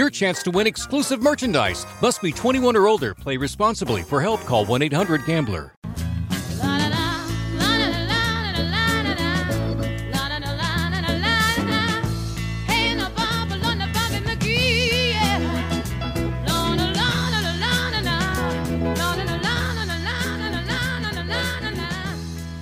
your 0.00 0.10
chance 0.10 0.42
to 0.42 0.50
win 0.50 0.66
exclusive 0.66 1.20
merchandise. 1.20 1.84
Must 2.00 2.22
be 2.22 2.32
21 2.32 2.74
or 2.74 2.88
older. 2.88 3.14
Play 3.14 3.36
responsibly. 3.36 4.02
For 4.02 4.20
help, 4.22 4.40
call 4.46 4.64
1-800-GAMBLER. 4.64 5.74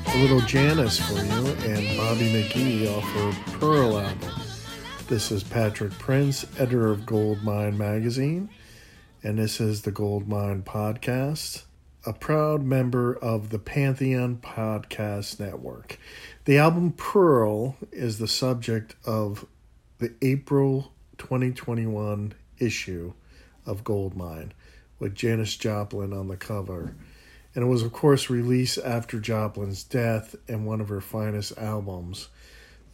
A 0.07 0.21
little 0.21 0.41
Janis 0.41 0.99
for 0.99 1.15
you 1.15 1.47
and 1.63 1.97
Bobby 1.97 2.33
McGee 2.33 2.93
off 2.93 3.05
her 3.05 3.61
Pearl 3.61 4.01
album. 4.01 4.48
This 5.09 5.33
is 5.33 5.43
Patrick 5.43 5.93
Prince, 5.93 6.45
editor 6.59 6.91
of 6.91 7.07
Goldmine 7.07 7.79
Magazine, 7.79 8.51
and 9.23 9.39
this 9.39 9.59
is 9.59 9.81
the 9.81 9.91
Goldmine 9.91 10.65
Podcast, 10.65 11.63
a 12.05 12.13
proud 12.13 12.63
member 12.63 13.17
of 13.17 13.49
the 13.49 13.59
Pantheon 13.59 14.37
Podcast 14.37 15.41
Network. 15.41 15.99
The 16.45 16.59
album 16.59 16.93
Pearl 16.93 17.77
is 17.91 18.19
the 18.19 18.29
subject 18.29 18.97
of 19.07 19.47
the 19.97 20.13
April 20.21 20.93
2021 21.17 22.35
issue 22.59 23.15
of 23.65 23.85
Goldmine 23.85 24.53
with 24.99 25.15
Janis 25.15 25.57
Joplin 25.57 26.13
on 26.13 26.29
the 26.29 26.37
cover. 26.37 26.95
And 27.55 27.65
it 27.65 27.69
was, 27.69 27.83
of 27.83 27.95
course, 27.95 28.29
released 28.29 28.77
after 28.85 29.19
Joplin's 29.19 29.85
death 29.85 30.37
and 30.47 30.67
one 30.67 30.83
of 30.83 30.91
her 30.91 31.01
finest 31.01 31.57
albums. 31.57 32.29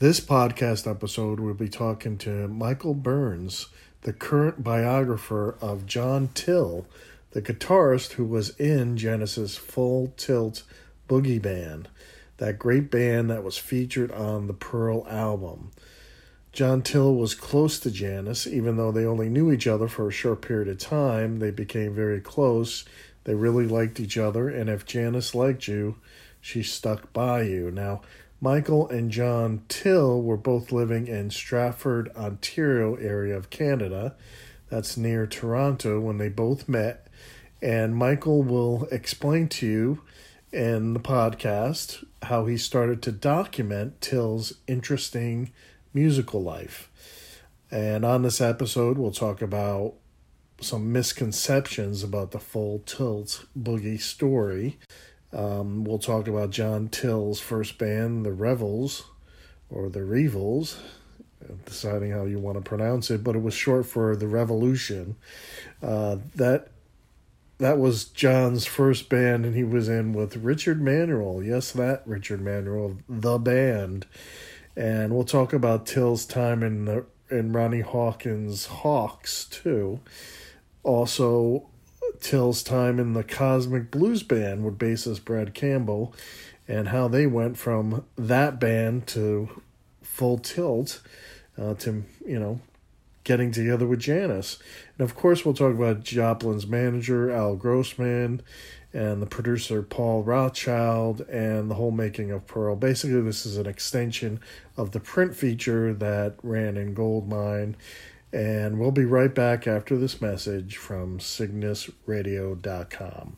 This 0.05 0.21
podcast 0.21 0.87
episode, 0.87 1.41
we'll 1.41 1.55
be 1.55 1.71
talking 1.71 2.19
to 2.19 2.47
Michael 2.47 2.93
Burns, 2.93 3.69
the 4.03 4.13
current 4.13 4.63
biographer 4.63 5.57
of 5.63 5.87
John 5.87 6.29
Till, 6.35 6.87
the 7.31 7.41
guitarist 7.41 8.13
who 8.13 8.27
was 8.27 8.51
in 8.61 8.99
Janis's 8.99 9.57
Full 9.57 10.13
Tilt 10.19 10.65
Boogie 11.09 11.41
Band, 11.41 11.89
that 12.37 12.59
great 12.59 12.91
band 12.91 13.31
that 13.31 13.43
was 13.43 13.57
featured 13.57 14.13
on 14.13 14.47
the 14.47 14.53
Pearl 14.53 15.07
album. 15.09 15.71
John 16.53 16.83
Till 16.83 17.15
was 17.15 17.35
close 17.35 17.81
to 17.81 17.91
Janis, 17.91 18.47
even 18.47 18.77
though 18.77 18.93
they 18.93 19.07
only 19.07 19.31
knew 19.31 19.51
each 19.51 19.67
other 19.67 19.89
for 19.89 20.09
a 20.09 20.13
short 20.13 20.43
period 20.43 20.69
of 20.69 20.77
time. 20.77 21.39
They 21.39 21.51
became 21.51 21.95
very 21.95 22.21
close. 22.21 22.85
They 23.25 23.35
really 23.35 23.67
liked 23.67 23.99
each 23.99 24.19
other, 24.19 24.51
and 24.51 24.69
if 24.69 24.85
Janis 24.85 25.35
liked 25.35 25.67
you, 25.67 25.97
she 26.43 26.63
stuck 26.63 27.11
by 27.15 27.41
you. 27.45 27.71
Now, 27.71 28.03
Michael 28.45 28.87
and 28.91 29.11
John 29.11 29.63
Till 29.71 30.21
were 30.21 30.37
both 30.37 30.71
living 30.71 31.07
in 31.07 31.31
Stratford, 31.31 32.15
Ontario 32.15 32.95
area 32.97 33.35
of 33.35 33.49
Canada. 33.49 34.17
That's 34.69 34.99
near 34.99 35.27
Toronto 35.27 35.99
when 35.99 36.19
they 36.19 36.29
both 36.29 36.69
met. 36.69 37.07
And 37.63 37.97
Michael 37.97 38.43
will 38.43 38.87
explain 38.93 39.49
to 39.49 39.67
you 39.67 40.03
in 40.53 40.93
the 40.93 41.01
podcast 41.01 42.05
how 42.25 42.45
he 42.45 42.59
started 42.59 43.01
to 43.05 43.13
document 43.13 44.03
Till's 44.03 44.53
interesting 44.67 45.51
musical 45.95 46.43
life. 46.43 46.91
And 47.71 48.05
on 48.05 48.21
this 48.21 48.43
episode, 48.43 48.99
we'll 48.99 49.11
talk 49.11 49.41
about 49.41 49.95
some 50.61 50.93
misconceptions 50.93 52.03
about 52.03 52.33
the 52.33 52.41
full 52.41 52.81
Tilt 52.81 53.47
Boogie 53.59 53.99
story. 53.99 54.79
Um, 55.35 55.85
we'll 55.85 55.99
talk 55.99 56.29
about 56.29 56.51
John 56.51 56.89
Till's 56.89 57.41
first 57.41 57.77
band, 57.79 58.25
the 58.25 58.33
Revels, 58.33 59.05
or 59.69 59.89
the 59.89 60.05
Revels, 60.05 60.79
deciding 61.65 62.13
how 62.13 62.25
you 62.25 62.39
want 62.39 62.57
to 62.57 62.63
pronounce 62.63 63.11
it, 63.11 63.25
but 63.25 63.35
it 63.35 63.43
was 63.43 63.55
short 63.55 63.87
for 63.87 64.15
the 64.15 64.29
Revolution. 64.29 65.17
Uh, 65.83 66.19
that 66.37 66.69
that 67.59 67.79
was 67.79 68.05
John's 68.05 68.67
first 68.67 69.09
band, 69.09 69.45
and 69.45 69.55
he 69.55 69.65
was 69.65 69.89
in 69.89 70.13
with 70.13 70.37
Richard 70.37 70.81
Manuel. 70.81 71.43
Yes, 71.43 71.73
that 71.73 72.03
Richard 72.07 72.41
Manuel, 72.41 72.99
the 73.09 73.39
band. 73.39 74.07
And 74.77 75.15
we'll 75.15 75.25
talk 75.25 75.53
about 75.53 75.87
Till's 75.87 76.27
time 76.27 76.63
in 76.63 76.85
the 76.85 77.07
in 77.31 77.53
Ronnie 77.53 77.81
Hawkins' 77.81 78.67
Hawks 78.67 79.47
too 79.47 80.01
also 80.85 81.67
Till's 82.25 82.63
time 82.63 82.99
in 82.99 83.13
the 83.13 83.23
Cosmic 83.23 83.91
Blues 83.91 84.23
Band 84.23 84.65
with 84.65 84.79
bassist 84.79 85.27
Brad 85.27 85.53
Campbell 85.53 86.15
and 86.67 86.89
how 86.89 87.07
they 87.07 87.27
went 87.27 87.59
from 87.59 88.07
that 88.17 88.59
band 88.59 89.07
to 89.09 89.61
full 90.01 90.39
tilt 90.39 91.03
uh, 91.59 91.75
to, 91.75 92.03
you 92.27 92.39
know, 92.39 92.61
getting 93.25 93.53
together 93.53 93.87
with 93.87 94.01
Janis. 94.01 94.59
And 94.97 95.05
of 95.05 95.15
course, 95.15 95.45
we'll 95.45 95.53
talk 95.53 95.75
about 95.75 96.03
Joplin's 96.03 96.67
manager, 96.67 97.31
Al 97.31 97.57
Grossman, 97.57 98.41
and 98.95 99.21
the 99.21 99.27
producer, 99.27 99.83
Paul 99.83 100.23
Rothchild, 100.23 101.21
and 101.29 101.71
the 101.71 101.75
whole 101.75 101.91
making 101.91 102.31
of 102.31 102.47
Pearl. 102.47 102.75
Basically, 102.75 103.21
this 103.21 103.45
is 103.45 103.59
an 103.59 103.67
extension 103.67 104.41
of 104.79 104.93
the 104.93 105.01
print 105.01 105.37
feature 105.37 105.93
that 105.93 106.37
ran 106.43 106.79
in 106.79 106.95
Goldmine 106.95 107.77
and 108.35 108.81
we'll 108.81 108.91
be 108.91 109.05
right 109.05 109.35
back 109.35 109.69
after 109.69 109.97
this 109.97 110.21
message 110.21 110.77
from 110.77 111.19
CygnusRadio.com. 111.19 113.37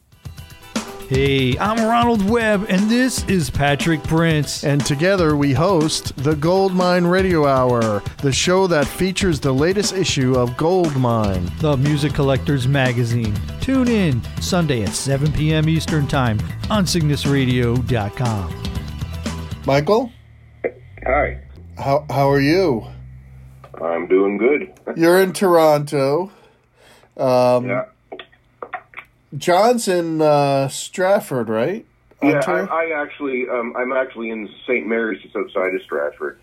Hey, 1.09 1.57
I'm 1.59 1.87
Ronald 1.87 2.29
Webb, 2.29 2.67
and 2.69 2.91
this 2.91 3.25
is 3.27 3.49
Patrick 3.49 4.03
Prince. 4.03 4.65
And 4.65 4.84
together 4.84 5.37
we 5.37 5.53
host 5.53 6.17
the 6.17 6.34
Goldmine 6.34 7.07
Radio 7.07 7.47
Hour, 7.47 8.03
the 8.23 8.33
show 8.33 8.67
that 8.67 8.89
features 8.89 9.39
the 9.39 9.53
latest 9.53 9.93
issue 9.93 10.34
of 10.34 10.57
Goldmine, 10.57 11.49
the 11.61 11.77
Music 11.77 12.13
Collectors 12.13 12.67
Magazine. 12.67 13.33
Tune 13.61 13.87
in 13.87 14.21
Sunday 14.41 14.83
at 14.83 14.95
7 14.95 15.33
p.m. 15.33 15.69
Eastern 15.69 16.09
Time 16.09 16.41
on 16.71 16.87
CygnusRadio.com. 16.87 18.63
Michael? 19.65 20.11
Hi. 21.05 21.41
How, 21.77 22.05
how 22.11 22.28
are 22.28 22.41
you? 22.41 22.84
I'm 23.82 24.06
doing 24.06 24.38
good. 24.38 24.72
You're 24.97 25.20
in 25.20 25.32
Toronto. 25.32 26.31
Um, 27.16 27.69
yeah. 27.69 27.84
John's 29.37 29.88
in 29.88 30.20
uh, 30.20 30.69
Stratford, 30.69 31.48
right? 31.48 31.84
Yeah, 32.22 32.42
I, 32.47 32.60
I, 32.60 33.03
actually, 33.03 33.48
um, 33.48 33.74
I'm 33.77 33.92
actually 33.92 34.30
in 34.30 34.48
St. 34.66 34.86
Mary's, 34.86 35.22
just 35.22 35.36
outside 35.36 35.74
of 35.74 35.83
Stratford. 35.83 36.39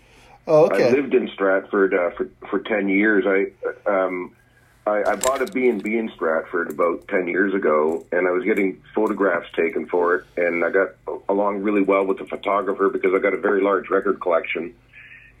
Oh, 0.46 0.66
okay. 0.66 0.88
I 0.88 0.90
lived 0.90 1.14
in 1.14 1.28
Stratford 1.28 1.94
uh, 1.94 2.10
for 2.10 2.28
for 2.50 2.58
ten 2.60 2.88
years. 2.88 3.24
I 3.26 3.90
um, 3.90 4.32
I, 4.86 5.02
I 5.02 5.16
bought 5.16 5.40
a 5.40 5.46
B 5.46 5.68
and 5.68 5.82
B 5.82 5.96
in 5.96 6.10
Stratford 6.14 6.70
about 6.70 7.08
ten 7.08 7.26
years 7.26 7.54
ago, 7.54 8.04
and 8.12 8.28
I 8.28 8.30
was 8.30 8.44
getting 8.44 8.82
photographs 8.94 9.48
taken 9.56 9.86
for 9.86 10.16
it, 10.16 10.24
and 10.36 10.62
I 10.64 10.70
got 10.70 10.90
along 11.28 11.62
really 11.62 11.80
well 11.82 12.04
with 12.04 12.18
the 12.18 12.26
photographer 12.26 12.90
because 12.90 13.14
I 13.14 13.18
got 13.18 13.32
a 13.32 13.38
very 13.38 13.62
large 13.62 13.88
record 13.88 14.20
collection 14.20 14.74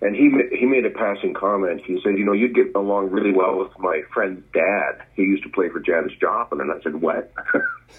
and 0.00 0.14
he 0.14 0.30
he 0.56 0.66
made 0.66 0.84
a 0.84 0.90
passing 0.90 1.34
comment. 1.34 1.82
He 1.84 2.00
said, 2.02 2.18
"You 2.18 2.24
know, 2.24 2.32
you'd 2.32 2.54
get 2.54 2.74
along 2.74 3.10
really 3.10 3.32
well 3.32 3.58
with 3.58 3.76
my 3.78 4.02
friend's 4.12 4.42
dad. 4.52 5.02
He 5.14 5.22
used 5.22 5.42
to 5.44 5.48
play 5.48 5.68
for 5.68 5.80
Janis 5.80 6.12
Joplin." 6.20 6.60
And 6.60 6.72
I 6.72 6.80
said, 6.82 7.00
"What?" 7.00 7.32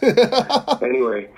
anyway, 0.82 1.30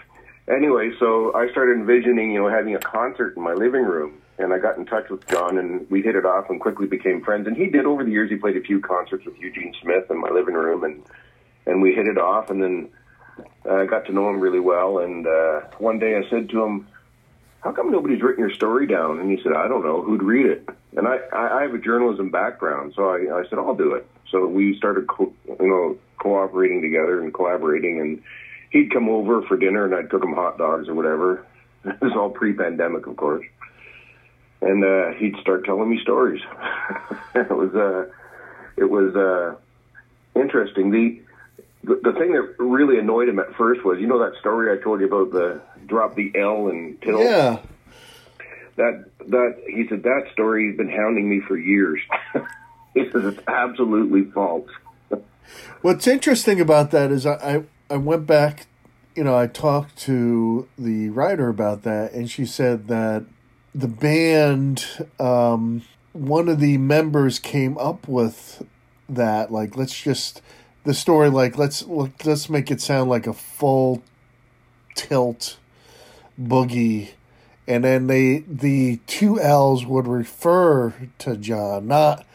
anyway, 0.48 0.92
so 1.00 1.33
I 1.33 1.50
started 1.51 1.77
envisioning, 1.77 2.31
you 2.31 2.42
know, 2.42 2.50
having 2.50 2.75
a 2.75 2.80
concert 2.80 3.36
in 3.38 3.44
my 3.44 3.54
living 3.54 3.83
room, 3.83 4.21
and 4.38 4.54
I 4.54 4.59
got 4.59 4.77
in 4.77 4.86
touch 4.86 5.09
with 5.09 5.25
John, 5.27 5.57
and 5.57 5.89
we 5.89 6.01
hit 6.01 6.15
it 6.15 6.25
off, 6.25 6.50
and 6.50 6.59
quickly 6.59 6.88
became 6.88 7.24
friends. 7.24 7.48
And 7.48 7.56
he 7.56 7.68
did 7.68 7.86
over 7.86 8.04
the 8.04 8.12
years. 8.12 8.30
He 8.30 8.38
played 8.38 8.57
a 8.57 8.62
few 8.62 8.81
concerts 8.81 9.25
with 9.25 9.38
Eugene 9.38 9.74
Smith 9.81 10.09
in 10.09 10.19
my 10.19 10.30
living 10.30 10.56
room, 10.56 10.83
and 10.83 11.04
and 11.65 11.81
we 11.81 11.94
hit 11.94 12.07
it 12.07 12.18
off. 12.18 12.50
And 12.50 12.62
then 12.62 12.89
I 13.69 13.86
got 13.86 14.06
to 14.07 14.13
know 14.13 14.30
him 14.30 14.39
really 14.39 14.59
well, 14.59 15.00
and 15.00 15.27
uh, 15.27 15.62
one 15.77 16.00
day 16.00 16.18
I 16.18 16.30
said 16.30 16.50
to 16.50 16.63
him, 16.63 16.88
"How 17.62 17.71
come 17.71 17.92
nobody's 17.92 18.21
written 18.21 18.42
your 18.42 18.54
story 18.54 18.88
down?" 18.88 19.19
And 19.19 19.30
he 19.31 19.42
said, 19.44 19.54
"I 19.54 19.68
don't 19.68 19.83
know. 19.83 20.01
Who'd 20.01 20.24
read 20.24 20.45
it?" 20.45 20.69
And 20.95 21.07
I, 21.07 21.18
I 21.33 21.62
have 21.63 21.74
a 21.74 21.77
journalism 21.77 22.30
background, 22.30 22.94
so 22.95 23.09
I, 23.09 23.39
I 23.39 23.44
said, 23.50 23.59
"I'll 23.59 23.75
do 23.75 23.94
it." 23.94 24.07
So 24.31 24.45
we 24.45 24.77
started, 24.77 25.07
co- 25.07 25.33
you 25.48 25.68
know, 25.68 25.98
cooperating 26.18 26.81
together 26.81 27.21
and 27.21 27.33
collaborating, 27.33 28.00
and 28.00 28.21
he'd 28.71 28.92
come 28.92 29.09
over 29.09 29.42
for 29.44 29.57
dinner, 29.57 29.86
and 29.86 29.95
I'd 29.95 30.09
cook 30.09 30.24
him 30.24 30.33
hot 30.33 30.57
dogs 30.57 30.88
or 30.88 30.95
whatever. 30.95 31.45
It 31.86 32.01
was 32.01 32.12
all 32.18 32.31
pre-pandemic, 32.31 33.07
of 33.07 33.15
course, 33.15 33.45
and 34.62 34.83
uh, 34.83 35.13
he'd 35.13 35.38
start 35.39 35.63
telling 35.63 35.89
me 35.89 36.01
stories. 36.01 36.42
it 37.36 37.50
was, 37.50 37.74
uh, 37.74 38.12
it 38.75 38.89
was 38.89 39.15
uh, 39.15 39.56
interesting. 40.38 40.92
The 40.92 41.21
the, 41.83 42.00
the 42.04 42.12
thing 42.19 42.33
that 42.33 42.56
really 42.59 43.00
annoyed 43.00 43.30
him 43.30 43.39
at 43.39 43.56
first 43.56 43.86
was, 43.86 44.00
you 44.00 44.07
know, 44.07 44.19
that 44.19 44.38
story 44.39 44.77
I 44.77 44.83
told 44.83 45.00
you 45.00 45.07
about 45.07 45.31
the 45.31 45.62
drop 45.87 46.15
the 46.15 46.31
L 46.35 46.67
and 46.67 47.01
till. 47.01 47.19
Yeah. 47.19 47.59
That 48.75 49.05
that 49.27 49.63
he 49.67 49.87
said 49.87 50.03
that 50.03 50.27
story 50.33 50.67
has 50.67 50.77
been 50.77 50.89
hounding 50.89 51.27
me 51.29 51.41
for 51.47 51.57
years. 51.57 51.99
he 52.93 53.09
says 53.11 53.25
it's 53.25 53.41
absolutely 53.47 54.25
false. 54.25 54.69
What's 55.81 56.07
interesting 56.07 56.61
about 56.61 56.91
that 56.91 57.11
is 57.11 57.25
I, 57.25 57.33
I, 57.89 57.95
I 57.95 57.97
went 57.97 58.27
back, 58.27 58.67
you 59.15 59.23
know, 59.23 59.35
I 59.35 59.47
talked 59.47 59.97
to 59.99 60.67
the 60.77 61.09
writer 61.09 61.49
about 61.49 61.83
that, 61.83 62.13
and 62.13 62.29
she 62.29 62.45
said 62.45 62.87
that 62.87 63.25
the 63.73 63.87
band, 63.87 65.07
um, 65.19 65.83
one 66.13 66.49
of 66.49 66.59
the 66.59 66.77
members 66.77 67.39
came 67.39 67.77
up 67.77 68.07
with 68.07 68.63
that, 69.09 69.51
like, 69.51 69.75
let's 69.75 69.99
just 69.99 70.41
the 70.83 70.93
story, 70.93 71.29
like, 71.29 71.57
let's 71.57 71.83
let's 71.85 72.49
make 72.49 72.71
it 72.71 72.79
sound 72.79 73.09
like 73.09 73.27
a 73.27 73.33
full 73.33 74.03
tilt 74.95 75.57
boogie 76.39 77.09
and 77.67 77.83
then 77.83 78.07
they 78.07 78.39
the 78.47 78.97
two 79.07 79.39
L's 79.39 79.85
would 79.85 80.07
refer 80.07 80.93
to 81.19 81.37
John, 81.37 81.87
not 81.87 82.25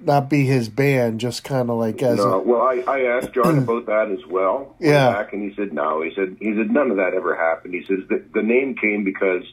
not 0.00 0.28
be 0.28 0.46
his 0.46 0.68
band, 0.68 1.20
just 1.20 1.44
kind 1.44 1.70
of 1.70 1.78
like 1.78 2.02
as 2.02 2.18
no. 2.18 2.32
a, 2.32 2.38
well, 2.40 2.62
I, 2.62 2.82
I 2.88 3.00
asked 3.02 3.34
John 3.34 3.58
about 3.62 3.86
that 3.86 4.10
as 4.10 4.26
well. 4.26 4.74
Yeah. 4.80 5.12
back, 5.12 5.32
and 5.32 5.48
he 5.48 5.54
said 5.54 5.72
no. 5.72 6.02
He 6.02 6.12
said 6.14 6.36
he 6.40 6.54
said 6.56 6.70
none 6.70 6.90
of 6.90 6.96
that 6.96 7.12
ever 7.14 7.36
happened. 7.36 7.74
He 7.74 7.84
says 7.84 7.98
the, 8.08 8.24
the 8.32 8.42
name 8.42 8.74
came 8.74 9.04
because 9.04 9.44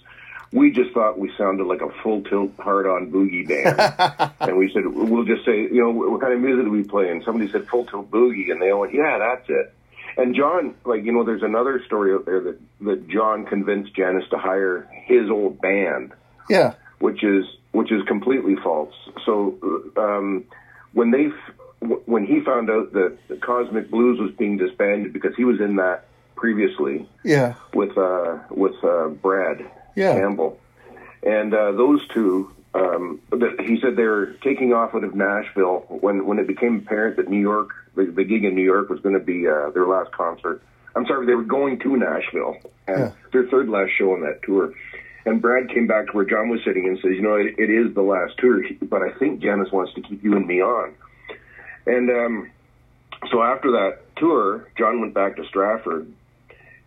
we 0.52 0.72
just 0.72 0.92
thought 0.94 1.20
we 1.20 1.32
sounded 1.38 1.66
like 1.66 1.82
a 1.82 1.90
full 2.02 2.24
tilt 2.24 2.54
hard 2.58 2.88
on 2.88 3.12
boogie 3.12 3.48
band, 3.48 4.32
and 4.40 4.58
we 4.58 4.72
said 4.74 4.88
we'll 4.88 5.26
just 5.26 5.46
say 5.46 5.64
you 5.64 5.84
know 5.84 5.92
what 5.92 6.22
kind 6.22 6.34
of 6.34 6.40
music 6.40 6.64
do 6.64 6.72
we 6.72 6.84
play? 6.84 7.10
And 7.10 7.22
somebody 7.26 7.52
said 7.52 7.68
full 7.68 7.86
tilt 7.86 8.10
boogie, 8.10 8.52
and 8.52 8.62
they 8.62 8.72
all 8.72 8.82
went 8.82 8.94
yeah, 8.94 9.18
that's 9.20 9.50
it. 9.50 9.76
And 10.20 10.36
John, 10.36 10.76
like 10.86 11.06
you 11.06 11.12
know, 11.14 11.24
there's 11.24 11.44
another 11.44 11.82
story 11.86 12.14
out 12.14 12.26
there 12.26 12.42
that 12.42 12.60
that 12.82 13.08
John 13.08 13.46
convinced 13.46 13.96
Janis 13.96 14.26
to 14.32 14.38
hire 14.38 14.88
his 15.06 15.30
old 15.30 15.62
band, 15.62 16.12
yeah, 16.50 16.74
which 17.00 17.24
is 17.24 17.46
which 17.72 17.92
is 17.92 18.02
completely 18.08 18.56
false. 18.62 18.94
So 19.26 19.90
um, 19.96 20.44
when 20.94 21.12
they 21.12 21.30
when 22.06 22.26
he 22.26 22.42
found 22.42 22.70
out 22.70 22.92
that 22.94 23.18
the 23.30 23.38
Cosmic 23.38 23.90
Blues 23.90 24.20
was 24.20 24.32
being 24.38 24.58
disbanded 24.58 25.14
because 25.14 25.36
he 25.38 25.46
was 25.46 25.62
in 25.62 25.78
that 25.78 26.06
previously 26.36 27.08
yeah, 27.24 27.56
with 27.74 27.98
uh, 27.98 28.40
with 28.50 28.76
uh, 28.84 29.08
Brad 29.08 29.66
Yeah. 29.96 30.14
Campbell, 30.14 30.60
and 31.24 31.54
uh, 31.54 31.72
those 31.72 32.06
two. 32.14 32.52
Um, 32.72 33.20
that 33.32 33.60
he 33.66 33.80
said 33.82 33.96
they 33.96 34.04
were 34.04 34.36
taking 34.44 34.74
off 34.74 34.94
out 34.94 35.04
of 35.04 35.16
Nashville 35.16 35.86
when 35.90 36.28
when 36.28 36.38
it 36.38 36.46
became 36.46 36.78
apparent 36.78 37.18
that 37.18 37.28
New 37.28 37.40
York, 37.40 37.72
the, 37.96 38.06
the 38.06 38.24
gig 38.24 38.44
in 38.44 38.56
New 38.56 38.64
York, 38.64 38.90
was 38.90 39.00
going 39.02 39.14
to 39.14 39.20
be 39.24 39.48
uh, 39.48 39.70
their 39.72 39.86
last 39.86 40.12
concert. 40.12 40.62
I'm 40.96 41.06
sorry, 41.06 41.26
they 41.26 41.36
were 41.36 41.44
going 41.44 41.80
to 41.80 41.98
Nashville, 41.98 42.58
and 42.88 42.98
Yeah. 43.00 43.12
their 43.32 43.46
third 43.46 43.70
last 43.70 43.92
show 43.98 44.14
on 44.14 44.22
that 44.22 44.42
tour. 44.44 44.74
And 45.26 45.42
Brad 45.42 45.70
came 45.70 45.86
back 45.86 46.08
to 46.08 46.12
where 46.14 46.26
John 46.26 46.50
was 46.50 46.62
sitting 46.66 46.88
and 46.88 46.98
says, 46.98 47.12
"You 47.12 47.22
know, 47.22 47.36
it, 47.36 47.56
it 47.60 47.70
is 47.70 47.94
the 47.94 48.02
last 48.02 48.38
tour, 48.38 48.64
but 48.82 49.02
I 49.02 49.12
think 49.20 49.42
Janis 49.42 49.72
wants 49.72 49.94
to 49.94 50.02
keep 50.02 50.24
you 50.24 50.36
and 50.36 50.48
me 50.48 50.62
on." 50.62 50.94
And 51.86 52.10
um, 52.10 52.50
so 53.32 53.42
after 53.44 53.72
that 53.72 54.00
tour, 54.18 54.68
John 54.78 55.02
went 55.02 55.14
back 55.14 55.36
to 55.36 55.46
Stratford, 55.46 56.12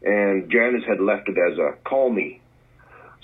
and 0.02 0.50
Janis 0.50 0.82
had 0.86 1.00
left 1.00 1.28
it 1.28 1.36
as 1.38 1.58
a 1.58 1.74
call 1.84 2.10
me. 2.10 2.40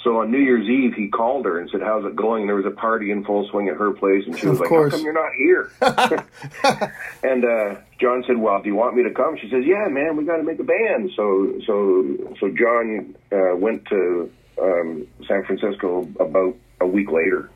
So 0.09 0.21
on 0.21 0.31
New 0.31 0.39
Year's 0.39 0.67
Eve, 0.67 0.95
he 0.95 1.09
called 1.09 1.45
her 1.45 1.61
and 1.61 1.69
said, 1.69 1.83
"How's 1.83 2.07
it 2.07 2.17
going?" 2.17 2.45
And 2.45 2.49
There 2.49 2.57
was 2.57 2.65
a 2.65 2.71
party 2.71 3.11
in 3.11 3.25
full 3.25 3.47
swing 3.51 3.69
at 3.69 3.77
her 3.77 3.91
place, 3.91 4.25
and 4.25 4.39
she 4.39 4.47
was 4.49 4.57
Of 4.57 4.61
like, 4.61 4.69
course. 4.71 4.93
"How 4.93 4.97
come 4.97 5.05
you're 5.05 5.13
not 5.13 5.35
here?" 5.35 5.71
and 7.23 7.45
uh, 7.45 7.75
John 8.01 8.25
said, 8.27 8.39
"Well, 8.39 8.63
do 8.63 8.71
you 8.71 8.75
want 8.75 8.97
me 8.97 9.03
to 9.03 9.11
come?" 9.11 9.37
She 9.37 9.51
says, 9.51 9.67
"Yeah, 9.67 9.87
man, 9.89 10.17
we 10.17 10.25
got 10.25 10.39
to 10.39 10.45
make 10.45 10.61
a 10.61 10.65
band." 10.65 11.11
So, 11.15 11.61
so, 11.67 12.35
so 12.41 12.49
John 12.49 13.17
uh, 13.31 13.55
went 13.57 13.85
to 13.89 14.31
um, 14.59 15.07
San 15.27 15.45
Francisco 15.45 16.09
about 16.19 16.57
a 16.81 16.87
week 16.87 17.11
later. 17.11 17.51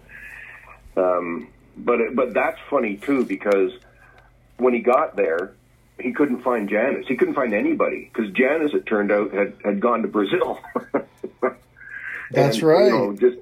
Um, 0.95 1.49
but 1.79 2.03
it, 2.03 2.15
but 2.15 2.35
that's 2.35 2.59
funny 2.69 2.99
too 2.99 3.25
because 3.25 3.73
when 4.59 4.75
he 4.75 4.81
got 4.81 5.17
there, 5.17 5.55
he 5.99 6.13
couldn't 6.13 6.43
find 6.43 6.69
Janis. 6.69 7.07
He 7.09 7.17
couldn't 7.17 7.33
find 7.33 7.55
anybody 7.55 8.11
because 8.13 8.31
Janis, 8.33 8.75
it 8.75 8.85
turned 8.85 9.11
out, 9.11 9.33
had 9.33 9.55
had 9.65 9.81
gone 9.81 10.03
to 10.03 10.09
Brazil. 10.09 10.61
That's 12.33 12.59
And, 12.59 12.67
right. 12.67 12.87
You 12.87 12.91
know, 12.91 13.13
just 13.13 13.39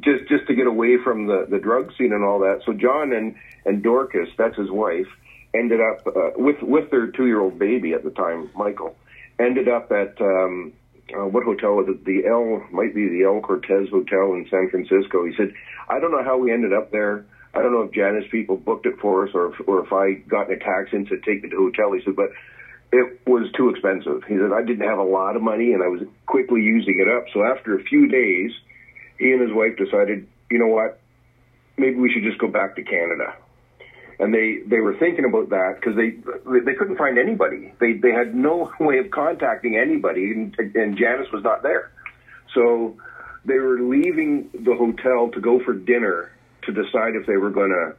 just 0.00 0.28
just 0.28 0.46
to 0.48 0.54
get 0.54 0.66
away 0.66 0.96
from 1.02 1.26
the 1.26 1.46
the 1.48 1.58
drug 1.58 1.92
scene 1.96 2.12
and 2.12 2.24
all 2.24 2.40
that. 2.40 2.62
So 2.66 2.72
John 2.72 3.12
and 3.12 3.36
and 3.64 3.82
Dorcas, 3.82 4.28
that's 4.36 4.56
his 4.56 4.70
wife, 4.70 5.06
ended 5.54 5.80
up 5.80 6.06
uh, 6.06 6.30
with 6.36 6.62
with 6.62 6.90
their 6.90 7.08
two 7.08 7.26
year 7.26 7.40
old 7.40 7.58
baby 7.58 7.92
at 7.92 8.04
the 8.04 8.10
time, 8.10 8.50
Michael, 8.54 8.96
ended 9.38 9.68
up 9.68 9.90
at. 9.92 10.20
Um, 10.20 10.72
uh, 11.12 11.26
what 11.26 11.42
hotel 11.42 11.74
was 11.74 11.88
it? 11.88 12.04
The 12.04 12.24
El 12.24 12.62
might 12.70 12.94
be 12.94 13.08
the 13.08 13.24
El 13.24 13.40
Cortez 13.40 13.88
Hotel 13.90 14.34
in 14.34 14.46
San 14.48 14.70
Francisco. 14.70 15.24
He 15.24 15.34
said, 15.36 15.52
"I 15.88 15.98
don't 15.98 16.12
know 16.12 16.22
how 16.22 16.38
we 16.38 16.52
ended 16.52 16.72
up 16.72 16.92
there. 16.92 17.26
I 17.52 17.62
don't 17.62 17.72
know 17.72 17.82
if 17.82 17.90
Janis 17.92 18.30
people 18.30 18.56
booked 18.56 18.86
it 18.86 18.96
for 19.00 19.26
us, 19.26 19.34
or 19.34 19.52
if, 19.52 19.60
or 19.66 19.84
if 19.84 19.92
I 19.92 20.12
got 20.28 20.48
in 20.48 20.54
a 20.54 20.58
taxi 20.60 20.96
and 20.96 21.08
said 21.08 21.24
take 21.24 21.42
me 21.42 21.50
to 21.50 21.56
the 21.56 21.62
hotel." 21.62 21.92
He 21.92 22.02
said, 22.04 22.14
"But 22.14 22.30
it 22.92 23.20
was 23.26 23.50
too 23.52 23.70
expensive." 23.70 24.24
He 24.24 24.36
said, 24.36 24.52
"I 24.52 24.62
didn't 24.62 24.86
have 24.86 24.98
a 24.98 25.04
lot 25.04 25.36
of 25.36 25.42
money, 25.42 25.72
and 25.72 25.82
I 25.82 25.88
was 25.88 26.02
quickly 26.26 26.62
using 26.62 26.98
it 27.00 27.08
up. 27.08 27.24
So 27.32 27.42
after 27.42 27.76
a 27.76 27.82
few 27.82 28.08
days, 28.08 28.52
he 29.18 29.32
and 29.32 29.40
his 29.40 29.52
wife 29.52 29.76
decided, 29.76 30.26
you 30.50 30.58
know 30.58 30.68
what? 30.68 31.00
Maybe 31.76 31.96
we 31.96 32.12
should 32.12 32.24
just 32.24 32.38
go 32.38 32.48
back 32.48 32.76
to 32.76 32.82
Canada." 32.82 33.34
and 34.20 34.34
they 34.34 34.58
they 34.66 34.80
were 34.80 34.94
thinking 34.98 35.24
about 35.24 35.48
that 35.48 35.76
because 35.76 35.96
they 35.96 36.10
they 36.64 36.74
couldn't 36.74 36.98
find 36.98 37.18
anybody. 37.18 37.72
They 37.80 37.94
they 37.94 38.12
had 38.12 38.34
no 38.34 38.70
way 38.80 38.98
of 38.98 39.10
contacting 39.10 39.76
anybody, 39.76 40.30
and, 40.30 40.54
and 40.74 40.96
Janis 40.96 41.32
was 41.32 41.42
not 41.42 41.62
there. 41.62 41.90
So 42.54 42.96
they 43.44 43.58
were 43.58 43.80
leaving 43.80 44.50
the 44.52 44.74
hotel 44.74 45.30
to 45.30 45.40
go 45.40 45.60
for 45.64 45.72
dinner 45.72 46.30
to 46.64 46.72
decide 46.72 47.16
if 47.16 47.26
they 47.26 47.38
were 47.38 47.50
going 47.50 47.70
to 47.70 47.96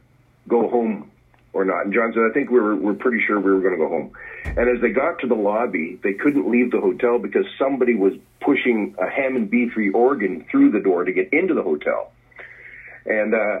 go 0.48 0.68
home 0.68 1.10
or 1.52 1.64
not. 1.64 1.84
And 1.84 1.94
John 1.94 2.12
said, 2.12 2.22
"I 2.28 2.32
think 2.32 2.50
we 2.50 2.60
were 2.60 2.76
we're 2.76 2.94
pretty 2.94 3.22
sure 3.26 3.38
we 3.38 3.50
were 3.50 3.60
going 3.60 3.72
to 3.72 3.78
go 3.78 3.88
home." 3.88 4.12
And 4.44 4.68
as 4.68 4.80
they 4.80 4.90
got 4.90 5.18
to 5.20 5.26
the 5.26 5.34
lobby, 5.34 5.98
they 6.02 6.14
couldn't 6.14 6.50
leave 6.50 6.70
the 6.70 6.80
hotel 6.80 7.18
because 7.18 7.44
somebody 7.58 7.94
was 7.94 8.14
pushing 8.40 8.94
a 8.98 9.08
Hammond 9.08 9.50
B3 9.50 9.94
organ 9.94 10.44
through 10.50 10.70
the 10.70 10.80
door 10.80 11.04
to 11.04 11.12
get 11.12 11.32
into 11.32 11.54
the 11.54 11.62
hotel. 11.62 12.12
And 13.06 13.34
uh, 13.34 13.60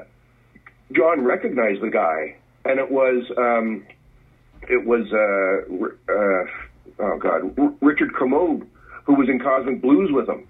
John 0.92 1.24
recognized 1.24 1.82
the 1.82 1.90
guy, 1.90 2.36
and 2.64 2.78
it 2.78 2.90
was 2.90 3.24
um, 3.36 3.86
it 4.68 4.84
was 4.84 5.06
uh, 5.12 6.12
uh, 6.12 7.04
oh 7.04 7.18
god 7.18 7.58
R- 7.58 7.74
Richard 7.80 8.14
Kermode, 8.14 8.66
who 9.04 9.14
was 9.14 9.28
in 9.28 9.38
Cosmic 9.38 9.82
Blues 9.82 10.10
with 10.12 10.28
him, 10.28 10.46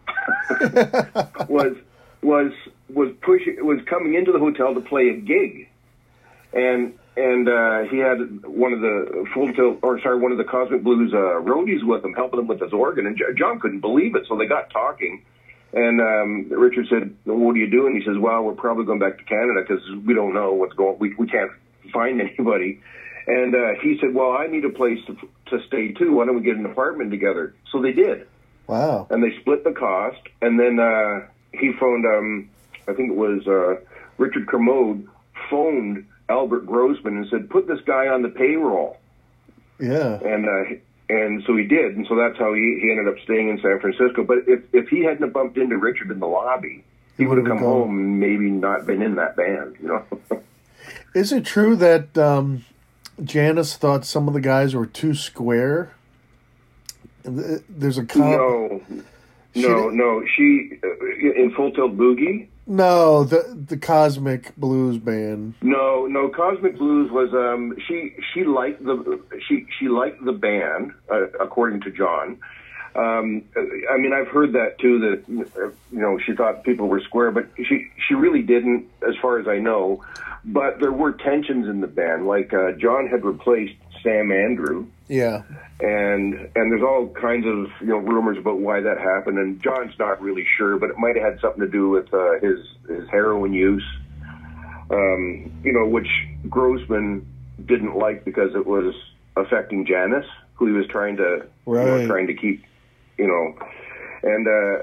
was 1.48 1.76
was 2.22 2.52
was 2.88 3.12
pushing 3.22 3.64
was 3.64 3.80
coming 3.86 4.14
into 4.14 4.32
the 4.32 4.38
hotel 4.38 4.74
to 4.74 4.80
play 4.80 5.08
a 5.08 5.16
gig, 5.16 5.68
and 6.52 6.94
and 7.16 7.48
uh, 7.48 7.80
he 7.90 7.98
had 7.98 8.44
one 8.46 8.72
of 8.72 8.80
the 8.80 9.26
full 9.34 9.52
tilt 9.52 9.78
or 9.82 10.00
sorry 10.00 10.18
one 10.18 10.32
of 10.32 10.38
the 10.38 10.44
Cosmic 10.44 10.82
Blues 10.82 11.12
uh, 11.12 11.16
roadies 11.42 11.84
with 11.84 12.04
him, 12.04 12.14
helping 12.14 12.40
him 12.40 12.46
with 12.46 12.60
his 12.60 12.72
organ, 12.72 13.06
and 13.06 13.20
John 13.36 13.60
couldn't 13.60 13.80
believe 13.80 14.14
it, 14.16 14.24
so 14.28 14.36
they 14.36 14.46
got 14.46 14.70
talking. 14.70 15.22
And 15.74 16.00
um, 16.00 16.48
Richard 16.50 16.86
said, 16.88 17.14
well, 17.24 17.36
"What 17.38 17.54
are 17.54 17.58
you 17.58 17.70
doing?" 17.70 17.94
He 17.94 18.04
says, 18.04 18.16
"Well, 18.18 18.42
we're 18.44 18.54
probably 18.54 18.84
going 18.84 18.98
back 18.98 19.18
to 19.18 19.24
Canada 19.24 19.62
because 19.66 19.82
we 20.04 20.14
don't 20.14 20.34
know 20.34 20.52
what's 20.54 20.74
going. 20.74 20.98
We 20.98 21.14
we 21.14 21.26
can't 21.26 21.50
find 21.92 22.20
anybody." 22.38 22.80
And 23.26 23.54
uh, 23.54 23.80
he 23.82 23.98
said, 24.00 24.14
"Well, 24.14 24.32
I 24.32 24.46
need 24.48 24.64
a 24.64 24.70
place 24.70 24.98
to 25.06 25.14
to 25.50 25.66
stay 25.66 25.92
too. 25.92 26.12
Why 26.12 26.26
don't 26.26 26.36
we 26.36 26.42
get 26.42 26.56
an 26.56 26.66
apartment 26.66 27.10
together?" 27.10 27.54
So 27.70 27.80
they 27.80 27.92
did, 27.92 28.26
Wow. 28.66 29.06
and 29.10 29.22
they 29.22 29.38
split 29.40 29.64
the 29.64 29.72
cost. 29.72 30.20
And 30.42 30.58
then 30.60 30.78
uh, 30.78 31.26
he 31.52 31.72
phoned, 31.78 32.04
um, 32.04 32.50
I 32.88 32.92
think 32.92 33.10
it 33.12 33.16
was 33.16 33.46
uh, 33.46 33.80
Richard 34.18 34.46
Kermode, 34.48 35.06
phoned 35.48 36.06
Albert 36.32 36.66
Grossman 36.66 37.16
and 37.18 37.28
said, 37.28 37.48
"Put 37.50 37.66
this 37.68 37.80
guy 37.86 38.08
on 38.08 38.22
the 38.22 38.28
payroll." 38.30 38.96
Yeah. 39.78 40.18
and 40.22 40.48
uh, 40.48 40.64
and 41.08 41.42
so 41.46 41.56
he 41.56 41.64
did, 41.64 41.96
and 41.96 42.06
so 42.08 42.14
that's 42.16 42.38
how 42.38 42.54
he, 42.54 42.78
he 42.82 42.90
ended 42.90 43.08
up 43.08 43.18
staying 43.24 43.48
in 43.50 43.60
San 43.60 43.78
Francisco. 43.80 44.24
But 44.24 44.38
if 44.46 44.60
if 44.72 44.88
he 44.88 45.02
hadn't 45.04 45.32
bumped 45.32 45.58
into 45.58 45.76
Richard 45.76 46.10
in 46.10 46.18
the 46.20 46.26
lobby, 46.26 46.84
he, 47.16 47.24
He 47.24 47.26
would 47.28 47.38
have 47.38 47.46
come 47.46 47.58
gone. 47.58 47.66
home, 47.68 47.98
and 47.98 48.18
maybe 48.20 48.48
not 48.50 48.86
been 48.86 49.02
in 49.02 49.16
that 49.16 49.36
band, 49.36 49.76
you 49.80 49.88
know. 49.88 50.04
Is 51.14 51.30
it 51.32 51.44
true 51.44 51.76
that 51.76 52.16
um, 52.16 52.64
Janis 53.22 53.76
thought 53.76 54.04
some 54.06 54.26
of 54.28 54.34
the 54.34 54.40
guys 54.40 54.74
were 54.74 54.86
too 54.86 55.14
square 55.14 55.92
There's 57.24 57.98
a 57.98 58.04
com- 58.06 58.22
no, 58.30 58.82
She 59.54 59.62
no, 59.62 59.68
didn't- 59.90 59.96
no. 59.96 60.22
She 60.36 60.78
uh, 60.82 61.42
in 61.42 61.52
Full 61.56 61.72
Tilt 61.72 61.96
Boogie. 61.96 62.48
No 62.66 63.24
the 63.24 63.64
the 63.68 63.76
Cosmic 63.76 64.54
Blues 64.56 64.98
Band. 64.98 65.54
No, 65.62 66.06
no. 66.06 66.28
Cosmic 66.28 66.78
Blues 66.78 67.10
was 67.10 67.32
um. 67.32 67.76
She 67.86 68.14
she 68.32 68.44
liked 68.44 68.84
the 68.84 69.20
she 69.48 69.66
she 69.78 69.88
liked 69.88 70.24
the 70.24 70.32
band 70.32 70.92
uh, 71.10 71.28
according 71.40 71.80
to 71.82 71.90
John. 71.90 72.38
Um, 72.94 73.44
I 73.90 73.96
mean, 73.96 74.12
I've 74.12 74.28
heard 74.28 74.52
that 74.52 74.78
too. 74.78 74.98
That 75.00 75.24
you 75.28 75.74
know, 75.98 76.18
she 76.18 76.34
thought 76.34 76.62
people 76.64 76.88
were 76.88 77.00
square, 77.00 77.30
but 77.30 77.48
she 77.56 77.88
she 78.06 78.14
really 78.14 78.42
didn't, 78.42 78.86
as 79.06 79.14
far 79.20 79.38
as 79.38 79.48
I 79.48 79.58
know. 79.58 80.04
But 80.44 80.80
there 80.80 80.92
were 80.92 81.12
tensions 81.12 81.68
in 81.68 81.80
the 81.80 81.86
band. 81.86 82.26
Like 82.26 82.52
uh, 82.52 82.72
John 82.72 83.06
had 83.06 83.24
replaced 83.24 83.76
Sam 84.02 84.32
Andrew, 84.32 84.86
Yeah, 85.08 85.42
and 85.80 86.34
and 86.34 86.72
there's 86.72 86.82
all 86.82 87.08
kinds 87.08 87.46
of 87.46 87.66
you 87.80 87.88
know 87.88 87.98
rumors 87.98 88.38
about 88.38 88.58
why 88.58 88.80
that 88.80 88.98
happened. 88.98 89.38
And 89.38 89.62
John's 89.62 89.98
not 89.98 90.20
really 90.20 90.46
sure, 90.56 90.78
but 90.78 90.90
it 90.90 90.98
might 90.98 91.16
have 91.16 91.32
had 91.32 91.40
something 91.40 91.60
to 91.60 91.70
do 91.70 91.88
with 91.90 92.12
uh, 92.12 92.40
his 92.40 92.58
his 92.88 93.08
heroin 93.10 93.52
use. 93.52 93.84
Um, 94.90 95.50
you 95.64 95.72
know, 95.72 95.86
which 95.86 96.08
Grossman 96.50 97.26
didn't 97.64 97.96
like 97.96 98.24
because 98.24 98.54
it 98.54 98.66
was 98.66 98.94
affecting 99.36 99.86
Janis, 99.86 100.26
who 100.54 100.66
he 100.66 100.72
was 100.72 100.86
trying 100.88 101.16
to 101.16 101.46
you 101.66 102.02
know, 102.02 102.06
trying 102.06 102.26
to 102.26 102.34
keep, 102.34 102.64
you 103.16 103.26
know, 103.26 103.66
and 104.22 104.46
uh, 104.46 104.82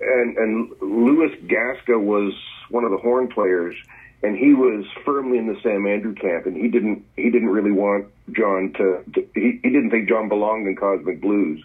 and 0.00 0.36
and 0.36 0.70
Louis 0.80 1.34
Gasca 1.46 2.00
was 2.00 2.34
one 2.70 2.84
of 2.84 2.90
the 2.90 2.98
horn 2.98 3.28
players, 3.28 3.74
and 4.22 4.36
he 4.36 4.52
was 4.54 4.84
firmly 5.04 5.38
in 5.38 5.46
the 5.46 5.56
Sam 5.62 5.86
Andrew 5.86 6.14
camp, 6.14 6.46
and 6.46 6.56
he 6.56 6.68
didn't 6.68 7.04
he 7.16 7.30
didn't 7.30 7.50
really 7.50 7.72
want 7.72 8.06
John 8.32 8.72
to, 8.76 9.02
to 9.14 9.28
he, 9.34 9.60
he 9.62 9.70
didn't 9.70 9.90
think 9.90 10.08
John 10.08 10.28
belonged 10.28 10.66
in 10.66 10.76
Cosmic 10.76 11.20
Blues, 11.20 11.62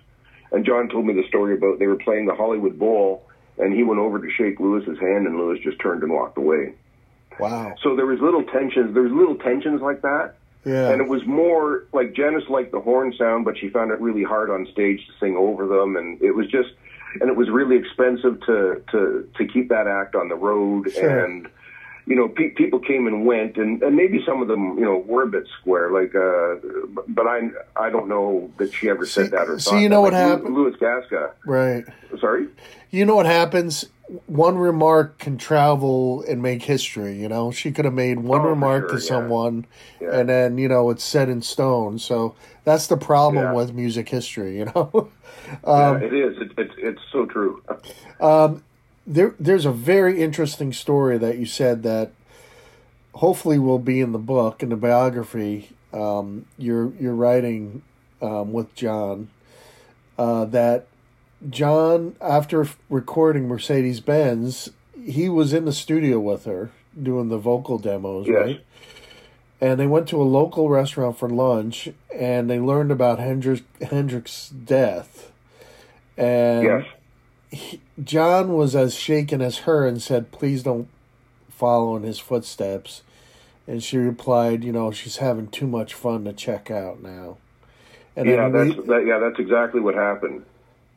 and 0.52 0.66
John 0.66 0.90
told 0.90 1.06
me 1.06 1.14
the 1.14 1.28
story 1.28 1.56
about 1.56 1.80
they 1.80 1.88
were 1.88 1.96
playing 1.98 2.26
the 2.28 2.36
Hollywood 2.36 2.78
Bowl, 2.78 3.24
and 3.58 3.74
he 3.74 3.84
went 3.84 4.00
over 4.00 4.20
to 4.20 4.30
shake 4.32 4.60
Lewis's 4.60 5.00
hand, 5.00 5.26
and 5.28 5.38
Lewis 5.38 5.60
just 5.64 5.80
turned 5.80 6.04
and 6.04 6.12
walked 6.12 6.38
away. 6.38 6.74
wow. 7.40 7.74
So 7.84 7.96
there 7.96 8.06
was 8.06 8.20
little 8.20 8.44
tensions. 8.44 8.94
There 8.94 9.04
was 9.04 9.12
little 9.12 9.36
tensions 9.38 9.82
like 9.82 10.02
that. 10.04 10.36
Yeah, 10.66 10.92
And 10.92 11.02
it 11.02 11.10
was 11.10 11.26
more 11.26 11.84
like 11.92 12.14
Janis 12.14 12.48
liked 12.48 12.72
the 12.72 12.80
horn 12.80 13.14
sound, 13.18 13.44
but 13.44 13.58
she 13.58 13.68
found 13.68 13.92
it 13.92 14.00
really 14.00 14.24
hard 14.24 14.50
on 14.50 14.66
stage 14.72 15.06
to 15.08 15.12
sing 15.20 15.36
over 15.36 15.68
them, 15.68 15.98
and 15.98 16.22
it 16.22 16.32
was 16.32 16.48
just, 16.48 16.70
and 17.20 17.30
it 17.30 17.36
was 17.36 17.50
really 17.50 17.76
expensive 17.76 18.40
to 18.46 18.82
to 18.92 19.28
to 19.38 19.46
keep 19.48 19.68
that 19.70 19.88
act 19.88 20.16
on 20.16 20.30
the 20.30 20.36
road, 20.36 20.90
Sure. 20.94 21.26
and 21.26 21.50
you 22.06 22.16
know, 22.16 22.28
pe- 22.28 22.50
people 22.50 22.80
came 22.80 23.08
and 23.08 23.26
went, 23.26 23.58
and 23.58 23.82
and 23.82 23.96
maybe 23.96 24.22
some 24.26 24.42
of 24.42 24.48
them, 24.48 24.78
you 24.78 24.84
know, 24.86 24.98
were 25.08 25.24
a 25.24 25.28
bit 25.28 25.46
square, 25.60 25.90
like, 25.92 26.14
uh, 26.16 26.56
but- 27.08 27.28
I 27.28 27.50
I 27.78 27.90
don't 27.90 28.08
know 28.10 28.52
that 28.58 28.74
she 28.74 28.90
ever 28.90 29.06
said 29.06 29.26
See- 29.26 29.32
that 29.32 29.48
or 29.50 29.58
thought 29.58 29.76
you 29.78 29.84
that. 29.84 29.90
know 29.90 30.02
what 30.02 30.14
Like 30.14 30.22
happened? 30.22 30.54
Louis 30.56 30.74
Gasca, 30.76 31.32
right. 31.46 31.86
sorry. 32.20 32.48
You 32.92 33.06
know 33.06 33.16
what 33.16 33.26
happens? 33.26 33.86
One 34.28 34.58
remark 34.58 35.18
can 35.18 35.38
travel 35.38 36.24
and 36.28 36.42
make 36.42 36.62
history. 36.62 37.14
You 37.16 37.30
know, 37.30 37.52
she 37.52 37.72
could 37.72 37.86
have 37.86 37.94
made 37.94 38.20
one 38.20 38.42
Oh, 38.42 38.50
remark 38.50 38.90
sure, 38.90 38.98
to 39.00 39.04
yeah. 39.04 39.08
someone, 39.10 39.66
Yeah. 40.02 40.20
and 40.20 40.28
then 40.30 40.58
you 40.58 40.68
know 40.68 40.90
it's 40.90 41.04
set 41.06 41.30
in 41.30 41.42
stone. 41.42 41.98
So 41.98 42.36
that's 42.66 42.88
the 42.88 42.98
problem 42.98 43.46
Yeah. 43.46 43.54
with 43.54 43.74
music 43.74 44.10
history. 44.10 44.58
You 44.58 44.66
know, 44.66 45.10
yeah, 45.66 45.96
it 45.98 46.14
is. 46.14 46.38
It, 46.38 46.52
it's 46.58 46.74
it's 46.78 47.02
so 47.14 47.26
true. 47.26 47.62
There 49.06 49.36
there's 49.40 49.66
a 49.66 49.72
very 49.72 50.22
interesting 50.22 50.74
story 50.74 51.18
that 51.18 51.38
you 51.38 51.46
said 51.46 51.84
that 51.84 52.12
hopefully 53.16 53.60
will 53.60 53.80
be 53.80 54.02
in 54.02 54.12
the 54.12 54.20
book 54.20 54.64
in 54.64 54.70
the 54.70 54.76
biography. 54.76 55.70
Um, 55.92 56.46
you're 56.58 56.92
you're 57.00 57.14
writing 57.16 57.84
um, 58.22 58.54
with 58.54 58.74
John 58.76 59.30
uh, 60.18 60.46
that 60.46 60.88
John 61.50 62.16
after 62.22 62.68
recording 62.90 63.48
Mercedes 63.48 64.00
Benz 64.00 64.70
he 65.06 65.28
was 65.28 65.54
in 65.54 65.66
the 65.66 65.74
studio 65.74 66.20
with 66.20 66.46
her 66.46 66.72
doing 67.02 67.28
the 67.30 67.38
vocal 67.38 67.78
demos 67.78 68.28
right? 68.30 68.66
And 69.60 69.80
they 69.80 69.88
went 69.88 70.08
to 70.10 70.22
a 70.22 70.24
local 70.24 70.70
restaurant 70.70 71.18
for 71.18 71.30
lunch 71.30 71.90
and 72.14 72.50
they 72.50 72.60
learned 72.60 72.92
about 72.92 73.20
Hendrix, 73.20 73.62
Hendrix's 73.82 74.50
death. 74.50 75.32
And 76.18 76.86
Yes. 77.52 77.76
John 78.02 78.54
was 78.54 78.76
as 78.76 78.96
shaken 78.96 79.42
as 79.42 79.60
her 79.60 79.86
and 79.86 80.02
said, 80.02 80.32
"Please 80.32 80.64
don't 80.64 80.88
follow 81.50 81.96
in 81.96 82.04
his 82.04 82.20
footsteps." 82.20 83.04
And 83.68 83.84
she 83.84 83.98
replied, 83.98 84.64
"You 84.64 84.72
know, 84.72 84.92
she's 84.92 85.18
having 85.18 85.48
too 85.48 85.68
much 85.68 85.94
fun 85.94 86.26
to 86.26 86.34
check 86.34 86.72
out 86.72 87.02
now." 87.04 87.38
And 88.16 88.28
Yeah, 88.28 88.50
that's 88.50 88.76
we, 88.76 88.86
that, 88.88 89.06
yeah, 89.06 89.20
that's 89.20 89.40
exactly 89.40 89.80
what 89.82 89.96
happened. 89.96 90.44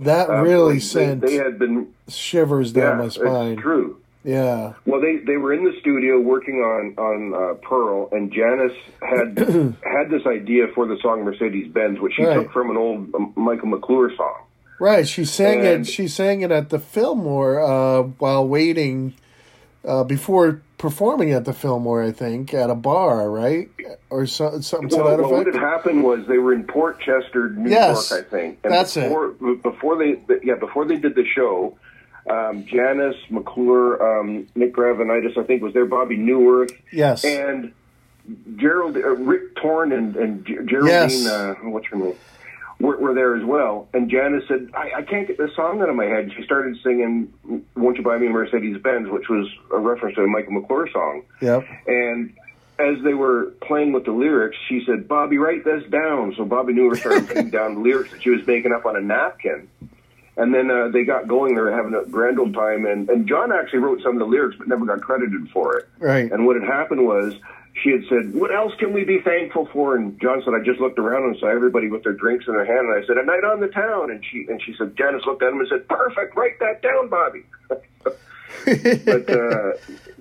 that 0.00 0.29
Um, 0.31 0.43
really 0.45 0.75
they- 0.75 0.81
sent 0.81 1.21
They, 1.23 1.35
had 1.37 1.59
been 1.59 1.88
shivers 2.09 2.73
down 2.73 2.99
yeah, 2.99 3.03
my 3.05 3.09
spine. 3.09 3.53
It's 3.53 3.62
true. 3.62 3.97
Yeah, 4.25 4.73
Well, 4.87 5.00
they 5.00 5.19
they 5.19 5.37
were 5.37 5.53
in 5.53 5.62
the 5.65 5.73
studio 5.81 6.19
working 6.19 6.57
on 6.57 6.95
on 6.99 7.33
uh, 7.33 7.55
Pearl, 7.62 8.09
and 8.11 8.33
Janis 8.33 8.73
had 9.00 9.38
had 9.85 10.11
this 10.11 10.26
idea 10.26 10.67
for 10.75 10.85
the 10.87 10.97
song 11.00 11.23
Mercedes 11.23 11.69
Benz, 11.73 12.00
which 12.00 12.15
she 12.17 12.25
Right. 12.25 12.35
took 12.43 12.53
from 12.53 12.71
an 12.71 12.76
old 12.76 13.15
um, 13.15 13.33
Michael 13.37 13.69
McClure 13.69 14.11
song. 14.17 14.35
Right. 14.78 15.06
She 15.09 15.25
sang 15.25 15.61
And- 15.66 15.87
it. 15.87 15.87
She 15.87 16.09
sang 16.09 16.42
it 16.42 16.50
at 16.50 16.68
the 16.71 16.78
Fillmore 16.78 17.61
uh, 17.61 18.02
while 18.18 18.47
waiting 18.47 19.14
uh, 19.85 20.04
before 20.04 20.61
performing 20.78 21.33
at 21.33 21.45
the 21.45 21.52
Fillmore. 21.54 22.02
I 22.02 22.11
think 22.12 22.52
at 22.52 22.68
a 22.71 22.75
bar, 22.75 23.30
right, 23.30 23.68
or 24.11 24.26
so, 24.26 24.61
something 24.61 24.88
to 24.90 24.97
that 24.97 25.04
well, 25.04 25.30
what 25.30 25.40
effect. 25.49 25.54
had 25.56 25.62
happened 25.62 26.04
was 26.04 26.26
they 26.26 26.38
were 26.38 26.52
in 26.52 26.64
Port 26.64 27.00
Chester, 27.00 27.49
New 27.50 27.71
Yes, 27.71 28.11
York, 28.11 28.26
I 28.26 28.28
think. 28.30 28.59
And 28.64 28.73
that's 28.73 28.97
it. 28.97 29.09
before, 29.09 29.28
it. 29.40 29.62
Before 29.62 29.97
they, 29.97 30.21
yeah, 30.42 30.56
before 30.56 30.85
they 30.85 30.97
did 30.97 31.14
the 31.14 31.25
show, 31.25 31.78
um, 32.28 32.66
Janis 32.66 33.14
McClure, 33.30 34.21
um, 34.21 34.49
Nick 34.56 34.75
Gravenites, 34.75 35.38
I 35.38 35.45
think, 35.45 35.62
was 35.62 35.73
there. 35.73 35.87
Bobby 35.87 36.18
Neuwirth, 36.18 36.73
Yes. 36.92 37.25
and 37.25 37.73
Gerald, 38.56 38.97
uh, 38.97 39.00
Rip 39.16 39.54
Torn, 39.56 39.92
and 39.92 40.16
and 40.16 40.45
Geraldine, 40.45 40.87
Yes. 40.88 41.26
uh, 41.26 41.54
what's 41.62 41.87
her 41.87 41.97
name, 41.97 42.14
were, 42.80 42.97
were 42.99 43.14
there 43.14 43.37
as 43.37 43.45
well. 43.45 43.88
And 43.95 44.11
Janis 44.11 44.45
said, 44.49 44.71
I, 44.75 44.99
"I 44.99 45.02
can't 45.02 45.26
get 45.26 45.38
this 45.38 45.54
song 45.54 45.80
out 45.80 45.88
of 45.88 45.97
my 45.97 46.06
head." 46.06 46.33
She 46.37 46.42
started 46.45 46.76
singing 46.83 47.33
"Won't 47.75 47.97
You 47.97 48.02
Buy 48.02 48.18
Me 48.18 48.26
a 48.26 48.30
Mercedes 48.30 48.80
Benz," 48.83 49.09
which 49.09 49.28
was 49.28 49.49
a 49.73 49.78
reference 49.78 50.16
to 50.16 50.23
a 50.23 50.26
Michael 50.26 50.52
McClure 50.52 50.88
song. 50.92 51.23
Yep. 51.40 51.64
And 51.87 52.35
as 52.78 53.02
they 53.02 53.14
were 53.14 53.52
playing 53.62 53.92
with 53.92 54.04
the 54.04 54.12
lyrics, 54.12 54.56
she 54.68 54.83
said, 54.85 55.09
Bobby, 55.09 55.38
write 55.38 55.64
this 55.64 55.83
down. 55.90 56.35
So 56.37 56.45
Bobby 56.45 56.75
Neuwirth 56.75 56.99
started 56.99 57.26
putting 57.26 57.50
down 57.50 57.75
the 57.75 57.80
lyrics 57.80 58.11
that 58.11 58.23
she 58.23 58.28
was 58.28 58.47
making 58.47 58.73
up 58.73 58.85
on 58.85 58.97
a 58.97 59.00
napkin. 59.00 59.68
And 60.37 60.52
then 60.52 60.71
uh, 60.71 60.88
they 60.88 61.04
got 61.04 61.26
going. 61.26 61.54
They 61.54 61.62
were 61.62 61.73
having 61.73 61.95
a 61.95 62.04
grand 62.04 62.38
old 62.38 62.52
time. 62.52 62.85
And, 62.85 63.09
and 63.09 63.26
John 63.26 63.50
actually 63.50 63.78
wrote 63.78 64.02
some 64.02 64.12
of 64.12 64.18
the 64.18 64.26
lyrics, 64.26 64.56
but 64.59 64.68
never 64.68 64.85
got 64.85 65.00
credited 65.00 65.49
for 65.49 65.78
it. 65.78 65.88
Right. 65.99 66.30
And 66.30 66.45
what 66.45 66.56
had 66.56 66.68
happened 66.68 67.06
was 67.06 67.35
she 67.83 67.90
had 67.90 68.02
said, 68.09 68.35
What 68.35 68.54
else 68.54 68.73
can 68.78 68.92
we 68.92 69.04
be 69.04 69.21
thankful 69.21 69.66
for? 69.73 69.97
And 69.97 70.21
John 70.21 70.42
said, 70.45 70.54
I 70.54 70.64
just 70.64 70.80
looked 70.80 70.99
around 70.99 71.25
and 71.25 71.37
saw 71.38 71.49
everybody 71.49 71.88
with 71.88 72.02
their 72.04 72.12
drinks 72.14 72.47
in 72.49 72.54
their 72.54 72.64
hand. 72.64 72.88
And 72.88 73.02
I 73.02 73.06
said, 73.06 73.16
A 73.18 73.25
night 73.25 73.45
on 73.45 73.61
the 73.61 73.68
town. 73.68 74.11
And 74.11 74.25
she 74.25 74.47
and 74.49 74.61
she 74.62 74.75
said, 74.78 74.97
Janis 74.97 75.23
looked 75.26 75.42
at 75.42 75.52
him 75.52 75.61
and 75.61 75.68
said, 75.68 75.87
Perfect, 75.88 76.37
write 76.37 76.59
that 76.61 76.83
down, 76.83 77.09
Bobby. 77.09 77.42
but 79.04 79.30
uh, 79.30 79.73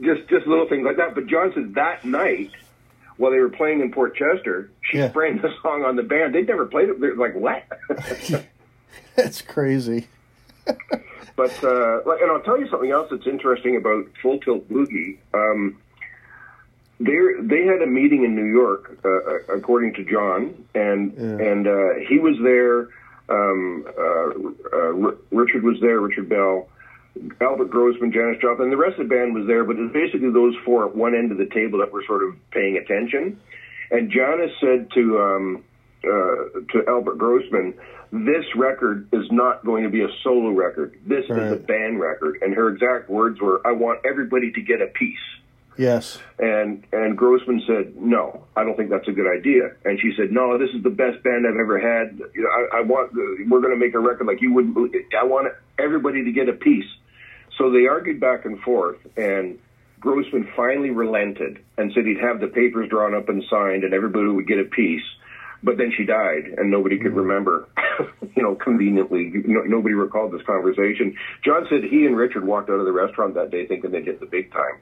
just 0.01 0.27
just 0.29 0.47
little 0.47 0.67
things 0.67 0.85
like 0.85 0.97
that. 0.97 1.15
But 1.15 1.27
John 1.27 1.51
said 1.53 1.75
that 1.75 2.03
night, 2.05 2.51
while 3.17 3.31
they 3.31 3.39
were 3.39 3.49
playing 3.49 3.81
in 3.81 3.91
Port 3.91 4.15
Chester, 4.15 4.69
she 4.81 4.97
Yeah. 4.97 5.09
sprang 5.09 5.37
the 5.41 5.53
song 5.61 5.83
on 5.83 5.95
the 5.95 6.03
band. 6.03 6.35
They'd 6.35 6.47
never 6.47 6.65
played 6.65 6.89
it. 6.89 6.99
They're 6.99 7.15
like, 7.15 7.35
what? 7.35 7.63
That's 9.15 9.41
crazy. 9.41 10.07
but 11.35 11.63
uh, 11.63 12.01
like, 12.05 12.21
and 12.21 12.31
I'll 12.31 12.41
tell 12.43 12.59
you 12.59 12.67
something 12.69 12.91
else 12.91 13.07
that's 13.11 13.27
interesting 13.27 13.77
about 13.77 14.05
Full 14.21 14.39
Tilt 14.39 14.67
Boogie. 14.69 15.17
Um, 15.33 15.77
they 16.99 17.17
they 17.41 17.65
had 17.65 17.81
a 17.81 17.87
meeting 17.87 18.23
in 18.23 18.35
New 18.35 18.45
York, 18.45 18.97
uh, 19.03 19.09
uh, 19.09 19.57
according 19.57 19.93
to 19.95 20.05
John, 20.05 20.65
and 20.73 21.13
and 21.41 21.67
uh, 21.67 21.93
he 22.07 22.19
was 22.19 22.35
there. 22.41 22.89
Um, 23.27 23.85
uh, 23.87 24.77
uh, 24.77 25.07
R- 25.07 25.15
Richard 25.31 25.63
was 25.63 25.77
there. 25.81 25.99
Richard 25.99 26.29
Bell. 26.29 26.67
Albert 27.39 27.69
Grossman, 27.69 28.11
Janis 28.11 28.41
Joplin, 28.41 28.65
and 28.65 28.73
the 28.73 28.77
rest 28.77 28.99
of 28.99 29.07
the 29.07 29.15
band 29.15 29.33
was 29.33 29.47
there, 29.47 29.63
but 29.63 29.77
it 29.77 29.83
was 29.83 29.91
basically 29.93 30.31
those 30.31 30.53
four 30.65 30.85
at 30.85 30.95
one 30.95 31.15
end 31.15 31.31
of 31.31 31.37
the 31.37 31.45
table 31.45 31.79
that 31.79 31.93
were 31.93 32.03
sort 32.05 32.23
of 32.23 32.35
paying 32.51 32.75
attention. 32.75 33.39
And 33.89 34.11
Janis 34.11 34.51
said 34.59 34.91
to 34.95 35.19
um, 35.19 35.63
uh, 36.03 36.59
to 36.73 36.83
Albert 36.87 37.17
Grossman, 37.17 37.73
"This 38.11 38.45
record 38.55 39.07
is 39.13 39.31
not 39.31 39.63
going 39.63 39.83
to 39.83 39.89
be 39.89 40.01
a 40.01 40.09
solo 40.23 40.49
record. 40.49 40.99
This 41.05 41.23
is 41.25 41.29
a 41.53 41.55
band 41.55 41.99
record." 42.01 42.39
And 42.41 42.53
her 42.53 42.69
exact 42.69 43.09
words 43.09 43.39
were, 43.39 43.61
"I 43.65 43.71
want 43.71 44.01
everybody 44.05 44.51
to 44.51 44.61
get 44.61 44.81
a 44.81 44.87
piece." 44.87 45.17
Yes. 45.77 46.19
And 46.39 46.85
and 46.91 47.17
Grossman 47.17 47.61
said, 47.67 47.95
"No, 47.97 48.45
I 48.55 48.63
don't 48.63 48.77
think 48.77 48.89
that's 48.89 49.07
a 49.07 49.11
good 49.11 49.27
idea." 49.27 49.71
And 49.83 49.99
she 49.99 50.13
said, 50.15 50.31
"No, 50.31 50.57
this 50.57 50.69
is 50.73 50.83
the 50.83 50.89
best 50.89 51.21
band 51.23 51.45
I've 51.47 51.59
ever 51.59 51.79
had. 51.79 52.19
You 52.33 52.43
know, 52.43 52.49
I, 52.49 52.79
I 52.79 52.81
want 52.81 53.13
we're 53.13 53.61
going 53.61 53.73
to 53.73 53.79
make 53.79 53.93
a 53.93 53.99
record 53.99 54.27
like 54.27 54.41
you 54.41 54.53
wouldn't. 54.53 54.73
believe- 54.73 54.93
I 55.19 55.25
want 55.25 55.47
everybody 55.77 56.23
to 56.23 56.31
get 56.31 56.49
a 56.49 56.53
piece." 56.53 56.87
So 57.57 57.71
they 57.71 57.87
argued 57.87 58.19
back 58.19 58.45
and 58.45 58.59
forth, 58.59 58.97
and 59.15 59.59
Grossman 59.99 60.47
finally 60.55 60.89
relented 60.89 61.59
and 61.77 61.91
said 61.93 62.05
he'd 62.05 62.19
have 62.19 62.39
the 62.39 62.47
papers 62.47 62.89
drawn 62.89 63.15
up 63.15 63.29
and 63.29 63.43
signed, 63.49 63.83
and 63.83 63.93
everybody 63.93 64.27
would 64.27 64.47
get 64.47 64.59
a 64.59 64.65
piece. 64.65 65.03
but 65.63 65.77
then 65.77 65.91
she 65.97 66.05
died, 66.05 66.45
and 66.57 66.69
nobody 66.69 66.97
could 66.97 67.07
mm-hmm. 67.07 67.21
remember. 67.21 67.67
you 68.35 68.43
know, 68.43 68.55
conveniently, 68.55 69.31
no, 69.45 69.61
nobody 69.61 69.95
recalled 69.95 70.31
this 70.31 70.45
conversation. 70.45 71.17
John 71.43 71.65
said 71.69 71.83
he 71.83 72.05
and 72.05 72.15
Richard 72.15 72.45
walked 72.45 72.69
out 72.69 72.79
of 72.79 72.85
the 72.85 72.91
restaurant 72.91 73.33
that 73.35 73.49
day 73.51 73.65
thinking 73.65 73.91
they'd 73.91 74.05
hit 74.05 74.19
the 74.19 74.25
big 74.25 74.51
time. 74.51 74.79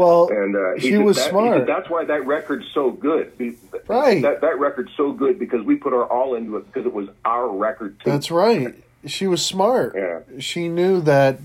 Well, 0.00 0.28
And 0.30 0.56
uh, 0.56 0.72
he 0.78 0.96
was 0.96 1.16
that, 1.18 1.24
he 1.24 1.30
smart. 1.30 1.58
said 1.58 1.66
that's 1.68 1.90
why 1.90 2.04
that 2.06 2.26
record's 2.26 2.66
so 2.72 2.90
good. 2.90 3.32
He- 3.38 3.56
Right. 3.86 4.22
That 4.22 4.40
that 4.40 4.58
record's 4.58 4.92
so 4.96 5.12
good 5.12 5.38
because 5.38 5.62
we 5.64 5.74
put 5.76 5.92
our 5.92 6.04
all 6.06 6.34
into 6.36 6.56
it 6.56 6.66
because 6.66 6.86
it 6.86 6.92
was 6.92 7.08
our 7.24 7.48
record 7.50 7.98
too. 8.00 8.10
That's 8.10 8.30
right. 8.30 8.74
She 9.06 9.26
was 9.26 9.44
smart. 9.44 9.94
Yeah. 9.96 10.20
She 10.38 10.68
knew 10.68 11.00
that 11.02 11.40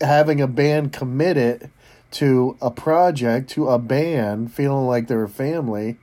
having 0.00 0.40
a 0.40 0.46
band 0.46 0.92
committed 0.92 1.70
to 2.12 2.56
a 2.60 2.70
project, 2.70 3.50
to 3.50 3.68
a 3.68 3.78
band, 3.78 4.52
feeling 4.52 4.86
like 4.86 5.08
they 5.08 5.16
were 5.16 5.26
family, 5.28 5.96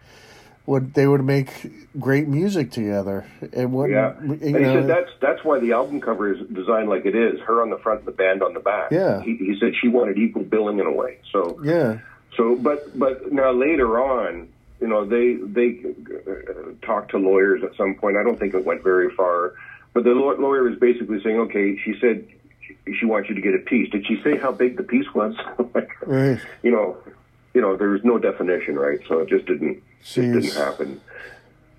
would 0.65 0.93
they 0.93 1.07
would 1.07 1.23
make 1.23 1.49
great 1.99 2.27
music 2.27 2.71
together. 2.71 3.25
And 3.53 3.73
wouldn't. 3.73 3.93
Yeah, 3.93 4.21
You 4.23 4.31
and 4.33 4.41
he 4.43 4.51
know, 4.51 4.81
said 4.81 4.87
that's 4.89 5.11
that's 5.21 5.43
why 5.43 5.59
the 5.59 5.73
album 5.73 5.99
cover 6.01 6.33
is 6.33 6.39
designed 6.49 6.89
like 6.89 7.05
it 7.05 7.15
is. 7.15 7.39
Her 7.41 7.61
on 7.61 7.69
the 7.69 7.77
front, 7.77 7.99
and 7.99 8.07
the 8.07 8.11
band 8.13 8.41
on 8.43 8.53
the 8.53 8.59
back. 8.59 8.91
Yeah. 8.91 9.21
he, 9.21 9.35
he 9.37 9.57
said 9.59 9.73
she 9.81 9.87
wanted 9.89 10.17
equal 10.17 10.43
billing 10.43 10.79
in 10.79 10.85
a 10.85 10.91
way. 10.91 11.19
So 11.31 11.59
yeah. 11.63 11.99
So, 12.37 12.55
but 12.55 12.97
but 12.97 13.31
now 13.31 13.51
later 13.51 14.01
on, 14.01 14.47
you 14.81 14.87
know, 14.87 15.05
they 15.05 15.33
they 15.35 15.81
uh, 16.27 16.71
talked 16.85 17.11
to 17.11 17.17
lawyers 17.17 17.63
at 17.63 17.75
some 17.75 17.95
point. 17.95 18.17
I 18.17 18.23
don't 18.23 18.39
think 18.39 18.53
it 18.53 18.65
went 18.65 18.83
very 18.83 19.13
far, 19.13 19.53
but 19.93 20.03
the 20.03 20.11
lawyer 20.11 20.63
was 20.63 20.79
basically 20.79 21.21
saying, 21.23 21.37
okay, 21.41 21.77
she 21.83 21.93
said 21.99 22.25
she- 22.61 22.93
she 22.99 23.05
wants 23.05 23.29
you 23.29 23.35
to 23.35 23.41
get 23.41 23.53
a 23.53 23.59
piece. 23.59 23.89
Did 23.91 24.05
she 24.07 24.19
say 24.23 24.35
how 24.37 24.51
big 24.51 24.75
the 24.77 24.83
piece 24.83 25.13
was? 25.13 25.35
like, 25.75 25.89
Right. 26.07 26.39
you 26.63 26.71
know, 26.71 26.97
you 27.53 27.61
know, 27.61 27.75
there 27.75 27.89
was 27.89 28.03
no 28.03 28.17
definition, 28.17 28.75
right? 28.75 28.99
So 29.07 29.19
it 29.19 29.29
just 29.29 29.45
didn't 29.45 29.83
didn't 30.13 30.53
happen. 30.53 31.01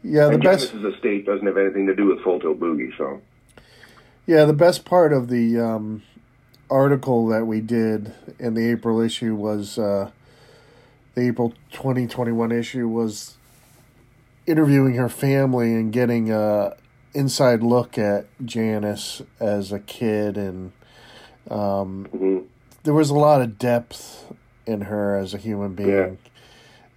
Yeah. 0.03 0.27
The 0.27 0.35
and 0.35 0.43
best. 0.43 0.71
Janis's 0.73 0.95
estate 0.95 1.27
doesn't 1.27 1.47
have 1.47 1.57
anything 1.57 1.87
to 1.87 1.95
do 1.95 2.07
with 2.07 2.21
Full 2.23 2.41
Tilt 2.41 2.61
Boogie, 2.61 2.97
so. 2.97 3.21
Yeah, 4.27 4.45
the 4.45 4.55
best 4.55 4.85
part 4.85 5.13
of 5.13 5.29
the 5.29 5.59
um, 5.59 6.03
article 6.71 7.27
that 7.29 7.47
we 7.47 7.61
did 7.61 8.15
in 8.39 8.55
the 8.55 8.71
April 8.71 9.01
issue 9.01 9.35
was 9.35 9.79
uh, 9.79 10.11
the 11.15 11.29
April 11.29 11.53
2021 11.73 12.53
issue 12.53 12.89
was 12.89 13.37
interviewing 14.47 14.95
her 14.95 15.09
family 15.09 15.75
and 15.75 15.93
getting 15.93 16.31
a 16.31 16.77
inside 17.15 17.63
look 17.63 17.97
at 17.97 18.27
Janis 18.45 19.23
as 19.39 19.73
a 19.73 19.79
kid 19.79 20.37
and 20.37 20.73
um, 21.49 22.09
mhm. 22.13 22.45
there 22.83 22.95
was 22.95 23.11
a 23.11 23.15
lot 23.15 23.41
of 23.41 23.59
depth 23.59 24.33
in 24.67 24.83
her 24.83 25.17
as 25.17 25.35
a 25.35 25.39
human 25.39 25.75
being. 25.75 25.89
Yeah. 25.89 26.11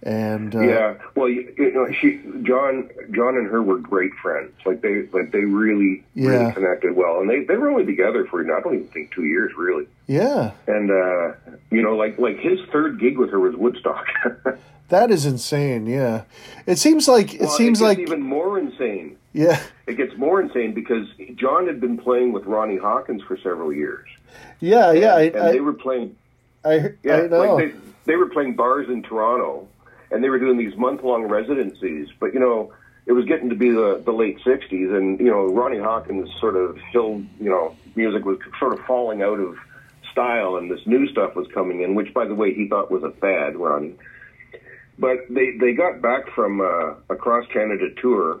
And 0.00 0.54
uh, 0.54 0.60
Yeah, 0.60 0.94
well, 1.16 1.28
you, 1.28 1.52
you 1.58 1.72
know, 1.72 1.90
she, 1.92 2.20
John, 2.44 2.88
John 3.10 3.36
and 3.36 3.48
her 3.48 3.60
were 3.60 3.78
great 3.78 4.14
friends. 4.22 4.52
Like 4.64 4.80
they, 4.80 5.02
like 5.12 5.32
they 5.32 5.40
really, 5.44 6.04
Yeah. 6.14 6.28
really 6.28 6.52
connected 6.52 6.94
well, 6.94 7.20
and 7.20 7.28
they 7.28 7.42
they 7.42 7.56
were 7.56 7.68
only 7.68 7.84
together 7.84 8.24
for 8.26 8.40
I 8.42 8.60
don't 8.60 8.74
even 8.74 8.86
think 8.88 9.12
two 9.12 9.24
years 9.24 9.52
really. 9.56 9.88
yeah, 10.06 10.52
And 10.68 10.90
uh, 10.92 11.32
you 11.72 11.82
know, 11.82 11.96
like 11.96 12.16
like 12.18 12.38
his 12.38 12.60
third 12.70 13.00
gig 13.00 13.18
with 13.18 13.30
her 13.30 13.40
was 13.40 13.56
Woodstock. 13.56 14.06
that 14.88 15.10
is 15.10 15.26
insane. 15.26 15.86
Yeah, 15.88 16.22
it 16.64 16.78
seems 16.78 17.08
like 17.08 17.34
it 17.34 17.40
Well, 17.40 17.50
seems 17.50 17.80
gets 17.80 17.88
like 17.88 17.98
even 17.98 18.22
more 18.22 18.56
insane. 18.56 19.16
yeah, 19.32 19.60
It 19.88 19.96
gets 19.96 20.16
more 20.16 20.40
insane 20.40 20.74
because 20.74 21.08
John 21.34 21.66
had 21.66 21.80
been 21.80 21.98
playing 21.98 22.30
with 22.32 22.44
Ronnie 22.46 22.76
Hawkins 22.78 23.22
for 23.24 23.36
several 23.36 23.72
years. 23.72 24.06
yeah, 24.60 24.92
yeah. 24.92 25.14
I, 25.16 25.22
and 25.22 25.36
I, 25.38 25.52
they 25.52 25.60
were 25.60 25.72
playing 25.72 26.14
I, 26.64 26.90
Yeah, 27.02 27.16
I 27.16 27.26
know. 27.26 27.54
like 27.54 27.72
they 27.72 27.78
they 28.04 28.16
were 28.16 28.28
playing 28.28 28.56
bars 28.56 28.88
in 28.88 29.02
Toronto, 29.02 29.68
and 30.10 30.22
they 30.22 30.28
were 30.28 30.38
doing 30.38 30.56
these 30.58 30.76
month 30.76 31.02
long 31.02 31.24
residencies. 31.24 32.08
But 32.18 32.34
you 32.34 32.40
know, 32.40 32.72
it 33.06 33.12
was 33.12 33.24
getting 33.24 33.48
to 33.50 33.56
be 33.56 33.70
the 33.70 34.02
the 34.04 34.12
late 34.12 34.38
'60s, 34.44 34.96
and 34.96 35.18
you 35.18 35.30
know, 35.30 35.46
Ronnie 35.46 35.78
Hawkins' 35.78 36.30
sort 36.40 36.56
of 36.56 36.76
hill, 36.92 37.22
you 37.40 37.50
know, 37.50 37.76
music 37.94 38.24
was 38.24 38.38
sort 38.58 38.72
of 38.72 38.80
falling 38.86 39.22
out 39.22 39.40
of 39.40 39.56
style, 40.12 40.56
and 40.56 40.70
this 40.70 40.86
new 40.86 41.06
stuff 41.08 41.34
was 41.36 41.46
coming 41.54 41.82
in, 41.82 41.94
which, 41.94 42.12
by 42.12 42.26
the 42.26 42.34
way, 42.34 42.52
he 42.52 42.68
thought 42.68 42.90
was 42.90 43.02
a 43.02 43.10
fad, 43.12 43.56
Ronnie. 43.56 43.94
But 44.98 45.18
they 45.30 45.56
they 45.58 45.72
got 45.72 46.02
back 46.02 46.28
from 46.34 46.60
uh, 46.60 46.94
a 47.08 47.16
cross 47.16 47.46
Canada 47.52 47.88
tour. 48.00 48.40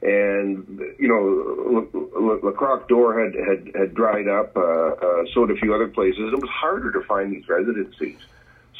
And 0.00 0.80
you 0.98 1.08
know, 1.08 1.88
La, 1.92 2.20
La, 2.20 2.50
La 2.50 2.76
Door 2.86 3.24
had, 3.24 3.34
had 3.34 3.72
had 3.74 3.94
dried 3.94 4.28
up. 4.28 4.56
Uh, 4.56 4.60
uh, 4.60 5.24
so 5.34 5.46
had 5.46 5.56
a 5.56 5.60
few 5.60 5.74
other 5.74 5.88
places. 5.88 6.32
It 6.32 6.40
was 6.40 6.50
harder 6.50 6.92
to 6.92 7.02
find 7.02 7.32
these 7.32 7.48
residencies. 7.48 8.18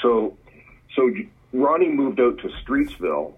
So, 0.00 0.36
so 0.94 1.10
Ronnie 1.52 1.88
moved 1.88 2.20
out 2.20 2.38
to 2.38 2.48
Streetsville, 2.62 3.32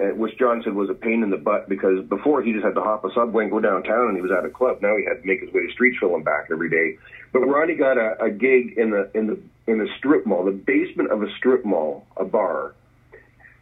uh, 0.00 0.04
which 0.14 0.38
John 0.38 0.62
said 0.64 0.74
was 0.74 0.88
a 0.88 0.94
pain 0.94 1.22
in 1.22 1.30
the 1.30 1.36
butt 1.36 1.68
because 1.68 2.04
before 2.06 2.42
he 2.42 2.52
just 2.52 2.64
had 2.64 2.74
to 2.74 2.80
hop 2.80 3.04
a 3.04 3.12
subway 3.14 3.44
and 3.44 3.52
go 3.52 3.60
downtown 3.60 4.08
and 4.08 4.16
he 4.16 4.22
was 4.22 4.30
at 4.30 4.44
a 4.44 4.50
club. 4.50 4.78
Now 4.80 4.96
he 4.96 5.04
had 5.04 5.22
to 5.22 5.26
make 5.26 5.40
his 5.40 5.52
way 5.52 5.66
to 5.66 5.72
Streetsville 5.74 6.14
and 6.14 6.24
back 6.24 6.48
every 6.50 6.70
day. 6.70 6.98
But 7.32 7.40
Ronnie 7.40 7.74
got 7.74 7.98
a, 7.98 8.22
a 8.22 8.30
gig 8.30 8.78
in 8.78 8.90
the 8.90 9.10
in 9.14 9.26
the 9.26 9.38
in 9.66 9.78
the 9.78 9.88
strip 9.98 10.26
mall, 10.26 10.44
the 10.44 10.52
basement 10.52 11.10
of 11.10 11.22
a 11.22 11.30
strip 11.36 11.64
mall, 11.64 12.06
a 12.16 12.24
bar. 12.24 12.74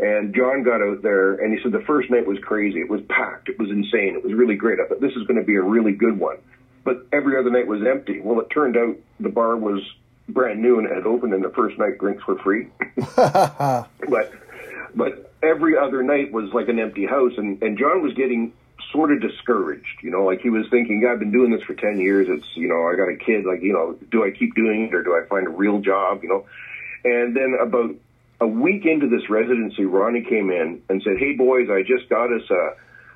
And 0.03 0.35
John 0.35 0.65
got 0.65 0.83
out 0.83 1.03
there 1.03 1.35
and 1.35 1.57
he 1.57 1.63
said 1.63 1.71
the 1.71 1.85
first 1.87 2.11
night 2.11 2.27
was 2.27 2.37
crazy. 2.41 2.81
It 2.81 2.91
was 2.91 3.01
packed. 3.09 3.49
It 3.49 3.57
was 3.57 3.71
insane. 3.71 4.17
It 4.17 4.25
was 4.25 4.35
really 4.35 4.57
great. 4.57 4.81
I 4.81 4.89
thought 4.89 5.01
this 5.01 5.13
is 5.13 5.25
going 5.29 5.39
to 5.39 5.47
be 5.47 5.55
a 5.55 5.63
really 5.63 5.93
good 5.93 6.19
one. 6.19 6.39
But 6.83 7.07
every 7.13 7.39
other 7.39 7.51
night 7.51 7.69
was 7.69 7.87
empty. 7.87 8.21
Well, 8.21 8.41
it 8.41 8.51
turned 8.51 8.77
out 8.77 8.97
the 9.21 9.29
bar 9.29 9.57
was 9.57 9.81
brand 10.29 10.61
new 10.61 10.79
and 10.81 10.89
it 10.89 10.93
had 10.93 11.07
opened 11.07 11.35
and 11.35 11.45
the 11.45 11.51
first 11.51 11.79
night 11.79 11.99
drinks 11.99 12.27
were 12.27 12.37
free. 12.39 12.67
but 13.17 14.33
but 14.93 15.33
every 15.41 15.79
other 15.79 16.03
night 16.03 16.33
was 16.33 16.53
like 16.53 16.69
an 16.69 16.81
empty 16.81 17.07
house 17.07 17.33
and 17.37 17.63
and 17.63 17.79
John 17.79 18.03
was 18.03 18.13
getting 18.15 18.53
sort 18.91 19.13
of 19.13 19.21
discouraged 19.21 20.03
you 20.03 20.11
know 20.11 20.25
like 20.25 20.41
he 20.41 20.51
was 20.51 20.67
thinking 20.71 21.07
I've 21.09 21.19
been 21.19 21.33
doing 21.33 21.51
this 21.51 21.63
for 21.63 21.75
10 21.75 21.99
years 21.99 22.27
it's 22.29 22.47
you 22.57 22.69
know 22.69 22.87
I 22.87 22.97
got 22.97 23.09
a 23.09 23.17
kid 23.17 23.47
like 23.47 23.63
you 23.63 23.73
know 23.73 23.97
do 24.11 24.25
I 24.25 24.31
keep 24.31 24.55
doing 24.55 24.89
it 24.89 24.95
or 24.95 25.03
do 25.03 25.15
I 25.17 25.27
find 25.29 25.47
a 25.47 25.51
real 25.51 25.81
job 25.81 26.23
you 26.23 26.29
know 26.29 26.47
and 27.05 27.35
then 27.35 27.57
about 27.61 27.95
a 28.43 28.47
week 28.47 28.85
into 28.87 29.07
this 29.09 29.29
residency 29.31 29.85
Ronnie 29.85 30.25
came 30.29 30.51
in 30.51 30.83
and 30.89 31.03
said 31.05 31.15
hey 31.19 31.33
boys 31.33 31.69
I 31.71 31.83
just 31.83 32.09
got 32.09 32.33
us 32.33 32.47
a 32.51 32.65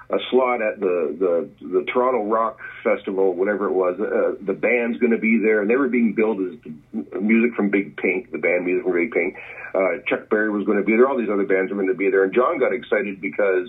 a 0.09 0.19
slot 0.31 0.63
at 0.63 0.79
the 0.79 0.97
the 1.19 1.67
the 1.67 1.83
Toronto 1.93 2.23
Rock 2.31 2.61
Festival, 2.85 3.35
whatever 3.35 3.67
it 3.67 3.73
was. 3.73 3.99
Uh, 3.99 4.37
the 4.41 4.53
band's 4.53 4.99
going 4.99 5.11
to 5.11 5.19
be 5.19 5.41
there, 5.43 5.61
and 5.61 5.69
they 5.69 5.75
were 5.75 5.89
being 5.89 6.13
billed 6.15 6.39
as 6.47 6.53
the 6.63 7.19
music 7.21 7.57
from 7.57 7.71
Big 7.71 7.97
Pink, 7.97 8.31
the 8.31 8.39
band 8.39 8.65
music 8.65 8.85
from 8.85 8.93
Big 8.95 9.11
Pink. 9.11 9.35
Uh, 9.75 9.99
Chuck 10.07 10.29
Berry 10.31 10.49
was 10.49 10.65
going 10.65 10.79
to 10.79 10.85
be 10.85 10.93
there. 10.93 11.09
All 11.09 11.19
these 11.19 11.29
other 11.29 11.45
bands 11.45 11.73
were 11.73 11.77
going 11.77 11.89
to 11.89 11.95
be 11.99 12.09
there, 12.09 12.23
and 12.23 12.33
John 12.33 12.61
got 12.61 12.73
excited 12.73 13.21
because 13.21 13.69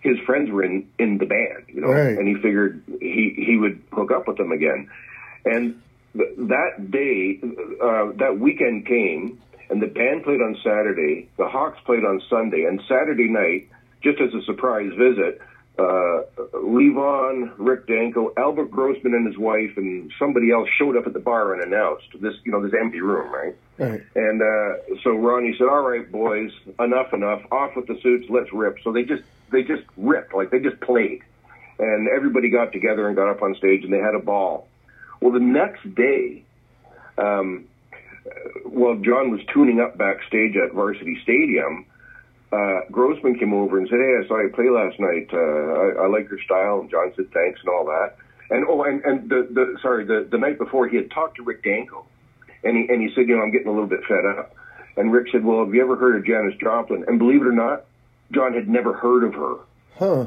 his 0.00 0.16
friends 0.24 0.50
were 0.50 0.62
in 0.64 0.88
in 0.98 1.18
the 1.18 1.26
band, 1.26 1.64
you 1.68 1.82
know, 1.82 1.88
Right. 1.88 2.16
and 2.16 2.26
he 2.26 2.36
figured 2.36 2.82
he 2.98 3.34
he 3.36 3.58
would 3.58 3.82
hook 3.92 4.10
up 4.10 4.26
with 4.26 4.38
them 4.38 4.52
again. 4.52 4.88
And 5.44 5.82
that 6.14 6.90
day, 6.90 7.38
uh, 7.82 8.12
that 8.16 8.38
weekend 8.40 8.86
came, 8.86 9.38
and 9.70 9.82
the 9.82 9.86
band 9.86 10.24
played 10.24 10.40
on 10.40 10.56
Saturday. 10.62 11.28
The 11.36 11.48
Hawks 11.48 11.78
played 11.84 12.04
on 12.04 12.22
Sunday, 12.28 12.64
and 12.64 12.80
Saturday 12.88 13.28
night, 13.28 13.68
just 14.02 14.20
as 14.20 14.32
a 14.34 14.42
surprise 14.44 14.90
visit, 14.96 15.40
uh, 15.78 16.22
Levon, 16.54 17.52
Rick 17.58 17.86
Danko, 17.86 18.32
Albert 18.36 18.70
Grossman, 18.70 19.14
and 19.14 19.26
his 19.26 19.36
wife, 19.36 19.76
and 19.76 20.10
somebody 20.18 20.50
else 20.50 20.68
showed 20.78 20.96
up 20.96 21.06
at 21.06 21.12
the 21.12 21.20
bar 21.20 21.52
and 21.52 21.62
announced 21.62 22.06
this, 22.20 22.34
you 22.44 22.52
know, 22.52 22.62
this 22.62 22.72
empty 22.78 23.00
room, 23.00 23.30
right? 23.32 23.54
Right. 23.78 24.02
And 24.14 24.40
uh, 24.40 24.96
so 25.04 25.10
Ronnie 25.10 25.54
said, 25.58 25.68
"All 25.68 25.82
right, 25.82 26.10
boys, 26.10 26.50
enough, 26.78 27.12
enough. 27.12 27.42
Off 27.52 27.76
with 27.76 27.86
the 27.86 28.00
suits. 28.00 28.26
Let's 28.30 28.50
rip." 28.52 28.78
So 28.82 28.92
they 28.92 29.02
just 29.02 29.22
they 29.52 29.62
just 29.62 29.82
ripped, 29.98 30.34
like 30.34 30.50
they 30.50 30.60
just 30.60 30.80
played, 30.80 31.22
and 31.78 32.08
everybody 32.08 32.48
got 32.48 32.72
together 32.72 33.06
and 33.06 33.14
got 33.14 33.28
up 33.28 33.42
on 33.42 33.54
stage 33.56 33.84
and 33.84 33.92
they 33.92 33.98
had 33.98 34.14
a 34.14 34.20
ball. 34.20 34.68
Well, 35.20 35.32
the 35.32 35.40
next 35.40 35.94
day, 35.94 36.42
um, 37.18 37.66
while 38.64 38.96
John 38.96 39.30
was 39.30 39.40
tuning 39.52 39.80
up 39.80 39.96
backstage 39.96 40.56
at 40.56 40.72
Varsity 40.72 41.18
Stadium, 41.22 41.86
uh, 42.52 42.80
Grossman 42.90 43.38
came 43.38 43.52
over 43.54 43.78
and 43.78 43.88
said, 43.88 43.98
"Hey, 43.98 44.16
I 44.22 44.28
saw 44.28 44.40
you 44.40 44.50
play 44.50 44.70
last 44.70 44.98
night. 45.00 45.28
Uh, 45.32 46.00
I, 46.00 46.04
I 46.04 46.06
like 46.08 46.28
your 46.30 46.40
style." 46.40 46.80
And 46.80 46.90
John 46.90 47.12
said, 47.16 47.30
"Thanks" 47.32 47.60
and 47.60 47.68
all 47.68 47.84
that. 47.86 48.16
And 48.50 48.64
oh, 48.68 48.82
and, 48.84 49.04
and 49.04 49.28
the, 49.28 49.48
the 49.50 49.78
sorry, 49.82 50.04
the, 50.04 50.26
the 50.30 50.38
night 50.38 50.58
before 50.58 50.88
he 50.88 50.96
had 50.96 51.10
talked 51.10 51.36
to 51.36 51.42
Rick 51.42 51.64
Danko, 51.64 52.06
and 52.62 52.76
he 52.76 52.92
and 52.92 53.02
he 53.02 53.14
said, 53.14 53.28
"You 53.28 53.36
know, 53.36 53.42
I'm 53.42 53.50
getting 53.50 53.68
a 53.68 53.72
little 53.72 53.88
bit 53.88 54.00
fed 54.06 54.24
up." 54.38 54.54
And 54.96 55.12
Rick 55.12 55.28
said, 55.32 55.44
"Well, 55.44 55.64
have 55.64 55.74
you 55.74 55.82
ever 55.82 55.96
heard 55.96 56.16
of 56.16 56.24
Janis 56.24 56.54
Joplin?" 56.60 57.04
And 57.08 57.18
believe 57.18 57.42
it 57.42 57.46
or 57.46 57.52
not, 57.52 57.84
John 58.32 58.54
had 58.54 58.68
never 58.68 58.92
heard 58.92 59.24
of 59.24 59.34
her. 59.34 59.56
Huh. 59.98 60.26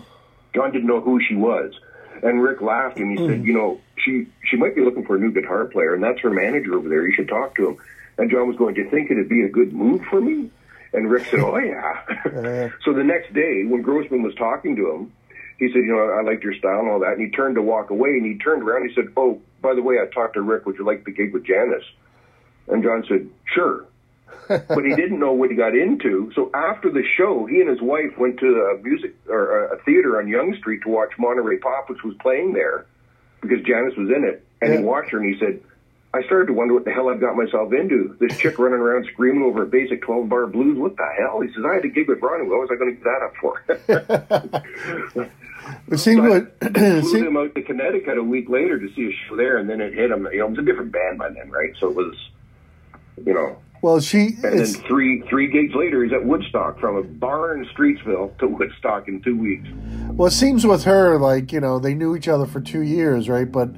John 0.53 0.71
didn't 0.71 0.88
know 0.88 1.01
who 1.01 1.19
she 1.21 1.35
was. 1.35 1.73
And 2.21 2.43
Rick 2.43 2.62
laughed 2.62 2.97
and 2.97 3.17
he 3.17 3.25
said, 3.25 3.45
"You 3.45 3.53
know, 3.53 3.81
she 4.03 4.27
she 4.43 4.57
might 4.57 4.75
be 4.75 4.81
looking 4.81 5.05
for 5.05 5.15
a 5.15 5.19
new 5.19 5.31
guitar 5.31 5.65
player, 5.65 5.93
and 5.93 6.03
that's 6.03 6.19
her 6.21 6.29
manager 6.29 6.75
over 6.75 6.89
there. 6.89 7.07
You 7.07 7.13
should 7.13 7.27
talk 7.27 7.55
to 7.55 7.69
him." 7.69 7.77
And 8.17 8.29
John 8.29 8.47
was 8.47 8.57
going, 8.57 8.75
"Do 8.75 8.81
you 8.81 8.89
think 8.89 9.12
it'd 9.12 9.29
be 9.29 9.43
a 9.43 9.49
good 9.49 9.73
move 9.73 10.03
for 10.09 10.19
me?" 10.19 10.51
And 10.93 11.09
Rick 11.09 11.27
said, 11.29 11.39
"Oh 11.39 11.57
yeah." 11.57 12.01
Uh-huh. 12.29 12.69
so 12.83 12.93
the 12.93 13.03
next 13.03 13.33
day, 13.33 13.63
when 13.65 13.81
Grossman 13.81 14.21
was 14.21 14.35
talking 14.35 14.75
to 14.75 14.91
him, 14.91 15.13
he 15.57 15.67
said, 15.69 15.77
"You 15.77 15.93
know, 15.93 15.99
I 15.99 16.21
liked 16.21 16.43
your 16.43 16.53
style 16.53 16.79
and 16.79 16.89
all 16.89 16.99
that." 16.99 17.13
And 17.13 17.21
he 17.21 17.31
turned 17.31 17.55
to 17.55 17.62
walk 17.62 17.89
away, 17.89 18.09
and 18.09 18.25
he 18.25 18.38
turned 18.38 18.63
around. 18.63 18.81
and 18.81 18.89
He 18.89 18.95
said, 18.95 19.13
"Oh, 19.17 19.41
by 19.62 19.73
the 19.73 19.81
way, 19.81 19.97
I 19.99 20.05
talked 20.05 20.35
to 20.35 20.41
Rick. 20.41 20.65
Would 20.65 20.77
you 20.77 20.85
like 20.85 21.05
the 21.05 21.12
gig 21.12 21.33
with 21.33 21.45
Janis?" 21.45 21.83
And 22.67 22.83
John 22.83 23.03
said, 23.07 23.29
"Sure." 23.45 23.85
but 24.47 24.83
he 24.83 24.95
didn't 24.95 25.19
know 25.19 25.33
what 25.33 25.49
he 25.49 25.55
got 25.55 25.75
into. 25.75 26.31
So 26.35 26.49
after 26.53 26.89
the 26.89 27.03
show, 27.17 27.45
he 27.45 27.62
and 27.62 27.69
his 27.69 27.81
wife 27.81 28.17
went 28.17 28.39
to 28.39 28.47
a 28.47 28.77
music 28.81 29.15
or 29.27 29.65
a 29.65 29.77
theater 29.83 30.19
on 30.19 30.27
Yonge 30.27 30.57
Street 30.57 30.81
to 30.83 30.89
watch 30.89 31.12
Monterey 31.17 31.57
Pop, 31.57 31.89
which 31.89 32.03
was 32.03 32.15
playing 32.21 32.53
there 32.53 32.85
because 33.41 33.62
Janis 33.65 33.95
was 33.95 34.10
in 34.10 34.23
it. 34.23 34.45
And 34.62 34.71
Yeah. 34.73 34.80
he 34.80 34.84
watched 34.84 35.12
her 35.12 35.19
and 35.19 35.34
he 35.34 35.39
said, 35.39 35.62
I 36.13 36.23
started 36.23 36.47
to 36.47 36.54
wonder 36.54 36.73
what 36.73 36.86
the 36.86 36.91
hell 36.91 37.08
I've 37.10 37.19
got 37.21 37.36
myself 37.36 37.71
into. 37.71 38.15
This 38.19 38.36
chick 38.39 38.58
running 38.58 38.80
around 38.80 39.06
screaming 39.13 39.43
over 39.43 39.62
a 39.63 39.67
basic 39.67 40.02
12 40.02 40.28
bar 40.28 40.47
blues. 40.47 40.78
What 40.78 40.97
the 40.97 41.08
hell? 41.17 41.39
He 41.41 41.54
says, 41.54 41.63
I 41.69 41.75
had 41.75 41.84
to 41.84 41.89
gig 41.89 42.08
with 42.08 42.19
Ronnie. 42.21 42.47
What 42.49 42.60
was 42.62 42.69
I 42.71 42.75
going 42.75 42.89
to 42.89 42.95
give 42.95 43.04
that 43.04 43.21
up 43.23 43.36
for? 43.39 45.32
It 45.91 45.97
seemed 45.99 46.28
what 46.28 46.58
flew 46.73 47.02
seemed- 47.04 47.28
him 47.28 47.38
out 47.38 47.54
to 47.54 47.62
Connecticut 47.62 48.17
a 48.17 48.23
week 48.23 48.49
later 48.49 48.80
to 48.80 48.93
see 48.95 49.10
a 49.10 49.12
show 49.28 49.36
there, 49.36 49.58
and 49.58 49.69
then 49.69 49.82
it 49.82 49.93
hit 49.93 50.10
him. 50.10 50.28
You 50.32 50.39
know, 50.39 50.45
it 50.45 50.49
was 50.52 50.60
a 50.60 50.63
different 50.63 50.91
band 50.91 51.19
by 51.19 51.30
then, 51.30 51.52
right? 51.52 51.73
So 51.80 51.89
it 51.89 51.95
was, 51.95 52.15
you 53.23 53.34
know, 53.34 53.58
well 53.81 53.99
she 53.99 54.35
and 54.43 54.59
then 54.59 54.65
three 54.87 55.21
three 55.29 55.47
gigs 55.47 55.73
later, 55.75 56.03
he's 56.03 56.13
at 56.13 56.23
Woodstock 56.25 56.79
from 56.79 56.95
a 56.97 57.03
bar 57.03 57.55
in 57.55 57.65
Streetsville 57.65 58.37
to 58.39 58.47
Woodstock 58.47 59.07
in 59.07 59.21
two 59.21 59.37
weeks. 59.37 59.67
well 60.11 60.27
it 60.27 60.31
seems 60.31 60.65
with 60.65 60.83
her 60.83 61.17
like 61.17 61.51
you 61.51 61.59
know 61.59 61.79
they 61.79 61.93
knew 61.93 62.15
each 62.15 62.27
other 62.27 62.45
for 62.45 62.59
two 62.61 62.81
years 62.81 63.29
right 63.29 63.51
but 63.51 63.69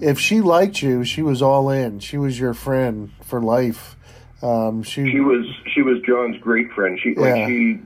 if 0.00 0.18
she 0.18 0.40
liked 0.40 0.82
you 0.82 1.04
she 1.04 1.22
was 1.22 1.40
all 1.42 1.70
in 1.70 1.98
she 2.00 2.18
was 2.18 2.38
your 2.40 2.54
friend 2.54 3.10
for 3.20 3.40
life 3.40 3.96
um 4.42 4.82
she, 4.82 5.08
She 5.10 5.20
was 5.20 5.46
she 5.72 5.82
was 5.82 5.98
John's 6.04 6.36
great 6.40 6.72
friend. 6.72 6.98
She 7.00 7.14
like 7.14 7.46
she 7.46 7.78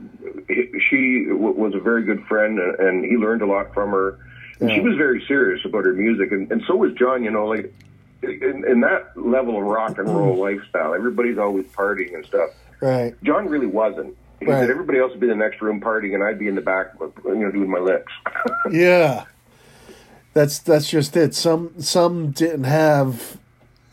she 0.89 1.27
was 1.29 1.73
a 1.75 1.79
very 1.79 2.03
good 2.03 2.23
friend, 2.25 2.57
and, 2.59 2.79
and 2.79 3.05
he 3.05 3.15
learned 3.17 3.41
a 3.41 3.45
lot 3.45 3.73
from 3.73 3.91
her. 3.91 4.17
And 4.59 4.71
she 4.71 4.79
was 4.79 4.95
very 4.95 5.23
serious 5.27 5.63
about 5.65 5.85
her 5.85 5.93
music, 5.93 6.31
and, 6.31 6.51
and 6.51 6.63
so 6.67 6.75
was 6.75 6.93
John. 6.93 7.23
You 7.23 7.29
know, 7.29 7.45
like 7.45 7.71
in, 8.23 8.65
in 8.67 8.81
that 8.81 9.11
level 9.15 9.57
of 9.57 9.63
rock 9.63 9.97
and 9.97 10.07
roll 10.15 10.37
lifestyle, 10.39 10.93
everybody's 10.93 11.37
always 11.37 11.65
partying 11.67 12.13
and 12.15 12.25
stuff. 12.25 12.49
right 12.81 13.15
John 13.23 13.47
really 13.47 13.67
wasn't. 13.67 14.15
He 14.39 14.45
Right. 14.45 14.59
said 14.61 14.69
everybody 14.69 14.99
else 14.99 15.11
would 15.11 15.19
be 15.19 15.29
in 15.29 15.37
the 15.37 15.43
next 15.43 15.61
room 15.61 15.81
partying, 15.81 16.13
and 16.13 16.23
I'd 16.23 16.37
be 16.37 16.47
in 16.47 16.53
the 16.55 16.61
back, 16.61 16.93
you 17.25 17.35
know, 17.35 17.51
doing 17.51 17.69
my 17.69 17.79
licks. 17.79 18.11
yeah 18.71 19.25
that's 20.33 20.59
that's 20.59 20.87
just 20.89 21.17
it 21.17 21.33
some 21.33 21.71
some 21.81 22.29
didn't 22.31 22.65
have 22.65 23.37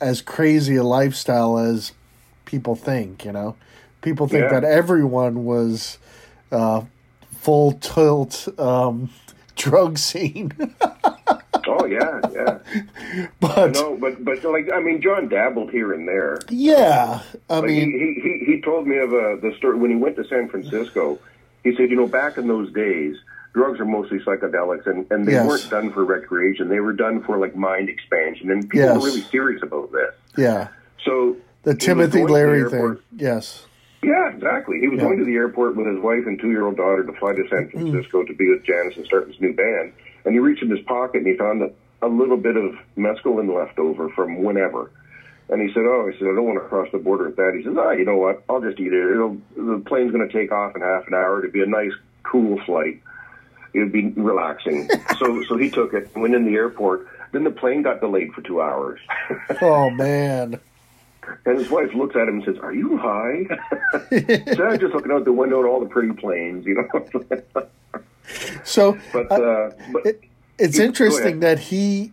as 0.01 0.21
crazy 0.21 0.77
a 0.77 0.83
lifestyle 0.85 1.57
as 1.59 1.93
people 2.45 2.75
think 2.77 3.25
you 3.25 3.33
know 3.33 3.57
people 4.03 4.29
think 4.29 4.43
Yeah. 4.45 4.61
that 4.61 4.65
everyone 4.65 5.45
was 5.47 5.97
uh 6.53 6.83
full 7.35 7.73
tilt 7.73 8.47
um 8.59 9.09
drug 9.57 9.97
scene 9.97 10.53
oh 11.69 11.85
yeah, 11.87 12.21
yeah. 12.33 13.27
but 13.41 13.73
No, 13.73 13.97
but 13.97 14.25
but 14.25 14.43
like 14.45 14.71
I 14.73 14.81
mean, 14.81 15.01
John 15.03 15.29
dabbled 15.29 15.71
here 15.71 15.93
and 15.93 16.07
there. 16.07 16.41
yeah 16.51 17.23
i 17.51 17.59
Like 17.59 17.69
mean 17.71 17.91
he, 17.93 18.21
he 18.23 18.53
he 18.55 18.61
told 18.61 18.87
me 18.87 18.99
of 18.99 19.11
uh, 19.13 19.37
the 19.37 19.53
story 19.59 19.79
when 19.79 19.91
he 19.91 19.97
went 19.97 20.17
to 20.17 20.25
San 20.25 20.49
Francisco. 20.49 21.19
He 21.63 21.75
said, 21.77 21.89
you 21.91 21.97
know, 21.97 22.07
back 22.07 22.37
in 22.37 22.47
those 22.47 22.71
days, 22.75 23.17
drugs 23.55 23.81
are 23.81 23.87
mostly 23.87 24.19
psychedelics, 24.21 24.87
and 24.87 25.07
and 25.11 25.27
they 25.27 25.33
Yes. 25.33 25.47
weren't 25.47 25.71
done 25.71 25.93
for 25.93 26.05
recreation. 26.05 26.69
They 26.69 26.81
were 26.81 26.93
done 26.93 27.23
for 27.23 27.39
like 27.39 27.57
mind 27.57 27.89
expansion, 27.89 28.51
and 28.51 28.69
people 28.69 28.87
Yes. 28.89 28.99
were 29.01 29.07
really 29.07 29.23
serious 29.31 29.63
about 29.63 29.91
this. 29.93 30.13
yeah 30.37 30.69
So 31.05 31.37
the 31.63 31.75
timothy 31.75 32.21
to 32.21 32.27
the 32.27 32.71
thing 32.71 32.99
yes 33.17 33.67
Yeah, 34.03 34.29
exactly. 34.35 34.81
He 34.81 34.89
was 34.89 34.99
Yeah. 34.99 35.05
going 35.07 35.19
to 35.19 35.25
the 35.25 35.37
airport 35.37 35.77
with 35.77 35.87
his 35.87 35.99
wife 35.99 36.27
and 36.27 36.39
two-year-old 36.39 36.77
daughter 36.77 37.03
to 37.05 37.13
fly 37.15 37.33
to 37.33 37.49
San 37.49 37.71
Francisco 37.71 38.23
to 38.25 38.35
be 38.35 38.51
with 38.51 38.63
Janis 38.65 38.97
and 38.99 39.07
start 39.07 39.29
his 39.29 39.41
new 39.41 39.55
band. 39.55 39.93
And 40.25 40.35
he 40.35 40.39
reached 40.39 40.63
in 40.63 40.71
his 40.71 40.85
pocket 40.87 41.19
and 41.19 41.27
he 41.27 41.37
found 41.37 41.63
a, 41.63 41.71
a 42.03 42.09
little 42.09 42.37
bit 42.37 42.57
of 42.57 42.75
mescaline 42.97 43.55
left 43.55 43.79
over 43.79 44.09
from 44.11 44.43
whenever. 44.43 44.91
And 45.51 45.61
he 45.61 45.69
said, 45.75 45.83
"Oh, 45.85 46.09
he 46.11 46.19
said 46.19 46.29
I 46.29 46.35
don't 46.35 46.47
want 46.47 46.63
to 46.63 46.69
cross 46.69 46.89
the 46.91 46.99
border 46.99 47.27
with 47.27 47.37
that." 47.37 47.53
He 47.55 47.63
says, 47.63 47.77
"Ah, 47.79 47.91
you 47.91 48.05
know 48.05 48.17
what? 48.17 48.43
I'll 48.49 48.63
just 48.63 48.81
eat 48.81 48.93
it. 48.93 49.11
It'll, 49.11 49.37
the 49.57 49.83
plane's 49.85 50.11
going 50.11 50.27
to 50.27 50.33
take 50.33 50.51
off 50.53 50.75
in 50.75 50.81
half 50.81 51.07
an 51.07 51.15
hour. 51.15 51.41
It'd 51.41 51.53
be 51.53 51.63
a 51.63 51.67
nice, 51.67 51.93
cool 52.23 52.59
flight. 52.65 53.03
It'd 53.75 53.93
be 53.93 54.09
relaxing." 54.17 54.89
so, 55.19 55.43
so 55.45 55.59
he 55.59 55.69
took 55.71 55.93
it, 55.93 56.15
went 56.17 56.35
in 56.35 56.47
the 56.47 56.55
airport. 56.55 57.09
Then 57.33 57.45
the 57.45 57.51
plane 57.51 57.83
got 57.83 58.01
delayed 58.01 58.33
for 58.33 58.41
two 58.41 58.63
hours. 58.63 59.01
oh 59.61 59.91
man 59.91 60.61
And 61.45 61.59
his 61.59 61.71
wife 61.71 61.93
looks 61.95 62.17
at 62.17 62.29
him 62.29 62.37
and 62.37 62.45
says, 62.45 62.59
"Are 62.59 62.73
you 62.73 62.97
high?" 62.97 63.45
so 64.55 64.67
I'm 64.67 64.79
just 64.79 64.95
looking 64.95 65.13
out 65.13 65.25
the 65.25 65.33
window 65.33 65.61
at 65.61 65.67
all 65.67 65.81
the 65.81 65.87
pretty 65.87 66.13
planes, 66.13 66.65
you 66.67 66.75
know. 66.75 67.69
So 68.65 68.99
but 69.13 69.31
uh, 69.31 69.35
uh, 69.35 69.71
but 69.93 70.07
it, 70.07 70.21
it's 70.59 70.79
interesting 70.79 71.41
that 71.41 71.59
he 71.59 72.13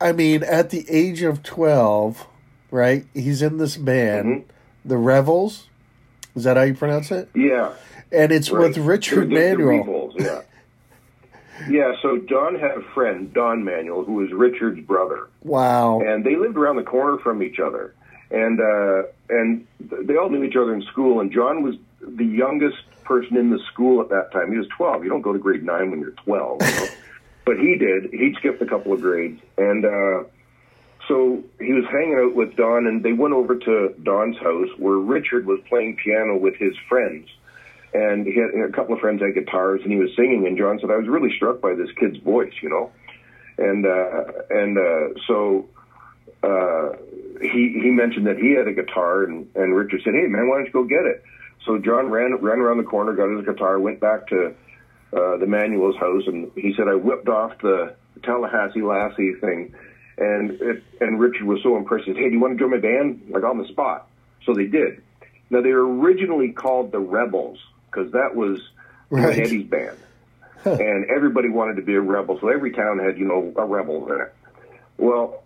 i 0.00 0.12
mean 0.12 0.42
at 0.42 0.70
the 0.70 0.84
age 0.90 1.22
of 1.22 1.42
12 1.42 2.26
right 2.70 3.06
he's 3.14 3.42
in 3.42 3.56
this 3.58 3.76
band 3.76 4.26
Mm-hmm. 4.26 4.88
the 4.88 4.96
revels 4.98 5.66
is 6.36 6.44
that 6.44 6.56
how 6.56 6.62
you 6.64 6.74
pronounce 6.74 7.10
it 7.10 7.28
yeah, 7.34 7.72
and 8.12 8.30
it's 8.32 8.50
right. 8.50 8.68
with 8.68 8.78
richard 8.78 9.30
The- 9.30 9.34
the- 9.34 9.40
the 9.40 9.56
manuel 9.64 9.84
Revols, 9.84 10.20
yeah. 10.20 10.40
Yeah, 11.68 11.92
so 12.00 12.16
Don 12.16 12.54
had 12.58 12.70
a 12.78 12.82
friend, 12.94 13.34
Don 13.34 13.64
Manuel, 13.64 14.02
who 14.04 14.14
was 14.14 14.32
Richard's 14.32 14.80
brother, 14.86 15.28
wow 15.42 16.00
and 16.00 16.24
they 16.24 16.34
lived 16.36 16.56
around 16.56 16.76
the 16.76 16.82
corner 16.84 17.18
from 17.18 17.42
each 17.42 17.58
other, 17.58 17.92
and 18.30 18.58
uh, 18.58 19.02
and 19.28 19.66
they 19.78 20.16
all 20.16 20.30
knew 20.30 20.42
each 20.42 20.56
other 20.56 20.72
in 20.74 20.80
school. 20.84 21.20
And 21.20 21.30
John 21.30 21.62
was 21.62 21.74
the 22.00 22.24
youngest 22.24 22.78
person 23.04 23.36
in 23.36 23.50
the 23.50 23.60
school 23.72 24.00
at 24.00 24.08
that 24.10 24.32
time. 24.32 24.52
He 24.52 24.58
was 24.58 24.68
twelve. 24.76 25.04
You 25.04 25.10
don't 25.10 25.22
go 25.22 25.32
to 25.32 25.38
grade 25.38 25.62
nine 25.62 25.90
when 25.90 26.00
you're 26.00 26.10
twelve, 26.10 26.62
you 26.62 26.74
know? 26.74 26.88
but 27.44 27.58
he 27.58 27.76
did. 27.76 28.10
He 28.12 28.34
skipped 28.38 28.62
a 28.62 28.66
couple 28.66 28.92
of 28.92 29.00
grades, 29.00 29.40
and 29.58 29.84
uh, 29.84 30.24
so 31.10 31.42
he 31.58 31.72
was 31.72 31.84
hanging 31.90 32.14
out 32.14 32.36
with 32.36 32.54
Don, 32.54 32.86
and 32.86 33.02
they 33.02 33.12
went 33.12 33.34
over 33.34 33.56
to 33.56 33.94
Don's 34.00 34.38
house 34.38 34.68
where 34.78 34.94
Richard 34.96 35.44
was 35.44 35.58
playing 35.68 35.96
piano 35.96 36.36
with 36.36 36.54
his 36.56 36.74
friends. 36.88 37.28
And 37.92 38.24
he 38.24 38.36
had 38.36 38.50
a 38.54 38.70
couple 38.70 38.94
of 38.94 39.00
friends 39.00 39.20
had 39.20 39.34
guitars, 39.34 39.80
and 39.82 39.90
he 39.90 39.98
was 39.98 40.10
singing. 40.14 40.46
And 40.46 40.56
John 40.56 40.78
said, 40.78 40.90
"I 40.90 40.96
was 40.96 41.08
really 41.08 41.34
struck 41.34 41.60
by 41.60 41.74
this 41.74 41.90
kid's 41.98 42.18
voice, 42.18 42.52
you 42.62 42.68
know." 42.68 42.92
And 43.58 43.84
uh, 43.84 44.24
and 44.50 44.78
uh, 44.78 45.20
so 45.26 45.68
uh, 46.44 46.90
he 47.42 47.80
he 47.82 47.90
mentioned 47.90 48.28
that 48.28 48.38
he 48.38 48.52
had 48.52 48.68
a 48.68 48.72
guitar, 48.72 49.24
and 49.24 49.48
and 49.56 49.74
Richard 49.74 50.02
said, 50.04 50.14
"Hey 50.14 50.28
man, 50.28 50.48
why 50.48 50.58
don't 50.58 50.66
you 50.66 50.72
go 50.72 50.84
get 50.84 51.04
it?" 51.04 51.24
So 51.66 51.78
John 51.78 52.10
ran 52.10 52.36
ran 52.40 52.58
around 52.58 52.78
the 52.78 52.84
corner, 52.84 53.12
got 53.12 53.28
his 53.36 53.44
guitar, 53.44 53.78
went 53.78 54.00
back 54.00 54.28
to 54.28 54.54
uh, 55.12 55.36
the 55.36 55.46
Manuel's 55.46 55.96
house, 55.96 56.22
and 56.26 56.50
he 56.54 56.74
said, 56.76 56.88
"I 56.88 56.94
whipped 56.94 57.28
off 57.28 57.58
the 57.60 57.94
Tallahassee 58.22 58.82
Lassie 58.82 59.34
thing." 59.34 59.74
And 60.18 60.52
it, 60.60 60.82
and 61.00 61.18
Richard 61.20 61.44
was 61.44 61.62
so 61.62 61.76
impressed. 61.76 62.06
He 62.06 62.12
said, 62.12 62.18
"Hey, 62.18 62.28
do 62.28 62.34
you 62.34 62.40
want 62.40 62.58
to 62.58 62.58
join 62.58 62.70
my 62.70 62.78
band?" 62.78 63.22
Like 63.30 63.44
on 63.44 63.58
the 63.58 63.68
spot. 63.68 64.08
So 64.46 64.54
they 64.54 64.66
did. 64.66 65.02
Now 65.50 65.60
they 65.60 65.72
were 65.72 65.86
originally 65.86 66.52
called 66.52 66.92
the 66.92 67.00
Rebels 67.00 67.58
because 67.90 68.12
that 68.12 68.34
was 68.34 68.60
Right. 69.10 69.40
Eddie's 69.40 69.66
band, 69.66 69.96
and 70.64 71.10
everybody 71.10 71.48
wanted 71.48 71.76
to 71.76 71.82
be 71.82 71.94
a 71.94 72.00
rebel. 72.00 72.38
So 72.40 72.48
every 72.48 72.70
town 72.70 73.00
had 73.00 73.18
you 73.18 73.24
know 73.24 73.52
a 73.56 73.66
rebel 73.66 74.10
in 74.12 74.20
it. 74.20 74.32
Well, 74.98 75.42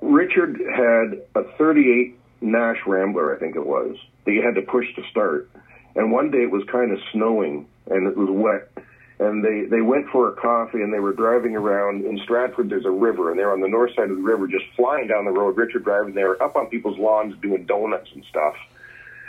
Richard 0.00 0.58
had 0.58 1.22
a 1.34 1.44
38 1.58 2.18
Nash 2.40 2.78
Rambler, 2.86 3.34
I 3.34 3.38
think 3.38 3.56
it 3.56 3.66
was, 3.66 3.96
that 4.24 4.32
you 4.32 4.42
had 4.42 4.54
to 4.54 4.62
push 4.62 4.86
to 4.96 5.02
start. 5.10 5.50
And 5.96 6.12
one 6.12 6.30
day 6.30 6.42
it 6.42 6.50
was 6.50 6.62
kind 6.70 6.92
of 6.92 6.98
snowing 7.12 7.66
and 7.88 8.06
it 8.06 8.16
was 8.16 8.28
wet. 8.30 8.84
And 9.18 9.44
they, 9.44 9.66
they 9.68 9.82
went 9.82 10.06
for 10.10 10.28
a 10.28 10.32
coffee 10.32 10.80
and 10.80 10.94
they 10.94 11.00
were 11.00 11.12
driving 11.12 11.54
around 11.54 12.04
in 12.06 12.18
Stratford. 12.24 12.70
There's 12.70 12.86
a 12.86 12.90
river 12.90 13.30
and 13.30 13.38
they're 13.38 13.52
on 13.52 13.60
the 13.60 13.68
north 13.68 13.94
side 13.94 14.08
of 14.10 14.16
the 14.16 14.22
river 14.22 14.46
just 14.46 14.64
flying 14.76 15.08
down 15.08 15.26
the 15.26 15.30
road. 15.30 15.56
Richard 15.58 15.84
driving 15.84 16.14
there 16.14 16.42
up 16.42 16.56
on 16.56 16.68
people's 16.68 16.98
lawns 16.98 17.34
doing 17.42 17.66
donuts 17.66 18.08
and 18.14 18.24
stuff. 18.30 18.54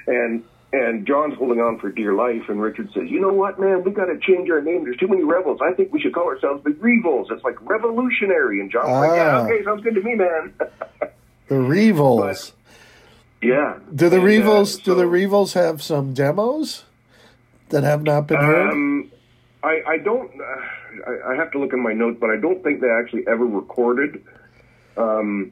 And 0.07 0.43
and 0.73 1.05
John's 1.05 1.33
holding 1.37 1.59
on 1.59 1.79
for 1.79 1.91
dear 1.91 2.13
life, 2.13 2.43
and 2.47 2.61
Richard 2.61 2.89
says, 2.93 3.03
"You 3.09 3.19
know 3.19 3.33
what, 3.33 3.59
man? 3.59 3.83
We 3.83 3.91
got 3.91 4.05
to 4.05 4.17
change 4.17 4.49
our 4.49 4.61
name. 4.61 4.85
There's 4.85 4.95
too 4.95 5.09
many 5.09 5.21
rebels. 5.21 5.59
I 5.61 5.73
think 5.73 5.91
we 5.91 5.99
should 5.99 6.13
call 6.13 6.27
ourselves 6.27 6.63
the 6.63 6.69
Revels. 6.79 7.27
It's 7.29 7.43
like 7.43 7.57
revolutionary." 7.69 8.61
And 8.61 8.71
John's 8.71 8.87
like, 8.87 9.11
"Yeah, 9.17 9.39
Ah. 9.41 9.45
okay, 9.45 9.61
sounds 9.65 9.83
good 9.83 9.95
to 9.95 10.01
me, 10.01 10.15
man." 10.15 10.53
the 11.49 11.59
revels 11.59 12.53
yeah. 13.41 13.77
do 13.93 14.09
the 14.09 14.15
And, 14.17 14.23
uh, 14.23 14.27
revels 14.27 14.77
do 14.77 14.93
the 14.95 15.01
so, 15.01 15.07
revels 15.07 15.53
have 15.53 15.81
some 15.81 16.13
demos 16.13 16.83
that 17.69 17.83
have 17.83 18.03
not 18.03 18.27
been 18.27 18.37
heard 18.39 18.71
Um, 18.71 19.11
I 19.63 19.81
I 19.87 19.97
don't. 19.97 20.31
Uh, 20.39 21.09
I, 21.09 21.31
I 21.31 21.35
have 21.35 21.51
to 21.51 21.59
look 21.59 21.71
in 21.73 21.79
my 21.81 21.93
notes, 21.93 22.17
but 22.19 22.29
I 22.29 22.37
don't 22.37 22.63
think 22.63 22.81
they 22.81 22.89
actually 22.89 23.25
ever 23.27 23.45
recorded. 23.45 24.23
Um, 24.97 25.51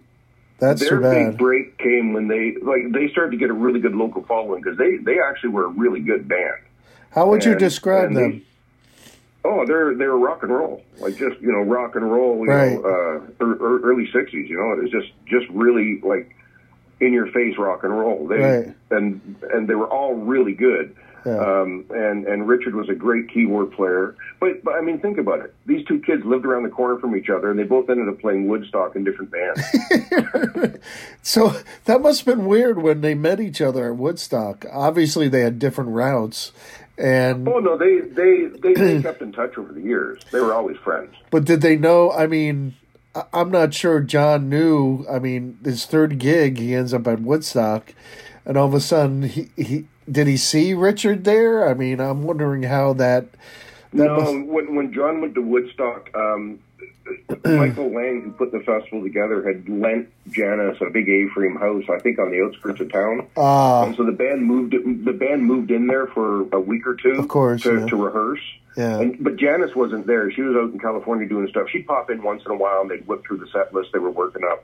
that's 0.59 0.81
their 0.81 0.99
big 0.99 1.37
break 1.37 1.77
came 1.77 2.11
when 2.13 2.27
they 2.27 2.55
like 2.61 2.91
they 2.91 3.07
started 3.09 3.31
to 3.31 3.37
get 3.37 3.49
a 3.49 3.53
really 3.53 3.79
good 3.79 3.95
local 3.95 4.23
following 4.23 4.61
because 4.61 4.77
they 4.77 4.97
they 4.97 5.19
actually 5.19 5.51
were 5.51 5.65
a 5.65 5.69
really 5.69 6.01
good 6.01 6.27
band. 6.27 6.55
how 7.11 7.29
would 7.29 7.45
you 7.45 7.55
describe 7.55 8.13
them 8.13 8.31
they- 8.31 8.43
oh, 9.45 9.65
they're 9.65 9.95
they're 9.95 10.17
rock 10.17 10.43
and 10.43 10.51
roll, 10.51 10.83
like 10.99 11.15
just 11.15 11.39
you 11.39 11.51
know 11.51 11.61
rock 11.61 11.95
and 11.95 12.11
roll, 12.11 12.39
you 12.45 12.51
Right. 12.51 12.73
know, 12.73 13.21
uh, 13.39 13.45
early 13.45 14.07
'60s. 14.07 14.49
You 14.49 14.57
know, 14.57 14.73
it 14.73 14.81
was 14.83 14.91
just 14.91 15.11
just 15.27 15.47
really 15.49 16.01
like 16.03 16.35
in 17.01 17.13
your 17.13 17.27
face 17.31 17.57
rock 17.57 17.83
and 17.83 17.97
roll. 17.97 18.27
They 18.27 18.37
Right. 18.39 18.75
and 18.91 19.35
and 19.53 19.67
they 19.67 19.75
were 19.75 19.87
all 19.87 20.13
really 20.15 20.53
good. 20.53 20.95
Yeah. 21.25 21.37
Um, 21.37 21.85
and 21.89 22.25
and 22.25 22.47
Richard 22.47 22.75
was 22.75 22.87
a 22.87 22.93
great 22.95 23.29
keyboard 23.29 23.71
player. 23.73 24.15
But, 24.39 24.63
but 24.63 24.75
I 24.75 24.81
mean, 24.81 24.99
think 24.99 25.17
about 25.17 25.41
it. 25.41 25.53
These 25.65 25.85
two 25.85 25.99
kids 25.99 26.23
lived 26.23 26.45
around 26.45 26.63
the 26.63 26.69
corner 26.69 26.97
from 26.97 27.13
each 27.13 27.29
other, 27.29 27.51
and 27.51 27.59
they 27.59 27.65
both 27.65 27.89
ended 27.89 28.07
up 28.07 28.21
playing 28.21 28.47
Woodstock 28.47 28.95
in 28.95 29.03
different 29.03 29.29
bands. 29.31 29.61
So 31.21 31.53
that 31.85 32.01
must 32.01 32.23
have 32.25 32.37
been 32.37 32.45
weird 32.47 32.81
when 32.81 33.01
they 33.01 33.13
met 33.13 33.39
each 33.39 33.61
other 33.61 33.87
at 33.91 33.97
Woodstock. 33.97 34.65
Obviously, 34.71 35.27
they 35.27 35.41
had 35.41 35.59
different 35.59 35.91
routes, 35.91 36.51
and 36.97 37.47
oh 37.47 37.59
no, 37.59 37.77
they 37.77 37.99
they 37.99 38.45
they, 38.45 38.73
they 38.73 39.01
kept 39.01 39.21
in 39.21 39.31
touch 39.31 39.57
over 39.57 39.71
the 39.73 39.81
years. 39.81 40.21
They 40.31 40.39
were 40.39 40.53
always 40.53 40.77
friends. 40.77 41.13
but 41.29 41.43
did 41.45 41.61
they 41.61 41.75
know? 41.75 42.11
I 42.11 42.27
mean, 42.27 42.75
I'm 43.33 43.49
not 43.51 43.73
sure 43.73 43.99
John 44.01 44.49
knew. 44.49 45.05
I 45.09 45.19
mean, 45.19 45.57
his 45.63 45.85
third 45.85 46.19
gig, 46.19 46.57
he 46.59 46.75
ends 46.75 46.93
up 46.93 47.07
at 47.07 47.19
Woodstock, 47.21 47.93
and 48.45 48.55
all 48.57 48.67
of 48.67 48.73
a 48.73 48.79
sudden, 48.79 49.23
he, 49.23 49.49
he 49.55 49.85
did 50.09 50.27
he 50.27 50.37
see 50.37 50.73
Richard 50.73 51.23
there? 51.23 51.67
I 51.67 51.73
mean, 51.73 51.99
I'm 51.99 52.23
wondering 52.23 52.63
how 52.63 52.93
that. 52.93 53.25
that 53.93 54.05
no, 54.05 54.15
must- 54.15 54.47
when 54.47 54.75
when 54.75 54.93
John 54.93 55.21
went 55.21 55.35
to 55.35 55.41
Woodstock, 55.41 56.09
um, 56.15 56.59
Michael 57.45 57.93
Lang, 57.93 58.21
who 58.21 58.31
put 58.31 58.51
the 58.51 58.59
festival 58.59 59.01
together, 59.03 59.45
had 59.47 59.67
lent 59.69 60.09
Janis 60.29 60.77
a 60.81 60.89
big 60.89 61.09
A-frame 61.09 61.55
house, 61.55 61.83
I 61.89 61.99
think, 61.99 62.19
on 62.19 62.31
the 62.31 62.41
outskirts 62.43 62.79
of 62.79 62.91
town. 62.91 63.27
Ah. 63.37 63.83
and 63.83 63.95
so 63.95 64.03
the 64.05 64.11
band 64.11 64.43
moved. 64.45 64.73
The 64.73 65.13
band 65.13 65.43
moved 65.45 65.71
in 65.71 65.87
there 65.87 66.07
for 66.07 66.41
a 66.53 66.59
week 66.59 66.85
or 66.87 66.95
two, 66.95 67.13
Of 67.19 67.27
course, 67.27 67.63
to, 67.63 67.79
yeah. 67.79 67.85
to 67.87 67.95
rehearse. 67.95 68.41
Yeah. 68.77 68.99
And, 68.99 69.23
but 69.23 69.35
Janis 69.37 69.75
wasn't 69.75 70.07
there. 70.07 70.31
She 70.31 70.41
was 70.41 70.55
out 70.55 70.71
in 70.71 70.79
California 70.79 71.27
doing 71.27 71.47
stuff. 71.49 71.67
She'd 71.69 71.87
pop 71.87 72.09
in 72.09 72.23
once 72.23 72.43
in 72.45 72.51
a 72.51 72.55
while, 72.55 72.81
and 72.81 72.89
they'd 72.91 73.05
whip 73.07 73.23
through 73.25 73.37
the 73.37 73.47
set 73.47 73.73
list 73.73 73.89
they 73.93 73.99
were 73.99 74.11
working 74.11 74.43
up. 74.43 74.63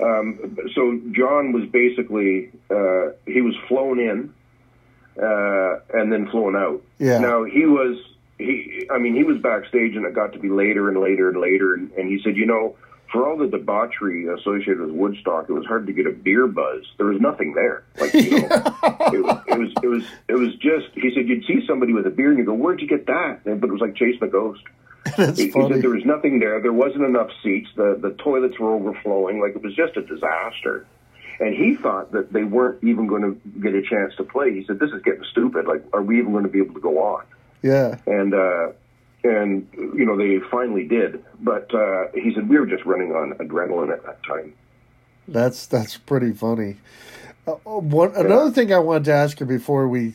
Um, 0.00 0.58
so 0.74 1.00
John 1.12 1.52
was 1.52 1.68
basically 1.68 2.50
uh, 2.70 3.10
he 3.26 3.40
was 3.40 3.54
flown 3.68 4.00
in 4.00 4.34
uh, 5.22 5.78
and 5.94 6.12
then 6.12 6.28
flown 6.28 6.56
out. 6.56 6.82
Yeah. 6.98 7.18
Now 7.18 7.44
he 7.44 7.66
was 7.66 7.98
he. 8.38 8.86
I 8.90 8.98
mean, 8.98 9.14
he 9.14 9.24
was 9.24 9.38
backstage, 9.38 9.96
and 9.96 10.04
it 10.04 10.14
got 10.14 10.32
to 10.32 10.38
be 10.38 10.48
later 10.48 10.88
and 10.88 11.00
later 11.00 11.28
and 11.30 11.40
later. 11.40 11.74
And, 11.74 11.90
and 11.92 12.08
he 12.08 12.20
said, 12.22 12.36
you 12.36 12.46
know, 12.46 12.76
for 13.12 13.28
all 13.28 13.36
the 13.36 13.46
debauchery 13.46 14.26
associated 14.26 14.80
with 14.80 14.90
Woodstock, 14.90 15.48
it 15.48 15.52
was 15.52 15.66
hard 15.66 15.86
to 15.86 15.92
get 15.92 16.06
a 16.06 16.10
beer 16.10 16.46
buzz. 16.46 16.84
There 16.96 17.06
was 17.06 17.20
nothing 17.20 17.52
there. 17.52 17.84
Like 18.00 18.14
you 18.14 18.40
know, 18.40 18.48
it, 19.12 19.20
was, 19.20 19.42
it 19.46 19.58
was 19.58 19.72
it 19.82 19.86
was 19.86 20.04
it 20.28 20.34
was 20.34 20.54
just. 20.56 20.88
He 20.94 21.12
said 21.14 21.28
you'd 21.28 21.44
see 21.44 21.64
somebody 21.66 21.92
with 21.92 22.06
a 22.06 22.10
beer, 22.10 22.30
and 22.30 22.38
you 22.38 22.44
go, 22.44 22.54
where'd 22.54 22.80
you 22.80 22.88
get 22.88 23.06
that? 23.06 23.40
And, 23.44 23.60
but 23.60 23.68
it 23.68 23.72
was 23.72 23.82
like 23.82 23.94
chasing 23.94 24.22
a 24.22 24.28
ghost. 24.28 24.62
That's 25.16 25.38
He, 25.38 25.46
he 25.46 25.52
said 25.52 25.82
there 25.82 25.90
was 25.90 26.04
nothing 26.04 26.38
there. 26.38 26.60
There 26.60 26.72
wasn't 26.72 27.04
enough 27.04 27.28
seats. 27.42 27.68
The 27.76 27.98
the 28.00 28.10
toilets 28.22 28.58
were 28.58 28.74
overflowing. 28.74 29.40
Like 29.40 29.54
it 29.54 29.62
was 29.62 29.74
just 29.74 29.96
a 29.96 30.02
disaster. 30.02 30.86
And 31.40 31.54
he 31.54 31.74
thought 31.74 32.12
that 32.12 32.32
they 32.32 32.44
weren't 32.44 32.84
even 32.84 33.08
going 33.08 33.22
to 33.22 33.60
get 33.60 33.74
a 33.74 33.82
chance 33.82 34.14
to 34.16 34.22
play. 34.22 34.52
He 34.52 34.64
said, 34.64 34.78
"This 34.78 34.90
is 34.90 35.02
getting 35.02 35.24
stupid. 35.32 35.66
Like, 35.66 35.82
are 35.92 36.02
we 36.02 36.18
even 36.18 36.30
going 36.30 36.44
to 36.44 36.50
be 36.50 36.60
able 36.60 36.74
to 36.74 36.80
go 36.80 37.02
on?" 37.02 37.24
Yeah. 37.62 37.96
And 38.06 38.34
uh, 38.34 38.72
and 39.24 39.66
you 39.74 40.04
know 40.04 40.16
they 40.16 40.38
finally 40.50 40.86
did. 40.86 41.24
But 41.40 41.72
uh, 41.74 42.08
he 42.14 42.34
said 42.34 42.48
we 42.48 42.58
were 42.58 42.66
just 42.66 42.84
running 42.84 43.12
on 43.12 43.32
adrenaline 43.34 43.92
at 43.92 44.04
that 44.04 44.22
time. 44.24 44.54
That's 45.28 45.66
that's 45.66 45.96
pretty 45.96 46.32
funny. 46.32 46.76
Uh, 47.46 47.52
uh, 47.66 47.78
one 47.78 48.14
another 48.14 48.50
thing 48.50 48.72
I 48.72 48.78
wanted 48.78 49.04
to 49.04 49.12
ask 49.12 49.40
you 49.40 49.46
before 49.46 49.88
we, 49.88 50.14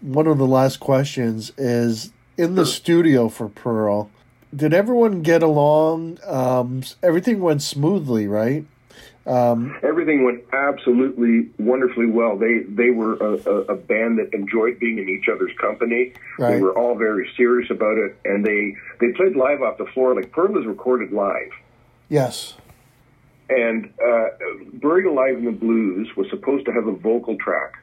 one 0.00 0.26
of 0.26 0.38
the 0.38 0.46
last 0.46 0.80
questions 0.80 1.52
is 1.56 2.12
in 2.36 2.54
the 2.54 2.66
studio 2.66 3.28
for 3.28 3.48
Pearl. 3.48 4.10
Did 4.54 4.74
everyone 4.74 5.22
get 5.22 5.42
along? 5.42 6.18
Um, 6.26 6.82
everything 7.02 7.40
went 7.40 7.62
smoothly, 7.62 8.26
right? 8.26 8.66
Everything 9.82 10.24
went 10.24 10.44
absolutely 10.52 11.50
wonderfully 11.58 12.06
well. 12.06 12.36
They 12.36 12.60
they 12.68 12.90
were 12.90 13.14
a, 13.14 13.38
a, 13.48 13.56
a 13.72 13.76
band 13.76 14.18
that 14.18 14.30
enjoyed 14.32 14.80
being 14.80 14.98
in 14.98 15.08
each 15.08 15.28
other's 15.32 15.52
company. 15.60 16.14
Right. 16.38 16.54
They 16.54 16.60
were 16.60 16.76
all 16.76 16.96
very 16.96 17.30
serious 17.36 17.70
about 17.70 17.98
it, 17.98 18.16
and 18.24 18.44
they 18.44 18.76
they 19.00 19.12
played 19.12 19.36
live 19.36 19.62
off 19.62 19.78
the 19.78 19.86
floor. 19.86 20.14
Like 20.14 20.32
Pearl 20.32 20.58
is 20.58 20.66
recorded 20.66 21.12
live. 21.12 21.52
Yes. 22.08 22.54
And 23.48 23.92
uh, 24.02 24.28
Buried 24.74 25.06
Alive 25.06 25.36
in 25.36 25.44
the 25.44 25.52
Blues 25.52 26.08
was 26.16 26.26
supposed 26.30 26.64
to 26.66 26.72
have 26.72 26.86
a 26.86 26.92
vocal 26.92 27.36
track. 27.36 27.74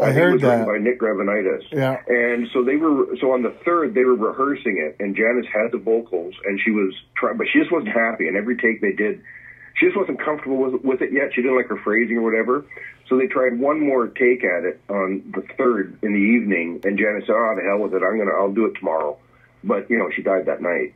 I 0.00 0.06
think 0.06 0.16
heard 0.16 0.32
was 0.34 0.42
that. 0.42 0.66
by 0.66 0.78
Nick 0.78 0.98
Gravenites. 0.98 1.64
Yeah. 1.70 2.00
And 2.08 2.48
so 2.52 2.64
they 2.64 2.76
were 2.76 3.16
so 3.20 3.32
on 3.32 3.42
the 3.42 3.54
third 3.64 3.94
they 3.94 4.04
were 4.04 4.14
rehearsing 4.14 4.78
it, 4.78 4.96
and 4.98 5.14
Janis 5.14 5.46
had 5.52 5.72
the 5.72 5.78
vocals, 5.78 6.34
and 6.44 6.58
she 6.64 6.70
was 6.70 6.94
trying, 7.16 7.36
but 7.36 7.46
she 7.52 7.58
just 7.58 7.70
wasn't 7.70 7.92
happy. 7.92 8.26
And 8.26 8.36
every 8.36 8.56
take 8.56 8.80
they 8.80 8.92
did, 8.92 9.22
she 9.76 9.86
just 9.86 9.96
wasn't 9.96 10.20
comfortable 10.20 10.56
with, 10.58 10.82
with 10.84 11.02
it 11.02 11.12
yet. 11.12 11.32
She 11.34 11.42
didn't 11.42 11.56
like 11.56 11.68
her 11.68 11.78
phrasing 11.78 12.18
or 12.18 12.22
whatever. 12.22 12.64
So 13.08 13.16
they 13.18 13.26
tried 13.26 13.58
one 13.58 13.80
more 13.80 14.06
take 14.06 14.44
at 14.44 14.64
it 14.64 14.80
on 14.88 15.32
the 15.34 15.42
third 15.58 15.98
in 16.02 16.12
the 16.12 16.18
evening, 16.18 16.80
and 16.84 16.96
Janis 16.98 17.26
said, 17.26 17.34
"Oh, 17.34 17.54
the 17.56 17.62
hell 17.62 17.78
with 17.78 17.92
it! 17.94 18.02
I'm 18.04 18.18
gonna, 18.18 18.30
I'll 18.30 18.52
do 18.52 18.66
it 18.66 18.74
tomorrow." 18.78 19.18
But 19.64 19.90
you 19.90 19.98
know, 19.98 20.10
she 20.14 20.22
died 20.22 20.46
that 20.46 20.62
night 20.62 20.94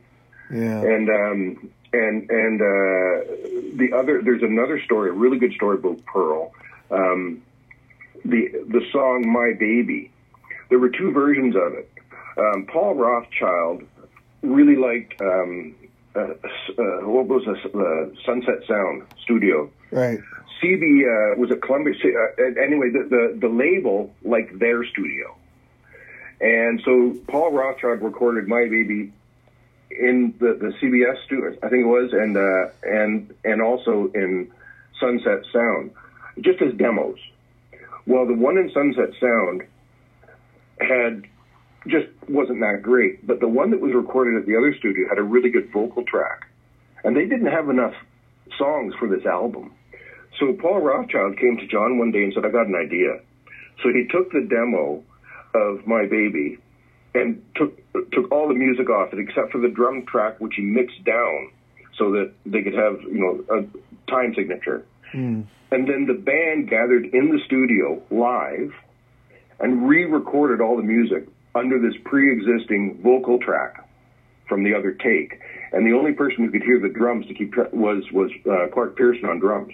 Yeah. 0.51 0.81
and 0.81 1.09
um, 1.09 1.69
and 1.91 2.29
and 2.29 2.61
uh, 2.61 3.75
the 3.75 3.89
other 3.95 4.21
there's 4.23 4.43
another 4.43 4.81
story, 4.85 5.09
a 5.09 5.13
really 5.13 5.37
good 5.39 5.53
story 5.53 5.77
about 5.77 6.05
Pearl. 6.05 6.53
Um, 6.89 7.41
the 8.23 8.47
the 8.69 8.81
song 8.91 9.29
"My 9.29 9.51
Baby." 9.59 10.11
There 10.69 10.79
were 10.79 10.89
two 10.89 11.11
versions 11.11 11.55
of 11.55 11.73
it. 11.73 11.91
Um, 12.37 12.65
Paul 12.65 12.95
Rothchild 12.95 13.83
really 14.41 14.75
liked 14.77 15.21
um, 15.21 15.75
uh, 16.15 16.19
uh, 16.19 17.07
what 17.07 17.27
was 17.27 17.43
this, 17.45 17.73
uh, 17.73 18.23
Sunset 18.25 18.67
Sound 18.67 19.03
Studio. 19.23 19.69
Right. 19.91 20.19
CB 20.61 20.83
uh, 21.33 21.39
was 21.39 21.51
at 21.51 21.61
Columbia. 21.61 21.93
Uh, 21.93 22.43
anyway, 22.61 22.89
the, 22.89 23.07
the 23.09 23.37
the 23.39 23.49
label 23.49 24.13
liked 24.23 24.57
their 24.57 24.85
studio, 24.85 25.35
and 26.39 26.81
so 26.85 27.15
Paul 27.27 27.51
Rothchild 27.51 28.01
recorded 28.01 28.47
"My 28.47 28.63
Baby" 28.63 29.11
in 29.91 30.33
the, 30.39 30.57
the 30.59 30.73
CBS 30.81 31.23
studio, 31.25 31.55
I 31.63 31.69
think 31.69 31.83
it 31.83 31.87
was, 31.87 32.13
and 32.13 32.37
uh, 32.37 32.67
and 32.83 33.33
and 33.43 33.61
also 33.61 34.11
in 34.13 34.51
Sunset 34.99 35.43
Sound, 35.51 35.91
just 36.41 36.61
as 36.61 36.73
demos. 36.75 37.19
Well, 38.05 38.25
the 38.25 38.33
one 38.33 38.57
in 38.57 38.71
Sunset 38.71 39.09
Sound 39.19 39.63
had 40.79 41.25
just 41.87 42.07
wasn't 42.27 42.59
that 42.61 42.81
great, 42.81 43.25
but 43.25 43.39
the 43.39 43.47
one 43.47 43.71
that 43.71 43.79
was 43.79 43.93
recorded 43.93 44.39
at 44.39 44.47
the 44.47 44.57
other 44.57 44.75
studio 44.77 45.07
had 45.07 45.17
a 45.17 45.23
really 45.23 45.49
good 45.49 45.71
vocal 45.71 46.03
track, 46.03 46.47
and 47.03 47.15
they 47.15 47.25
didn't 47.25 47.51
have 47.51 47.69
enough 47.69 47.93
songs 48.57 48.93
for 48.99 49.07
this 49.07 49.25
album. 49.25 49.71
So 50.39 50.53
Paul 50.53 50.81
Rothchild 50.81 51.37
came 51.37 51.57
to 51.57 51.67
John 51.67 51.97
one 51.97 52.11
day 52.11 52.23
and 52.23 52.33
said, 52.33 52.45
"I 52.45 52.49
got 52.49 52.67
an 52.67 52.75
idea." 52.75 53.19
So 53.83 53.89
he 53.89 54.07
took 54.07 54.31
the 54.31 54.41
demo 54.41 55.03
of 55.53 55.85
My 55.87 56.05
Baby 56.05 56.57
and 57.13 57.41
took 57.55 57.79
took 58.11 58.31
all 58.31 58.47
the 58.47 58.55
music 58.55 58.89
off 58.89 59.13
it 59.13 59.19
except 59.19 59.51
for 59.51 59.59
the 59.59 59.69
drum 59.69 60.05
track, 60.05 60.39
which 60.39 60.55
he 60.55 60.63
mixed 60.63 61.03
down 61.03 61.51
so 61.97 62.11
that 62.11 62.33
they 62.45 62.61
could 62.61 62.73
have 62.73 63.01
you 63.03 63.19
know 63.19 63.43
a 63.49 64.11
time 64.11 64.33
signature. 64.35 64.85
Hmm. 65.11 65.41
And 65.71 65.87
then 65.87 66.05
the 66.05 66.13
band 66.13 66.69
gathered 66.69 67.05
in 67.05 67.29
the 67.29 67.39
studio 67.45 68.01
live 68.09 68.73
and 69.59 69.87
re-recorded 69.87 70.61
all 70.61 70.77
the 70.77 70.83
music 70.83 71.27
under 71.55 71.79
this 71.79 71.95
pre-existing 72.03 73.01
vocal 73.01 73.39
track 73.39 73.87
from 74.47 74.63
the 74.63 74.75
other 74.75 74.91
take. 74.91 75.39
And 75.71 75.87
the 75.87 75.97
only 75.97 76.13
person 76.13 76.45
who 76.45 76.51
could 76.51 76.61
hear 76.63 76.79
the 76.79 76.89
drums 76.89 77.25
to 77.27 77.33
keep 77.33 77.53
tra- 77.53 77.69
was 77.71 78.03
was 78.11 78.31
uh, 78.49 78.67
Clark 78.71 78.95
Pierson 78.95 79.25
on 79.25 79.39
drums. 79.39 79.73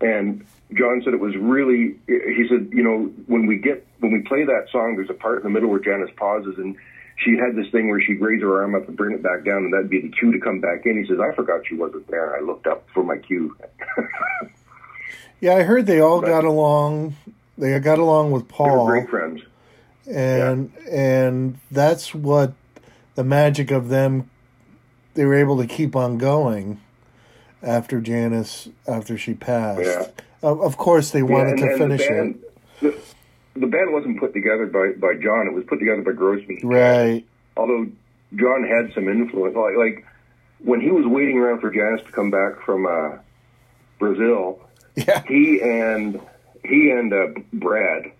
And 0.00 0.46
John 0.72 1.02
said 1.04 1.14
it 1.14 1.20
was 1.20 1.36
really. 1.36 1.96
He 2.06 2.46
said, 2.48 2.70
you 2.72 2.82
know, 2.82 3.12
when 3.26 3.46
we 3.46 3.58
get 3.58 3.86
when 4.00 4.12
we 4.12 4.20
play 4.22 4.44
that 4.44 4.66
song, 4.70 4.96
there's 4.96 5.10
a 5.10 5.14
part 5.14 5.38
in 5.38 5.44
the 5.44 5.50
middle 5.50 5.68
where 5.68 5.80
Janis 5.80 6.10
pauses, 6.16 6.56
and 6.58 6.76
she 7.16 7.36
had 7.36 7.56
this 7.56 7.70
thing 7.72 7.88
where 7.88 8.00
she'd 8.00 8.20
raise 8.20 8.42
her 8.42 8.62
arm 8.62 8.74
up 8.74 8.88
and 8.88 8.96
bring 8.96 9.14
it 9.14 9.22
back 9.22 9.44
down, 9.44 9.64
and 9.64 9.72
that'd 9.72 9.90
be 9.90 10.00
the 10.00 10.08
cue 10.08 10.32
to 10.32 10.38
come 10.38 10.60
back 10.60 10.86
in. 10.86 11.00
He 11.02 11.08
says, 11.08 11.18
I 11.20 11.34
forgot 11.34 11.66
she 11.66 11.74
wasn't 11.74 12.06
there. 12.08 12.36
I 12.36 12.40
looked 12.40 12.66
up 12.66 12.86
for 12.94 13.02
my 13.02 13.18
cue. 13.18 13.56
Yeah, 15.40 15.54
I 15.54 15.62
heard 15.62 15.86
they 15.86 16.00
all 16.00 16.20
got 16.20 16.44
along. 16.44 17.14
They 17.56 17.78
got 17.78 17.98
along 17.98 18.32
with 18.32 18.48
they 18.48 18.64
were 18.64 18.70
Paul. 18.70 18.86
great 18.86 19.08
friends. 19.08 19.40
And 20.10 20.72
and 20.90 21.58
that's 21.70 22.14
what 22.14 22.54
the 23.14 23.24
magic 23.24 23.70
of 23.70 23.88
them 23.88 24.30
they 25.14 25.24
were 25.24 25.34
able 25.34 25.56
to 25.58 25.66
keep 25.66 25.94
on 25.96 26.16
going 26.18 26.80
after 27.62 28.00
Janis 28.00 28.68
after 28.86 29.18
she 29.18 29.34
passed. 29.34 29.80
Yeah. 29.82 30.06
Of, 30.42 30.60
of 30.60 30.76
course, 30.76 31.10
they 31.10 31.22
wanted 31.22 31.58
Yeah, 31.58 31.70
to 31.70 31.78
finish 31.78 32.02
the 32.02 32.08
band, 32.08 32.38
it. 32.80 33.04
The, 33.54 33.60
the 33.60 33.66
band 33.66 33.92
wasn't 33.92 34.20
put 34.20 34.32
together 34.32 34.66
by, 34.66 34.92
by 34.98 35.14
John. 35.20 35.48
It 35.48 35.52
was 35.52 35.64
put 35.64 35.80
together 35.80 36.02
by 36.02 36.12
Grossman. 36.12 36.60
Right. 36.62 37.26
Although 37.56 37.88
John 38.36 38.62
had 38.62 38.94
some 38.94 39.08
influence, 39.08 39.56
like, 39.56 39.74
like 39.76 40.06
when 40.60 40.80
he 40.80 40.92
was 40.92 41.04
waiting 41.06 41.36
around 41.38 41.60
for 41.60 41.70
Janis 41.72 42.00
to 42.06 42.12
come 42.12 42.30
back 42.30 42.60
from 42.64 42.86
uh, 42.86 43.18
Brazil, 43.98 44.60
Yeah. 44.94 45.22
he 45.26 45.60
and 45.60 46.20
he 46.64 46.90
and 46.90 47.12
uh, 47.12 47.26
Brad 47.52 48.12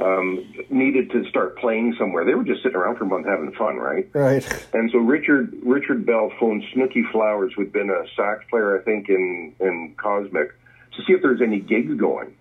um, 0.00 0.52
needed 0.70 1.10
to 1.10 1.28
start 1.28 1.58
playing 1.58 1.94
somewhere. 1.98 2.24
They 2.24 2.34
were 2.34 2.44
just 2.44 2.62
sitting 2.62 2.76
around 2.76 2.96
for 2.96 3.04
a 3.04 3.06
month 3.08 3.26
having 3.26 3.52
fun, 3.52 3.76
right? 3.76 4.08
Right. 4.12 4.44
And 4.72 4.90
so 4.90 4.98
Richard 4.98 5.54
Richard 5.62 6.06
Bell 6.06 6.30
phoned 6.38 6.64
Snooky 6.72 7.04
Flowers, 7.12 7.52
who'd 7.56 7.72
been 7.72 7.90
a 7.90 8.04
sax 8.16 8.44
player, 8.50 8.78
I 8.78 8.82
think, 8.82 9.08
in 9.08 9.54
in 9.60 9.94
Cosmic, 9.96 10.50
to 10.96 11.02
see 11.06 11.12
if 11.12 11.22
there's 11.22 11.42
any 11.42 11.60
gigs 11.60 11.98
going. 11.98 12.34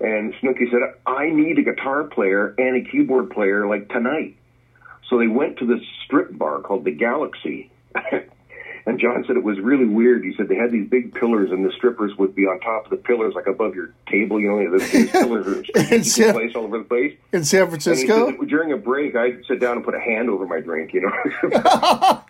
And 0.00 0.32
Snooky 0.40 0.66
said, 0.70 0.80
I 1.06 1.30
need 1.30 1.58
a 1.58 1.62
guitar 1.62 2.04
player 2.04 2.54
and 2.56 2.76
a 2.76 2.90
keyboard 2.90 3.30
player 3.30 3.66
like 3.66 3.88
tonight. 3.88 4.36
So 5.10 5.18
they 5.18 5.26
went 5.26 5.58
to 5.58 5.66
this 5.66 5.80
strip 6.04 6.36
bar 6.36 6.60
called 6.60 6.84
the 6.84 6.92
Galaxy. 6.92 7.70
and 8.88 8.98
John 8.98 9.22
said 9.26 9.36
it 9.36 9.44
was 9.44 9.58
really 9.60 9.84
weird. 9.84 10.24
He 10.24 10.34
said 10.36 10.48
they 10.48 10.56
had 10.56 10.72
these 10.72 10.88
big 10.88 11.14
pillars 11.14 11.50
and 11.50 11.64
the 11.64 11.70
strippers 11.76 12.16
would 12.18 12.34
be 12.34 12.46
on 12.46 12.58
top 12.60 12.84
of 12.84 12.90
the 12.90 12.96
pillars, 12.96 13.34
like 13.34 13.46
above 13.46 13.74
your 13.74 13.90
table. 14.10 14.40
You 14.40 14.48
know, 14.50 14.78
these 14.78 15.10
pillars 15.10 15.46
are 15.76 16.02
San- 16.02 16.32
place 16.34 16.52
all 16.56 16.64
over 16.64 16.78
the 16.78 16.84
place. 16.84 17.16
In 17.32 17.44
San 17.44 17.62
And 17.62 17.70
Francisco? 17.70 18.30
said 18.30 18.48
during 18.48 18.72
a 18.72 18.76
break, 18.76 19.14
I'd 19.14 19.44
sit 19.46 19.60
down 19.60 19.76
and 19.76 19.84
put 19.84 19.94
a 19.94 20.00
hand 20.00 20.30
over 20.30 20.46
my 20.46 20.60
drink, 20.60 20.92
you 20.94 21.02
know. 21.02 22.22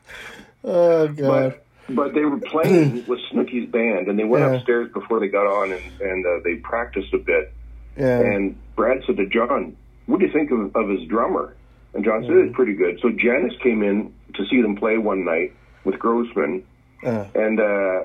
Oh, 0.65 1.07
God. 1.09 1.55
but 1.89 1.95
but 1.95 2.15
they 2.15 2.25
were 2.25 2.39
playing 2.41 3.05
with 3.09 3.21
Snooky's 3.33 3.71
band, 3.71 4.09
and 4.09 4.19
they 4.19 4.25
went 4.25 4.45
Yeah. 4.45 4.57
upstairs 4.57 4.93
before 4.93 5.21
they 5.21 5.29
got 5.29 5.47
on, 5.47 5.73
and, 5.73 6.01
and 6.01 6.27
uh, 6.27 6.41
they 6.45 6.57
practiced 6.57 7.15
a 7.15 7.19
bit. 7.19 7.53
yeah. 7.97 8.19
And 8.21 8.57
Brad 8.77 9.03
said 9.07 9.17
to 9.17 9.27
John, 9.27 9.77
"What 10.07 10.19
do 10.21 10.27
you 10.27 10.33
think 10.33 10.51
of, 10.51 10.75
of 10.77 10.89
his 10.89 11.07
drummer?" 11.09 11.55
And 11.95 12.05
John 12.05 12.23
said, 12.23 12.33
Mm. 12.33 12.47
"It's 12.49 12.57
pretty 12.57 12.75
good." 12.75 12.99
So 13.01 13.11
Janis 13.11 13.55
came 13.63 13.83
in 13.83 14.13
to 14.35 14.45
see 14.51 14.61
them 14.61 14.77
play 14.77 14.99
one 14.99 15.25
night 15.25 15.53
with 15.89 15.99
Grossman, 15.99 16.63
Uh. 17.03 17.25
and 17.35 17.59
uh, 17.61 18.01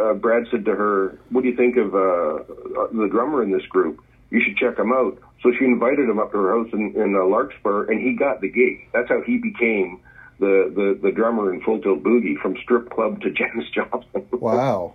uh, 0.00 0.14
Brad 0.14 0.46
said 0.50 0.64
to 0.64 0.74
her, 0.74 1.18
"What 1.30 1.42
do 1.42 1.48
you 1.48 1.56
think 1.56 1.76
of 1.76 1.94
uh, 1.94 1.98
uh, 1.98 2.86
the 2.92 3.08
drummer 3.10 3.42
in 3.42 3.50
this 3.52 3.66
group? 3.66 4.00
You 4.30 4.40
should 4.42 4.56
check 4.56 4.78
him 4.78 4.92
out." 4.92 5.18
So 5.42 5.52
she 5.58 5.64
invited 5.64 6.08
him 6.08 6.18
up 6.18 6.30
to 6.32 6.38
her 6.38 6.50
house 6.56 6.72
in, 6.72 6.94
in 6.96 7.14
uh, 7.16 7.24
Larkspur, 7.26 7.90
and 7.90 8.00
he 8.00 8.14
got 8.14 8.40
the 8.40 8.48
gig. 8.48 8.88
That's 8.92 9.08
how 9.08 9.20
he 9.22 9.38
became 9.38 9.98
the, 10.38 10.54
the, 10.78 10.98
the 11.02 11.10
drummer 11.12 11.52
in 11.52 11.60
Full 11.62 11.80
Tilt 11.80 12.02
Boogie 12.02 12.36
from 12.40 12.56
strip 12.62 12.90
club 12.90 13.20
to 13.22 13.30
Janis 13.38 13.68
Joplin. 13.74 14.24
wow. 14.32 14.94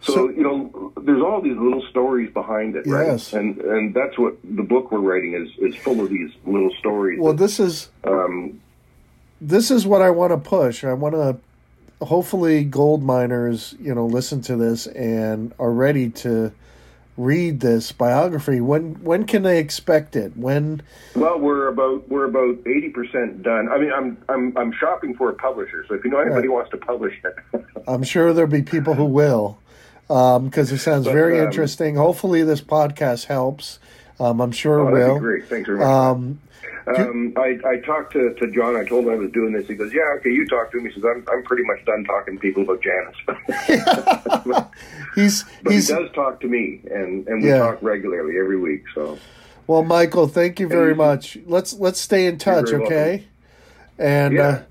So, 0.00 0.12
So- 0.14 0.28
you 0.30 0.42
know, 0.42 0.92
there's 1.02 1.22
all 1.22 1.40
these 1.42 1.56
little 1.66 1.84
stories 1.90 2.32
behind 2.32 2.74
it, 2.76 2.86
right? 2.86 3.08
Yes. 3.08 3.32
And 3.34 3.58
and 3.58 3.94
that's 3.94 4.16
what 4.18 4.34
the 4.42 4.62
book 4.72 4.90
we're 4.90 5.00
writing 5.10 5.34
is 5.34 5.48
is 5.66 5.76
full 5.84 6.00
of 6.00 6.08
these 6.08 6.30
little 6.46 6.72
stories. 6.78 7.20
Well, 7.20 7.34
this 7.34 7.60
is 7.60 7.90
um, 8.04 8.58
this 9.40 9.70
is 9.70 9.86
what 9.86 10.02
I 10.02 10.10
want 10.10 10.32
to 10.32 10.36
push. 10.36 10.84
I 10.84 10.92
want 10.92 11.14
to 11.14 11.38
hopefully 12.04 12.64
gold 12.64 13.02
miners, 13.02 13.74
you 13.80 13.94
know, 13.94 14.06
listen 14.06 14.40
to 14.42 14.56
this 14.56 14.86
and 14.86 15.52
are 15.58 15.72
ready 15.72 16.10
to 16.10 16.52
read 17.16 17.60
this 17.60 17.92
biography. 17.92 18.60
When 18.60 18.94
when 19.02 19.24
can 19.24 19.42
they 19.42 19.58
expect 19.58 20.16
it? 20.16 20.36
When 20.36 20.82
well, 21.14 21.38
we're 21.38 21.68
about 21.68 22.08
we're 22.08 22.24
about 22.24 22.58
eighty 22.66 22.88
percent 22.88 23.42
done. 23.42 23.68
I 23.68 23.78
mean, 23.78 23.92
I'm 23.92 24.18
I'm 24.28 24.56
I'm 24.56 24.72
shopping 24.72 25.14
for 25.14 25.30
a 25.30 25.34
publisher. 25.34 25.84
So 25.88 25.94
if 25.94 26.04
you 26.04 26.10
know 26.10 26.18
anybody 26.18 26.46
who 26.46 26.54
wants 26.54 26.70
to 26.70 26.78
publish 26.78 27.14
it, 27.24 27.64
I'm 27.88 28.02
sure 28.02 28.32
there'll 28.32 28.50
be 28.50 28.62
people 28.62 28.94
who 28.94 29.04
will, 29.04 29.58
because 30.08 30.72
it 30.72 30.78
sounds 30.78 31.06
But, 31.06 31.12
very 31.12 31.38
um, 31.40 31.46
interesting. 31.46 31.96
Hopefully, 31.96 32.42
this 32.42 32.60
podcast 32.60 33.26
helps. 33.26 33.78
Um, 34.18 34.40
I'm 34.40 34.52
sure 34.52 34.80
oh, 34.80 34.88
it 34.88 34.92
will. 34.92 35.18
great. 35.18 35.48
Thanks 35.48 35.66
very 35.66 35.78
much. 35.78 35.86
Um, 35.86 36.40
Um, 36.86 37.34
I, 37.36 37.58
I 37.66 37.76
talked 37.78 38.12
to, 38.14 38.34
to 38.34 38.50
John. 38.50 38.76
I 38.76 38.84
told 38.84 39.04
him 39.04 39.12
I 39.12 39.16
was 39.16 39.30
doing 39.32 39.52
this. 39.52 39.68
He 39.68 39.74
goes, 39.74 39.92
"Yeah, 39.92 40.02
okay, 40.18 40.30
you 40.30 40.46
talk 40.46 40.72
to 40.72 40.78
him." 40.78 40.86
He 40.86 40.92
says, 40.92 41.04
"I'm 41.04 41.24
I'm 41.30 41.42
pretty 41.44 41.62
much 41.64 41.84
done 41.84 42.04
talking 42.04 42.34
to 42.34 42.40
people 42.40 42.62
about 42.62 42.80
Janis." 42.82 43.16
he's 45.14 45.44
but 45.62 45.72
he's 45.72 45.88
he 45.88 45.94
does 45.94 46.10
talk 46.12 46.40
to 46.40 46.48
me, 46.48 46.80
and 46.90 47.26
and 47.28 47.42
we 47.42 47.48
Yeah. 47.50 47.58
talk 47.58 47.82
regularly 47.82 48.38
every 48.38 48.58
week. 48.58 48.84
So 48.94 49.18
well, 49.66 49.82
Michael. 49.84 50.26
Thank 50.26 50.58
you 50.58 50.68
very 50.68 50.94
much. 50.94 51.38
Let's 51.46 51.74
let's 51.74 52.00
stay 52.00 52.26
in 52.26 52.38
touch, 52.38 52.72
okay? 52.72 53.26
And 53.98 54.34
yeah, 54.34 54.42
uh, 54.42 54.62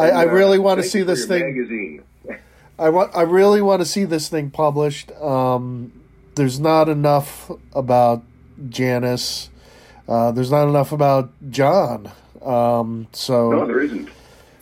I, 0.00 0.08
And, 0.08 0.18
I 0.18 0.26
uh, 0.26 0.32
really 0.32 0.58
want 0.58 0.80
to 0.80 0.88
see 0.88 1.02
this 1.02 1.26
thing. 1.26 1.42
magazine. 1.42 2.02
I 2.78 2.88
want. 2.90 3.14
I 3.14 3.22
really 3.22 3.60
want 3.60 3.80
to 3.80 3.86
see 3.86 4.04
this 4.04 4.28
thing 4.28 4.50
published. 4.50 5.10
Um, 5.12 5.92
there's 6.36 6.60
not 6.60 6.88
enough 6.88 7.50
about 7.74 8.22
Janis. 8.68 9.50
Uh, 10.08 10.30
there's 10.32 10.50
not 10.50 10.68
enough 10.68 10.92
about 10.92 11.30
John. 11.50 12.10
Um, 12.44 13.08
so 13.12 13.50
No, 13.50 13.66
there 13.66 13.80
isn't. 13.80 14.08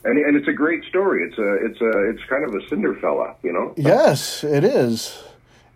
And 0.04 0.18
and 0.18 0.36
it's 0.36 0.48
a 0.48 0.52
great 0.52 0.84
story. 0.84 1.24
It's 1.26 1.38
a 1.38 1.54
it's 1.64 1.80
a 1.80 2.10
it's 2.10 2.22
kind 2.28 2.44
of 2.44 2.54
a 2.54 2.58
Cinderfella, 2.68 3.34
you 3.42 3.52
know. 3.52 3.72
yes, 3.76 4.44
it 4.44 4.62
is. 4.64 5.18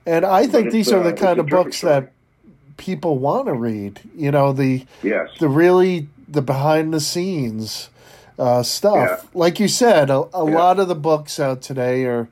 And 0.07 0.25
I 0.25 0.47
think 0.47 0.71
these 0.71 0.91
are 0.93 1.03
the 1.03 1.13
uh, 1.13 1.17
kind 1.17 1.39
of 1.39 1.47
books 1.49 1.79
story. 1.79 1.93
that 2.01 2.13
people 2.77 3.19
want 3.19 3.47
to 3.47 3.53
read. 3.55 4.01
You 4.15 4.31
know 4.31 4.53
the 4.53 4.85
Yes. 5.03 5.31
the 5.39 5.49
really 5.49 6.09
the 6.27 6.43
behind 6.43 6.93
the 6.93 7.01
scenes 7.01 7.89
uh, 8.39 8.63
stuff. 8.63 8.95
Yeah. 9.25 9.29
Like 9.35 9.59
you 9.61 9.69
said, 9.69 10.11
a, 10.11 10.25
a 10.35 10.49
Yeah. 10.51 10.57
lot 10.59 10.79
of 10.79 10.89
the 10.89 10.95
books 10.95 11.41
out 11.41 11.61
today 11.63 12.05
are 12.05 12.29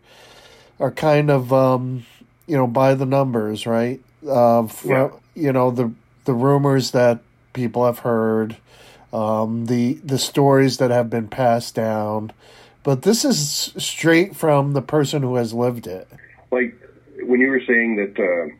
are 0.79 0.90
kind 0.90 1.31
of 1.31 1.53
um, 1.53 2.05
you 2.46 2.57
know 2.57 2.66
by 2.66 2.94
the 2.94 3.07
numbers, 3.07 3.66
right? 3.66 4.01
Uh, 4.27 4.66
from, 4.66 4.90
Yeah. 4.90 5.09
You 5.35 5.53
know 5.53 5.70
the 5.70 5.92
the 6.27 6.35
rumors 6.35 6.90
that 6.90 7.20
people 7.57 7.85
have 7.85 8.01
heard, 8.01 8.57
um, 9.12 9.66
the 9.66 9.95
the 10.05 10.19
stories 10.19 10.77
that 10.77 10.92
have 10.92 11.11
been 11.11 11.27
passed 11.27 11.75
down, 11.75 12.33
but 12.85 13.03
this 13.03 13.25
is 13.25 13.73
straight 13.77 14.37
from 14.37 14.75
the 14.75 14.83
person 14.83 15.23
who 15.23 15.35
has 15.35 15.53
lived 15.53 15.88
it. 15.88 16.07
Like 16.53 16.79
when 17.23 17.40
you 17.40 17.49
were 17.49 17.62
saying 17.66 17.97
that 17.97 18.19
uh, 18.21 18.55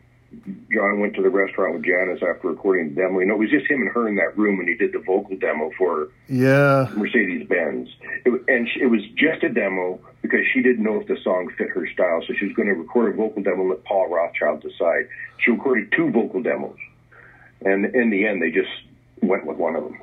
John 0.71 0.99
went 0.99 1.15
to 1.15 1.21
the 1.21 1.29
restaurant 1.29 1.75
with 1.75 1.85
Janis 1.85 2.21
after 2.21 2.49
recording 2.49 2.89
the 2.89 3.01
demo. 3.01 3.19
You 3.19 3.27
know, 3.27 3.35
it 3.35 3.39
was 3.39 3.49
just 3.49 3.67
him 3.67 3.81
and 3.81 3.89
her 3.91 4.07
in 4.07 4.15
that 4.15 4.37
room 4.37 4.57
when 4.57 4.67
he 4.67 4.75
did 4.75 4.91
the 4.91 4.99
vocal 4.99 5.37
demo 5.37 5.71
for 5.77 6.09
Yeah, 6.27 6.91
Mercedes 6.95 7.47
Benz. 7.47 7.89
And 8.25 8.67
it 8.79 8.89
was 8.89 9.01
just 9.15 9.43
a 9.43 9.49
demo 9.49 9.99
because 10.21 10.41
she 10.53 10.61
didn't 10.61 10.83
know 10.83 10.99
if 10.99 11.07
the 11.07 11.17
song 11.23 11.49
fit 11.57 11.69
her 11.69 11.87
style. 11.87 12.21
So 12.27 12.33
she 12.37 12.45
was 12.45 12.55
going 12.55 12.67
to 12.67 12.73
record 12.73 13.13
a 13.13 13.17
vocal 13.17 13.41
demo 13.41 13.61
and 13.61 13.69
let 13.69 13.83
Paul 13.85 14.09
Rothchild 14.09 14.61
decide. 14.61 15.07
She 15.39 15.51
recorded 15.51 15.91
two 15.95 16.11
vocal 16.11 16.41
demos. 16.41 16.77
And 17.65 17.85
in 17.95 18.09
the 18.09 18.27
end, 18.27 18.41
they 18.41 18.51
just 18.51 18.69
went 19.21 19.45
with 19.45 19.57
one 19.57 19.75
of 19.75 19.83
them. 19.83 19.99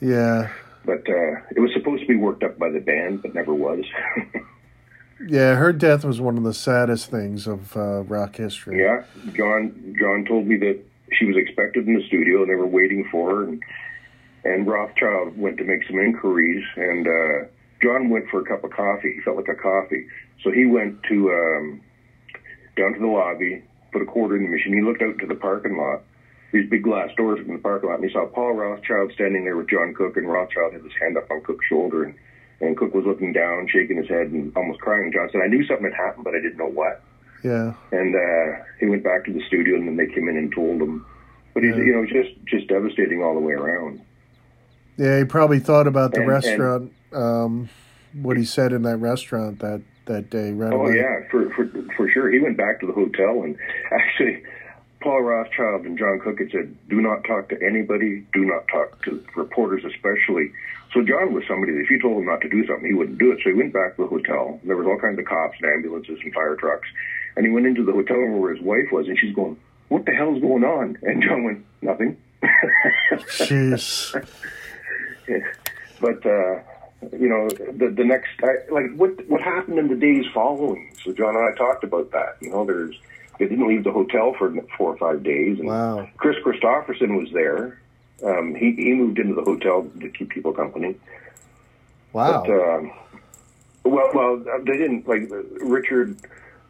yeah, 0.00 0.50
But 0.84 1.08
uh, 1.08 1.40
it 1.50 1.60
was 1.60 1.70
supposed 1.74 2.02
to 2.02 2.08
be 2.08 2.16
worked 2.16 2.42
up 2.42 2.58
by 2.58 2.70
the 2.70 2.80
band, 2.80 3.22
but 3.22 3.34
never 3.34 3.54
was. 3.54 3.84
yeah. 5.28 5.54
Her 5.54 5.72
death 5.72 6.04
was 6.04 6.20
one 6.20 6.36
of 6.38 6.44
the 6.44 6.54
saddest 6.54 7.10
things 7.10 7.46
of 7.46 7.76
uh, 7.76 8.02
rock 8.02 8.36
history. 8.36 8.80
yeah, 8.80 9.04
John. 9.34 9.94
John 9.98 10.24
told 10.26 10.46
me 10.46 10.56
that 10.58 10.78
she 11.12 11.24
was 11.24 11.36
expected 11.36 11.86
in 11.86 11.94
the 11.94 12.06
studio, 12.06 12.42
and 12.42 12.50
they 12.50 12.54
were 12.54 12.66
waiting 12.66 13.08
for 13.10 13.30
her. 13.30 13.44
And, 13.44 13.62
and 14.44 14.66
Rothchild 14.66 15.36
went 15.36 15.58
to 15.58 15.64
make 15.64 15.86
some 15.86 15.98
inquiries, 15.98 16.64
and 16.76 17.06
uh, 17.06 17.48
John 17.82 18.08
went 18.10 18.28
for 18.30 18.40
a 18.40 18.44
cup 18.44 18.64
of 18.64 18.70
coffee. 18.70 19.14
He 19.16 19.20
felt 19.22 19.36
like 19.36 19.48
a 19.48 19.54
coffee, 19.54 20.06
so 20.42 20.50
he 20.50 20.64
went 20.66 21.02
to 21.04 21.30
um, 21.32 21.80
down 22.76 22.92
to 22.94 23.00
the 23.00 23.06
lobby, 23.06 23.62
put 23.92 24.02
a 24.02 24.06
quarter 24.06 24.36
in 24.36 24.44
the 24.44 24.48
machine. 24.48 24.72
He 24.74 24.82
looked 24.82 25.02
out 25.02 25.18
to 25.18 25.26
the 25.26 25.34
parking 25.34 25.76
lot. 25.76 26.02
These 26.52 26.70
big 26.70 26.82
glass 26.82 27.10
doors 27.16 27.40
in 27.46 27.52
the 27.52 27.58
parking 27.58 27.90
lot, 27.90 27.96
and 28.00 28.04
he 28.08 28.12
saw 28.12 28.24
Paul 28.26 28.54
Rothchild 28.54 29.12
standing 29.12 29.44
there 29.44 29.56
with 29.56 29.68
John 29.68 29.92
Cooke, 29.94 30.16
and 30.16 30.26
Rothchild 30.28 30.72
had 30.72 30.82
his 30.82 30.92
hand 31.00 31.16
up 31.18 31.30
on 31.30 31.42
Cooke's 31.42 31.66
shoulder, 31.66 32.04
and, 32.04 32.14
and 32.62 32.76
Cooke 32.76 32.94
was 32.94 33.04
looking 33.04 33.32
down, 33.34 33.68
shaking 33.68 33.98
his 33.98 34.08
head, 34.08 34.28
and 34.28 34.50
almost 34.56 34.80
crying. 34.80 35.12
John 35.12 35.28
said, 35.30 35.42
"I 35.44 35.46
knew 35.48 35.64
something 35.66 35.84
had 35.84 35.94
happened, 35.94 36.24
but 36.24 36.34
I 36.34 36.40
didn't 36.40 36.56
know 36.56 36.70
what." 36.70 37.02
Yeah, 37.44 37.74
and 37.92 38.14
uh, 38.16 38.62
he 38.80 38.86
went 38.86 39.04
back 39.04 39.24
to 39.26 39.32
the 39.32 39.42
studio, 39.46 39.76
and 39.76 39.86
then 39.86 39.96
they 39.96 40.06
came 40.12 40.26
in 40.28 40.36
and 40.38 40.50
told 40.52 40.80
him. 40.80 41.04
But 41.54 41.64
he's, 41.64 41.76
you 41.76 41.92
know, 41.94 42.06
just 42.06 42.30
just 42.46 42.66
devastating 42.68 43.22
all 43.22 43.34
the 43.34 43.40
way 43.40 43.52
around. 43.52 44.00
yeah. 44.96 45.18
He 45.18 45.24
probably 45.24 45.58
thought 45.58 45.86
about 45.86 46.12
the 46.12 46.20
And- 46.22 46.30
and- 46.30 46.32
restaurant. 46.44 46.92
um, 47.12 47.68
what 48.14 48.36
he 48.38 48.44
said 48.44 48.72
in 48.72 48.82
that 48.82 48.96
restaurant 48.98 49.58
that 49.60 49.82
that 50.06 50.30
day. 50.30 50.52
Right 50.52 50.72
Oh 50.72 50.86
away. 50.86 50.96
yeah, 50.96 51.28
for 51.30 51.50
for 51.50 51.66
for 51.96 52.08
sure. 52.08 52.30
He 52.30 52.38
went 52.38 52.56
back 52.56 52.80
to 52.80 52.86
the 52.86 52.92
hotel, 52.92 53.42
and 53.42 53.56
actually, 53.92 54.42
Paul 55.00 55.22
Rothchild 55.22 55.86
and 55.86 55.96
John 55.96 56.18
Cooke 56.18 56.40
had 56.40 56.50
said, 56.50 56.76
"Do 56.88 57.00
not 57.00 57.24
talk 57.24 57.48
to 57.50 57.62
anybody. 57.62 58.24
Do 58.32 58.44
not 58.44 58.66
talk 58.68 59.04
to 59.04 59.22
reporters, 59.36 59.84
especially." 59.84 60.50
So 60.92 61.02
John 61.02 61.32
was 61.32 61.44
somebody 61.46 61.72
that 61.72 61.80
if 61.80 61.90
you 61.90 62.00
told 62.00 62.18
him 62.18 62.26
not 62.26 62.40
to 62.40 62.48
do 62.48 62.66
something, 62.66 62.86
he 62.86 62.94
wouldn't 62.94 63.18
do 63.18 63.30
it. 63.32 63.40
So 63.42 63.50
he 63.50 63.56
went 63.56 63.72
back 63.72 63.96
to 63.96 64.02
the 64.02 64.08
hotel. 64.08 64.58
There 64.64 64.76
was 64.76 64.86
all 64.86 64.98
kinds 64.98 65.18
of 65.18 65.24
cops 65.26 65.56
and 65.60 65.70
ambulances 65.70 66.18
and 66.22 66.32
fire 66.32 66.56
trucks, 66.56 66.88
and 67.36 67.46
he 67.46 67.52
went 67.52 67.66
into 67.66 67.84
the 67.84 67.92
hotel 67.92 68.16
room 68.16 68.40
where 68.40 68.54
his 68.54 68.62
wife 68.62 68.90
was, 68.90 69.06
and 69.06 69.18
she's 69.18 69.34
going, 69.34 69.56
"What 69.88 70.04
the 70.04 70.12
hell's 70.12 70.40
going 70.40 70.64
on?" 70.64 70.98
And 71.02 71.22
John 71.22 71.44
went, 71.44 71.64
"Nothing." 71.82 72.16
Jeez. 73.12 74.12
but 76.00 76.26
uh, 76.26 76.60
you 77.16 77.28
know, 77.28 77.48
the 77.50 77.92
the 77.94 78.04
next 78.04 78.30
I, 78.42 78.72
like 78.72 78.92
what 78.96 79.10
what 79.28 79.40
happened 79.42 79.78
in 79.78 79.88
the 79.88 79.94
days 79.94 80.24
following. 80.34 80.92
So 81.04 81.12
John 81.12 81.36
and 81.36 81.48
I 81.48 81.56
talked 81.56 81.84
about 81.84 82.10
that. 82.10 82.36
You 82.40 82.50
know, 82.50 82.64
there's 82.64 82.98
they 83.38 83.46
didn't 83.46 83.68
leave 83.68 83.84
the 83.84 83.92
hotel 83.92 84.34
for 84.36 84.52
four 84.76 84.92
or 84.92 84.96
five 84.96 85.22
days. 85.22 85.58
And 85.58 85.68
Wow. 85.68 86.08
Kris 86.16 86.36
Kristofferson 86.44 87.18
was 87.18 87.30
there. 87.32 87.78
Um, 88.24 88.54
he 88.54 88.72
he 88.72 88.94
moved 88.94 89.18
into 89.18 89.34
the 89.34 89.42
hotel 89.42 89.86
to 90.00 90.08
keep 90.08 90.30
people 90.30 90.52
company. 90.52 90.96
Wow. 92.12 92.42
But, 92.44 92.50
um, 92.52 92.92
well, 93.84 94.10
well, 94.14 94.36
they 94.64 94.76
didn't 94.76 95.06
like 95.06 95.28
Richard 95.60 96.16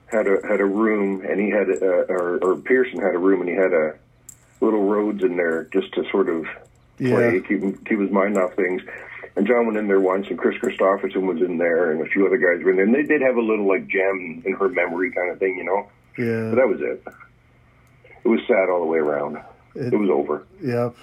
had 0.06 0.26
a 0.26 0.46
had 0.46 0.60
a 0.60 0.64
room, 0.64 1.24
and 1.24 1.40
he 1.40 1.50
had 1.50 1.68
a, 1.68 2.04
or, 2.12 2.38
or 2.38 2.56
Pierson 2.56 3.00
had 3.00 3.14
a 3.14 3.18
room, 3.18 3.40
and 3.40 3.48
he 3.48 3.56
had 3.56 3.72
a 3.72 3.94
little 4.60 4.84
Rhodes 4.84 5.22
in 5.22 5.36
there 5.36 5.64
just 5.72 5.92
to 5.94 6.04
sort 6.10 6.28
of 6.28 6.44
play, 6.98 7.36
Yeah. 7.36 7.40
keep 7.40 7.86
keep 7.86 7.98
his 7.98 8.10
mind 8.10 8.36
off 8.36 8.54
things. 8.54 8.82
And 9.36 9.46
John 9.46 9.66
went 9.66 9.78
in 9.78 9.86
there 9.86 10.00
once, 10.00 10.26
and 10.28 10.38
Kris 10.38 10.58
Kristofferson 10.60 11.22
was 11.22 11.40
in 11.40 11.58
there, 11.58 11.92
and 11.92 12.00
a 12.00 12.06
few 12.06 12.26
other 12.26 12.38
guys 12.38 12.62
were 12.64 12.70
in 12.70 12.76
there. 12.76 12.84
And 12.86 12.94
they 12.94 13.04
did 13.04 13.22
have 13.22 13.36
a 13.36 13.40
little 13.40 13.66
like 13.66 13.86
jam 13.86 14.42
in 14.44 14.52
her 14.54 14.68
memory 14.68 15.12
kind 15.12 15.30
of 15.30 15.38
thing, 15.38 15.56
you 15.56 15.64
know. 15.64 15.86
But 16.18 16.24
yeah. 16.24 16.50
that 16.54 16.68
was 16.68 16.80
it. 16.80 17.02
it 18.24 18.28
was 18.28 18.40
sad 18.46 18.68
all 18.68 18.80
the 18.80 18.86
way 18.86 18.98
around. 18.98 19.36
It- 19.74 19.92
It, 19.92 19.96
was 19.96 20.10
over. 20.10 20.44
Yep. 20.62 20.94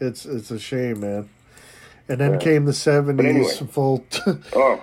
It's 0.00 0.26
it's 0.26 0.50
a 0.50 0.58
shame, 0.58 1.00
man. 1.00 1.28
And 2.08 2.20
then 2.20 2.38
came 2.38 2.64
the 2.66 2.72
seventies 2.72 3.26
anyway. 3.26 3.72
full. 3.72 4.04
Oh, 4.54 4.80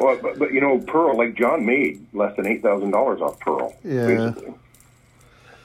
well, 0.00 0.18
but, 0.22 0.38
but 0.38 0.52
you 0.52 0.60
know, 0.60 0.78
Pearl, 0.78 1.16
like 1.16 1.34
John 1.34 1.66
made 1.66 2.04
less 2.14 2.34
than 2.36 2.46
eight 2.46 2.62
thousand 2.62 2.92
dollars 2.92 3.20
off 3.20 3.38
Pearl. 3.40 3.74
Yeah. 3.84 4.06
basically. 4.06 4.54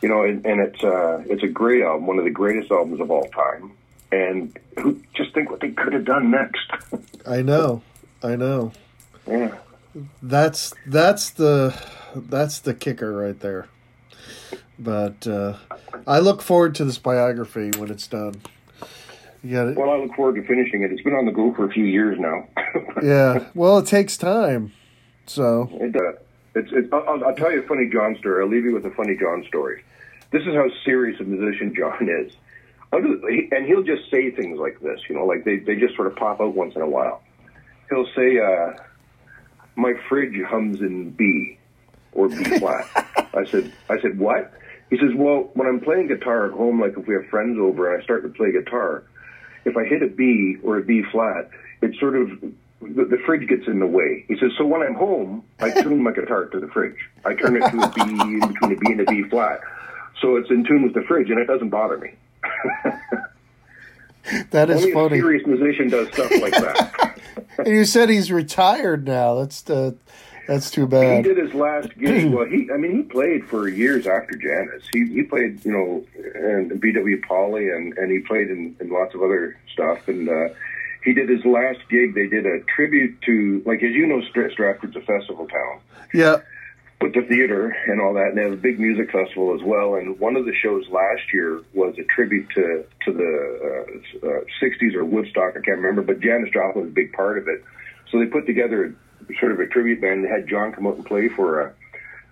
You 0.01 0.09
know, 0.09 0.23
and, 0.23 0.45
and 0.45 0.59
it's 0.61 0.83
uh, 0.83 1.23
it's 1.27 1.43
a 1.43 1.47
great 1.47 1.81
album, 1.83 2.07
one 2.07 2.17
of 2.19 2.25
the 2.25 2.31
greatest 2.31 2.71
albums 2.71 2.99
of 2.99 3.09
all 3.11 3.27
time. 3.29 3.71
And 4.11 4.57
who 4.79 5.01
just 5.15 5.33
think 5.33 5.49
what 5.49 5.59
they 5.59 5.71
could 5.71 5.93
have 5.93 6.05
done 6.05 6.29
next? 6.31 6.67
I 7.27 7.41
know, 7.41 7.81
I 8.23 8.35
know. 8.35 8.71
yeah. 9.27 9.55
That's 10.21 10.73
that's 10.85 11.31
the 11.31 11.75
that's 12.15 12.59
the 12.59 12.73
kicker 12.73 13.11
right 13.11 13.39
there. 13.39 13.67
But 14.79 15.25
uh, 15.25 15.57
I 16.05 16.19
look 16.19 16.41
forward 16.41 16.75
to 16.75 16.85
this 16.85 16.97
biography 16.97 17.71
when 17.77 17.89
it's 17.89 18.07
done. 18.07 18.41
You. 19.43 19.73
Well, 19.77 19.91
I 19.91 19.97
look 19.97 20.15
forward 20.15 20.35
to 20.35 20.43
finishing 20.45 20.83
it. 20.83 20.91
It's 20.91 21.01
been 21.01 21.13
on 21.13 21.25
the 21.25 21.31
go 21.31 21.53
for 21.53 21.65
a 21.65 21.71
few 21.71 21.85
years 21.85 22.17
now. 22.19 22.47
Yeah. 23.03 23.45
Well, 23.53 23.77
it 23.77 23.85
takes 23.85 24.17
time. 24.17 24.73
So 25.27 25.69
It, 25.73 25.95
uh, 25.95 26.13
it's, 26.55 26.69
it's, 26.71 26.91
I'll, 26.91 27.23
I'll 27.23 27.35
tell 27.35 27.51
you 27.51 27.61
a 27.61 27.67
funny 27.67 27.87
John 27.93 28.15
story. 28.17 28.43
I'll 28.43 28.49
leave 28.49 28.65
you 28.65 28.73
with 28.73 28.87
a 28.87 28.91
funny 28.91 29.15
John 29.15 29.45
story. 29.47 29.83
This 30.31 30.41
is 30.41 30.55
how 30.55 30.67
serious 30.83 31.19
a 31.19 31.23
musician 31.23 31.75
John 31.75 32.09
is. 32.09 32.33
And 32.91 33.65
he'll 33.67 33.83
just 33.83 34.09
say 34.09 34.31
things 34.31 34.57
like 34.57 34.79
this, 34.79 34.99
you 35.07 35.15
know, 35.15 35.25
like 35.25 35.43
they, 35.43 35.57
they 35.57 35.75
just 35.75 35.95
sort 35.95 36.07
of 36.07 36.15
pop 36.15 36.41
out 36.41 36.55
once 36.55 36.75
in 36.75 36.81
a 36.81 36.89
while. 36.89 37.21
He'll 37.89 38.07
say, 38.15 38.39
uh, 38.39 38.73
my 39.75 39.93
fridge 40.09 40.41
hums 40.43 40.81
in 40.81 41.11
B 41.11 41.56
or 42.17 42.27
B 42.29 42.43
flat. 42.59 42.85
I 43.33 43.45
said, 43.45 43.71
I 43.89 44.01
said, 44.01 44.19
what? 44.19 44.51
He 44.89 44.97
says, 44.97 45.11
well, 45.15 45.49
when 45.53 45.67
I'm 45.67 45.79
playing 45.79 46.07
guitar 46.07 46.47
at 46.47 46.51
home, 46.53 46.81
like 46.81 46.97
if 46.97 47.07
we 47.07 47.13
have 47.13 47.25
friends 47.27 47.57
over 47.59 47.93
and 47.93 48.01
I 48.01 48.03
start 48.03 48.23
to 48.23 48.29
play 48.29 48.51
guitar, 48.51 49.03
if 49.65 49.77
I 49.77 49.85
hit 49.85 50.01
a 50.01 50.07
B 50.07 50.57
or 50.63 50.77
a 50.77 50.83
B 50.83 51.03
flat, 51.11 51.49
it 51.81 51.95
sort 51.99 52.15
of 52.15 52.29
the, 52.81 53.05
the 53.05 53.17
fridge 53.25 53.47
gets 53.47 53.67
in 53.67 53.79
the 53.79 53.85
way. 53.85 54.25
He 54.27 54.35
says, 54.39 54.51
so 54.57 54.65
when 54.65 54.81
I'm 54.81 54.95
home, 54.95 55.43
I 55.59 55.69
tune 55.81 56.01
my 56.01 56.11
guitar 56.11 56.45
to 56.45 56.59
the 56.59 56.67
fridge. 56.67 56.97
I 57.25 57.33
turn 57.35 57.55
it 57.61 57.69
to 57.69 57.81
a 57.81 57.91
B 57.93 58.01
in 58.01 58.39
between 58.39 58.71
a 58.71 58.75
B 58.75 58.91
and 58.91 59.01
a 59.01 59.05
B 59.05 59.23
flat, 59.29 59.59
so 60.21 60.35
it's 60.37 60.49
in 60.49 60.63
tune 60.63 60.83
with 60.83 60.93
the 60.93 61.01
fridge, 61.03 61.29
and 61.29 61.39
it 61.39 61.45
doesn't 61.45 61.69
bother 61.69 61.97
me. 61.97 62.11
that 64.51 64.69
is 64.69 64.77
Only 64.83 64.93
funny. 64.93 65.17
a 65.17 65.21
serious 65.21 65.45
musician 65.45 65.89
does 65.89 66.07
stuff 66.13 66.31
like 66.41 66.53
that. 66.53 67.19
And 67.59 67.67
you 67.69 67.85
said 67.85 68.09
he's 68.09 68.31
retired 68.31 69.07
now. 69.07 69.33
That's 69.35 69.61
the 69.61 69.95
that's 70.47 70.71
too 70.71 70.87
bad. 70.87 71.25
he 71.25 71.33
did 71.33 71.37
his 71.37 71.53
last 71.53 71.89
gig. 71.97 72.31
Well, 72.33 72.45
he 72.45 72.69
I 72.73 72.77
mean 72.77 72.95
he 72.97 73.01
played 73.03 73.45
for 73.47 73.67
years 73.67 74.07
after 74.07 74.35
Janis. 74.35 74.83
He 74.93 75.05
he 75.07 75.23
played 75.23 75.63
you 75.65 75.71
know 75.71 76.05
in 76.15 76.79
BW 76.79 77.21
Polly 77.27 77.69
and 77.69 77.97
and 77.97 78.11
he 78.11 78.19
played 78.19 78.49
in, 78.49 78.75
in 78.79 78.89
lots 78.89 79.13
of 79.15 79.21
other 79.21 79.57
stuff 79.73 80.07
and. 80.07 80.29
uh 80.29 80.49
he 81.03 81.13
did 81.13 81.29
his 81.29 81.45
last 81.45 81.79
gig. 81.89 82.15
They 82.15 82.27
did 82.27 82.45
a 82.45 82.59
tribute 82.75 83.21
to, 83.21 83.63
like 83.65 83.81
as 83.81 83.93
you 83.93 84.07
know, 84.07 84.19
Stra- 84.29 84.51
Stratford's 84.51 84.95
a 84.97 84.99
festival 85.01 85.47
town. 85.47 85.79
Yeah. 86.13 86.37
with 86.99 87.13
the 87.13 87.21
theater 87.21 87.73
and 87.87 88.01
all 88.01 88.13
that, 88.15 88.29
and 88.29 88.37
they 88.37 88.41
have 88.41 88.51
a 88.51 88.57
big 88.57 88.77
music 88.77 89.09
festival 89.11 89.55
as 89.55 89.61
well. 89.63 89.95
And 89.95 90.19
one 90.19 90.35
of 90.35 90.43
the 90.45 90.53
shows 90.53 90.83
last 90.89 91.21
year 91.31 91.61
was 91.73 91.95
a 91.97 92.03
tribute 92.03 92.49
to 92.55 92.83
to 93.05 93.13
the 93.13 94.19
uh, 94.21 94.27
uh, 94.27 94.39
'60s 94.61 94.95
or 94.95 95.05
Woodstock. 95.05 95.51
I 95.51 95.61
can't 95.61 95.77
remember, 95.77 96.01
but 96.01 96.19
Janis 96.19 96.49
Joplin 96.51 96.83
was 96.83 96.91
a 96.91 96.93
big 96.93 97.13
part 97.13 97.37
of 97.37 97.47
it. 97.47 97.63
So 98.11 98.19
they 98.19 98.25
put 98.25 98.45
together 98.45 98.93
sort 99.39 99.51
of 99.51 99.59
a 99.59 99.67
tribute 99.67 100.01
band. 100.01 100.23
They 100.23 100.29
had 100.29 100.47
John 100.47 100.71
come 100.71 100.87
out 100.87 100.95
and 100.95 101.05
play 101.05 101.27
for 101.29 101.61
a, 101.61 101.73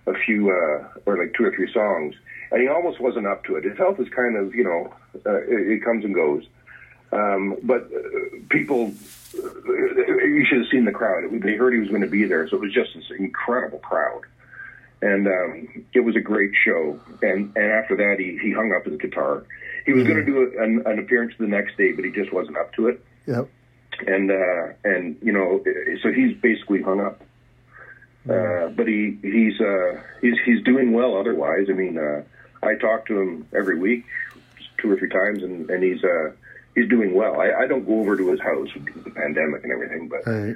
a 0.06 0.14
few 0.14 0.50
uh, 0.50 0.88
or 1.06 1.18
like 1.18 1.34
two 1.34 1.44
or 1.44 1.54
three 1.54 1.72
songs, 1.72 2.14
and 2.50 2.60
he 2.60 2.68
almost 2.68 3.00
wasn't 3.00 3.26
up 3.26 3.44
to 3.44 3.56
it. 3.56 3.64
His 3.64 3.76
health 3.78 4.00
is 4.00 4.08
kind 4.10 4.36
of 4.36 4.54
you 4.54 4.64
know 4.64 4.92
uh, 5.24 5.42
it, 5.42 5.70
it 5.72 5.84
comes 5.84 6.04
and 6.04 6.14
goes. 6.14 6.44
Um, 7.12 7.56
but 7.62 7.84
uh, 7.84 8.38
people, 8.50 8.92
uh, 9.38 9.72
you 9.72 10.44
should 10.48 10.58
have 10.58 10.68
seen 10.70 10.84
the 10.84 10.92
crowd. 10.92 11.24
They 11.40 11.54
heard 11.54 11.72
he 11.72 11.78
was 11.78 11.88
going 11.88 12.02
to 12.02 12.08
be 12.08 12.24
there, 12.24 12.48
so 12.48 12.56
it 12.56 12.62
was 12.62 12.72
just 12.72 12.90
this 12.94 13.04
incredible 13.16 13.78
crowd 13.78 14.22
and 15.02 15.26
um, 15.26 15.84
it 15.92 16.00
was 16.00 16.16
a 16.16 16.20
great 16.20 16.52
show. 16.64 16.98
And 17.22 17.52
and 17.56 17.72
after 17.72 17.96
that, 17.96 18.16
he 18.18 18.38
he 18.42 18.52
hung 18.52 18.72
up 18.72 18.84
his 18.86 18.98
guitar. 18.98 19.44
He 19.84 19.92
was 19.92 20.04
going 20.04 20.16
to 20.16 20.24
do 20.24 20.38
a, 20.38 20.62
an, 20.62 20.82
an 20.84 20.98
appearance 20.98 21.34
the 21.38 21.46
next 21.46 21.76
day, 21.76 21.92
but 21.92 22.04
he 22.04 22.10
just 22.10 22.32
wasn't 22.32 22.56
up 22.56 22.72
to 22.74 22.88
it. 22.88 23.04
Yep. 23.26 23.48
And 24.06 24.30
uh, 24.30 24.72
and 24.84 25.16
you 25.22 25.32
know, 25.32 25.62
so 26.02 26.12
he's 26.12 26.36
basically 26.36 26.82
hung 26.82 27.00
up. 27.00 27.22
Uh, 28.28 28.68
but 28.70 28.88
he 28.88 29.16
he's 29.22 29.60
uh, 29.60 30.00
he's 30.20 30.34
he's 30.44 30.62
doing 30.64 30.92
well 30.92 31.16
otherwise. 31.16 31.66
I 31.70 31.72
mean, 31.74 31.96
uh, 31.96 32.22
I 32.66 32.74
talk 32.74 33.06
to 33.06 33.20
him 33.20 33.46
every 33.56 33.78
week, 33.78 34.04
two 34.78 34.90
or 34.90 34.96
three 34.96 35.08
times, 35.08 35.42
and 35.44 35.70
and 35.70 35.82
he's 35.82 36.02
uh, 36.02 36.32
he's 36.74 36.88
doing 36.88 37.14
well. 37.14 37.40
I, 37.40 37.62
I 37.62 37.66
don't 37.68 37.86
go 37.86 38.00
over 38.00 38.16
to 38.16 38.30
his 38.30 38.40
house 38.40 38.68
because 38.74 38.96
of 38.96 39.04
the 39.04 39.10
pandemic 39.10 39.62
and 39.62 39.72
everything, 39.72 40.08
but 40.08 40.24
Hey. 40.24 40.54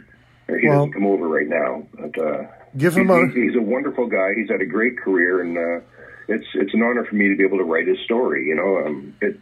he 0.60 0.68
Well- 0.68 0.78
doesn't 0.86 0.92
come 0.94 1.06
over 1.06 1.28
right 1.28 1.46
now. 1.48 1.86
But 1.94 2.18
uh, 2.18 2.46
Give 2.76 2.96
him 2.96 3.08
a- 3.10 3.26
he's, 3.26 3.34
he's 3.34 3.56
a 3.56 3.62
wonderful 3.62 4.06
guy. 4.08 4.34
He's 4.36 4.50
had 4.50 4.60
a 4.60 4.66
great 4.66 4.98
career, 4.98 5.40
and 5.40 5.56
uh, 5.56 5.80
it's 6.28 6.46
it's 6.54 6.74
an 6.74 6.82
honor 6.82 7.04
for 7.04 7.14
me 7.14 7.28
to 7.28 7.36
be 7.36 7.44
able 7.44 7.58
to 7.58 7.64
write 7.64 7.86
his 7.86 7.98
story. 8.04 8.48
You 8.48 8.56
know, 8.56 8.78
um, 8.84 9.14
it 9.20 9.38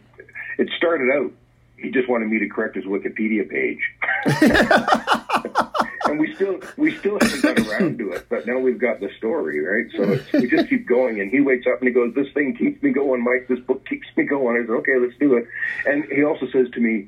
it 0.59 0.69
started 0.77 1.09
out. 1.15 1.31
He 1.81 1.91
just 1.91 2.09
wanted 2.09 2.29
me 2.29 2.39
to 2.39 2.49
correct 2.49 2.75
his 2.75 2.85
Wikipedia 2.85 3.49
page, 3.49 3.79
and 6.05 6.19
we 6.19 6.33
still 6.35 6.59
we 6.77 6.95
still 6.97 7.17
haven't 7.19 7.41
got 7.41 7.59
around 7.67 7.97
to 7.99 8.11
it. 8.11 8.25
But 8.29 8.45
now 8.45 8.59
we've 8.59 8.79
got 8.79 8.99
the 8.99 9.09
story, 9.17 9.59
right? 9.61 9.91
So 9.95 10.03
it's, 10.13 10.33
we 10.33 10.47
just 10.47 10.69
keep 10.69 10.87
going. 10.87 11.19
And 11.21 11.31
he 11.31 11.39
wakes 11.39 11.65
up 11.67 11.79
and 11.79 11.87
he 11.87 11.93
goes, 11.93 12.13
"This 12.15 12.31
thing 12.33 12.55
keeps 12.55 12.81
me 12.83 12.91
going, 12.91 13.23
Mike. 13.23 13.47
This 13.47 13.59
book 13.59 13.85
keeps 13.87 14.07
me 14.17 14.23
going." 14.23 14.57
I 14.57 14.65
said, 14.65 14.71
"Okay, 14.71 14.97
let's 14.99 15.17
do 15.19 15.37
it." 15.37 15.47
And 15.85 16.05
he 16.11 16.23
also 16.23 16.47
says 16.51 16.67
to 16.73 16.79
me, 16.79 17.07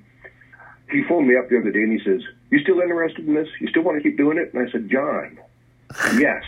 he 0.92 1.04
phoned 1.04 1.28
me 1.28 1.36
up 1.38 1.50
the 1.50 1.60
other 1.60 1.72
day 1.72 1.84
and 1.84 1.92
he 1.92 2.00
says, 2.04 2.22
"You 2.50 2.60
still 2.60 2.80
interested 2.80 3.28
in 3.28 3.34
this? 3.34 3.48
You 3.60 3.68
still 3.68 3.84
want 3.84 4.02
to 4.02 4.04
keep 4.04 4.18
doing 4.18 4.38
it?" 4.38 4.54
And 4.54 4.68
I 4.68 4.72
said, 4.72 4.90
"John, 4.90 5.40
yes." 6.18 6.44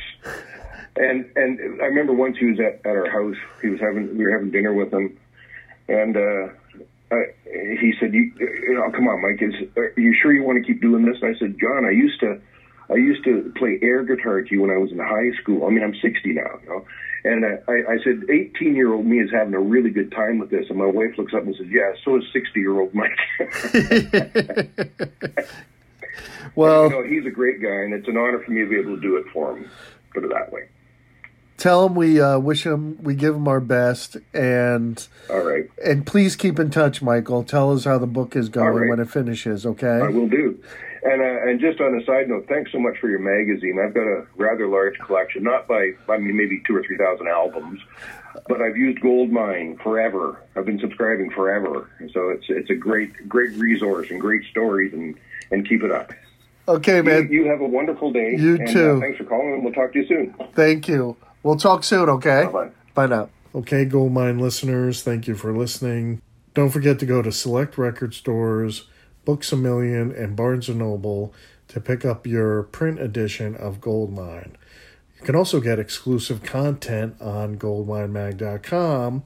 And 0.95 1.25
and 1.35 1.81
I 1.81 1.85
remember 1.85 2.13
once 2.13 2.37
he 2.37 2.45
was 2.45 2.59
at, 2.59 2.85
at 2.85 2.95
our 2.95 3.09
house. 3.09 3.37
He 3.61 3.69
was 3.69 3.79
having 3.79 4.17
we 4.17 4.25
were 4.25 4.31
having 4.31 4.51
dinner 4.51 4.73
with 4.73 4.93
him, 4.93 5.17
and 5.87 6.15
uh, 6.15 6.47
uh, 7.13 7.77
he 7.79 7.93
said, 7.99 8.13
you, 8.13 8.31
you 8.39 8.73
know, 8.73 8.89
"Come 8.91 9.07
on, 9.07 9.21
Mike. 9.21 9.41
Is 9.41 9.53
are 9.77 9.93
you 9.97 10.15
sure 10.21 10.33
you 10.33 10.43
want 10.43 10.57
to 10.57 10.65
keep 10.65 10.81
doing 10.81 11.05
this?" 11.05 11.17
And 11.21 11.35
I 11.35 11.39
said, 11.39 11.55
"John, 11.59 11.85
I 11.85 11.91
used 11.91 12.19
to." 12.21 12.41
I 12.89 12.95
used 12.95 13.23
to 13.23 13.51
play 13.55 13.79
air 13.81 14.03
guitar 14.03 14.41
to 14.41 14.53
you 14.53 14.61
when 14.61 14.69
I 14.69 14.75
was 14.75 14.91
in 14.91 14.99
high 14.99 15.31
school. 15.41 15.65
I 15.65 15.69
mean, 15.69 15.83
I'm 15.83 15.95
60 15.95 16.33
now, 16.33 16.59
you 16.61 16.69
know. 16.69 16.85
And 17.23 17.45
uh, 17.45 17.55
I, 17.69 17.93
I 17.93 17.97
said, 18.03 18.29
18 18.29 18.75
year 18.75 18.93
old 18.93 19.05
me 19.05 19.21
is 19.21 19.31
having 19.31 19.53
a 19.53 19.59
really 19.59 19.89
good 19.89 20.11
time 20.11 20.37
with 20.37 20.49
this. 20.49 20.65
And 20.69 20.77
my 20.77 20.85
wife 20.85 21.17
looks 21.17 21.33
up 21.33 21.43
and 21.43 21.55
says, 21.55 21.67
Yeah, 21.69 21.93
so 22.03 22.17
is 22.17 22.25
60 22.33 22.59
year 22.59 22.77
old 22.77 22.93
Mike. 22.93 23.17
Well, 26.55 26.83
you 26.83 26.89
know, 26.89 27.03
he's 27.03 27.25
a 27.25 27.31
great 27.31 27.61
guy, 27.61 27.83
and 27.83 27.93
it's 27.93 28.07
an 28.07 28.17
honor 28.17 28.41
for 28.43 28.51
me 28.51 28.61
to 28.61 28.69
be 28.69 28.77
able 28.77 28.95
to 28.95 29.01
do 29.01 29.17
it 29.17 29.25
for 29.33 29.57
him. 29.57 29.69
Put 30.13 30.23
it 30.23 30.29
that 30.29 30.51
way. 30.51 30.67
Tell 31.57 31.85
him 31.85 31.95
we 31.95 32.19
uh, 32.19 32.39
wish 32.39 32.65
him, 32.65 33.01
we 33.01 33.15
give 33.15 33.35
him 33.35 33.47
our 33.47 33.59
best, 33.59 34.17
and 34.33 35.05
All 35.29 35.41
right, 35.41 35.69
and 35.83 36.05
please 36.05 36.35
keep 36.35 36.59
in 36.59 36.69
touch, 36.69 37.01
Michael. 37.01 37.43
Tell 37.43 37.71
us 37.71 37.85
how 37.85 37.97
the 37.97 38.07
book 38.07 38.35
is 38.35 38.49
going 38.49 38.75
right. 38.75 38.89
when 38.89 38.99
it 38.99 39.09
finishes. 39.09 39.65
Okay. 39.65 39.87
I 39.87 40.09
will 40.09 40.27
do. 40.27 40.61
And 41.03 41.21
uh, 41.21 41.49
and 41.49 41.59
just 41.59 41.81
on 41.81 41.99
a 41.99 42.05
side 42.05 42.29
note, 42.29 42.47
thanks 42.47 42.71
so 42.71 42.79
much 42.79 42.97
for 42.99 43.09
your 43.09 43.19
magazine. 43.19 43.77
I've 43.83 43.93
got 43.93 44.07
a 44.07 44.25
rather 44.37 44.67
large 44.67 44.97
collection, 44.99 45.43
not 45.43 45.67
by 45.67 45.91
I 46.07 46.17
mean 46.17 46.37
maybe 46.37 46.61
two 46.65 46.75
or 46.75 46.83
three 46.83 46.97
thousand 46.97 47.27
albums, 47.27 47.81
but 48.47 48.61
I've 48.61 48.77
used 48.77 49.01
Goldmine 49.01 49.77
forever. 49.83 50.41
I've 50.55 50.65
been 50.65 50.79
subscribing 50.79 51.29
forever, 51.31 51.89
so 52.13 52.29
it's 52.29 52.45
it's 52.47 52.69
a 52.69 52.75
great 52.75 53.27
great 53.27 53.51
resource 53.57 54.11
and 54.11 54.21
great 54.21 54.45
stories, 54.49 54.93
and 54.93 55.17
and 55.51 55.67
keep 55.67 55.83
it 55.83 55.91
up. 55.91 56.13
Okay, 56.69 56.97
You, 56.97 57.03
man. 57.03 57.27
you 57.29 57.45
have 57.47 57.59
a 57.59 57.67
wonderful 57.67 58.13
day. 58.13 58.35
You 58.37 58.55
and, 58.55 58.69
too. 58.69 58.91
Uh, 58.91 58.99
thanks 59.01 59.17
for 59.17 59.25
calling, 59.25 59.55
and 59.55 59.63
we'll 59.65 59.73
talk 59.73 59.91
to 59.91 59.99
you 59.99 60.07
soon. 60.07 60.33
Thank 60.53 60.87
you. 60.87 61.17
We'll 61.43 61.57
talk 61.57 61.83
soon. 61.83 62.09
Okay. 62.09 62.45
Bye-bye. 62.45 62.69
Bye 62.93 63.07
now. 63.07 63.29
Okay, 63.55 63.85
Goldmine 63.85 64.39
listeners, 64.39 65.03
thank 65.03 65.27
you 65.27 65.35
for 65.35 65.55
listening. 65.55 66.21
Don't 66.55 66.71
forget 66.71 66.97
to 66.99 67.05
go 67.05 67.21
to 67.21 67.31
select 67.31 67.77
record 67.77 68.15
stores, 68.15 68.87
Books 69.25 69.51
a 69.51 69.57
Million, 69.57 70.11
and 70.11 70.35
Barnes 70.35 70.69
and 70.69 70.79
Noble 70.79 71.33
to 71.67 71.79
pick 71.79 72.03
up 72.03 72.25
your 72.25 72.63
print 72.63 72.99
edition 72.99 73.55
of 73.55 73.79
Goldmine. 73.79 74.55
You 75.19 75.25
can 75.25 75.35
also 75.35 75.59
get 75.59 75.79
exclusive 75.79 76.43
content 76.43 77.21
on 77.21 77.57
goldminemag.com. 77.57 79.23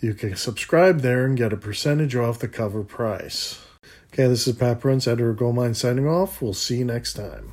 You 0.00 0.14
can 0.14 0.36
subscribe 0.36 1.00
there 1.00 1.24
and 1.24 1.36
get 1.36 1.52
a 1.52 1.56
percentage 1.56 2.14
off 2.14 2.38
the 2.38 2.48
cover 2.48 2.84
price. 2.84 3.64
Okay, 4.12 4.28
this 4.28 4.46
is 4.46 4.56
Pat 4.56 4.80
Prince, 4.80 5.06
editor 5.06 5.30
of 5.30 5.38
Goldmine, 5.38 5.74
signing 5.74 6.06
off. 6.06 6.40
We'll 6.40 6.54
see 6.54 6.78
you 6.78 6.84
next 6.84 7.14
time. 7.14 7.52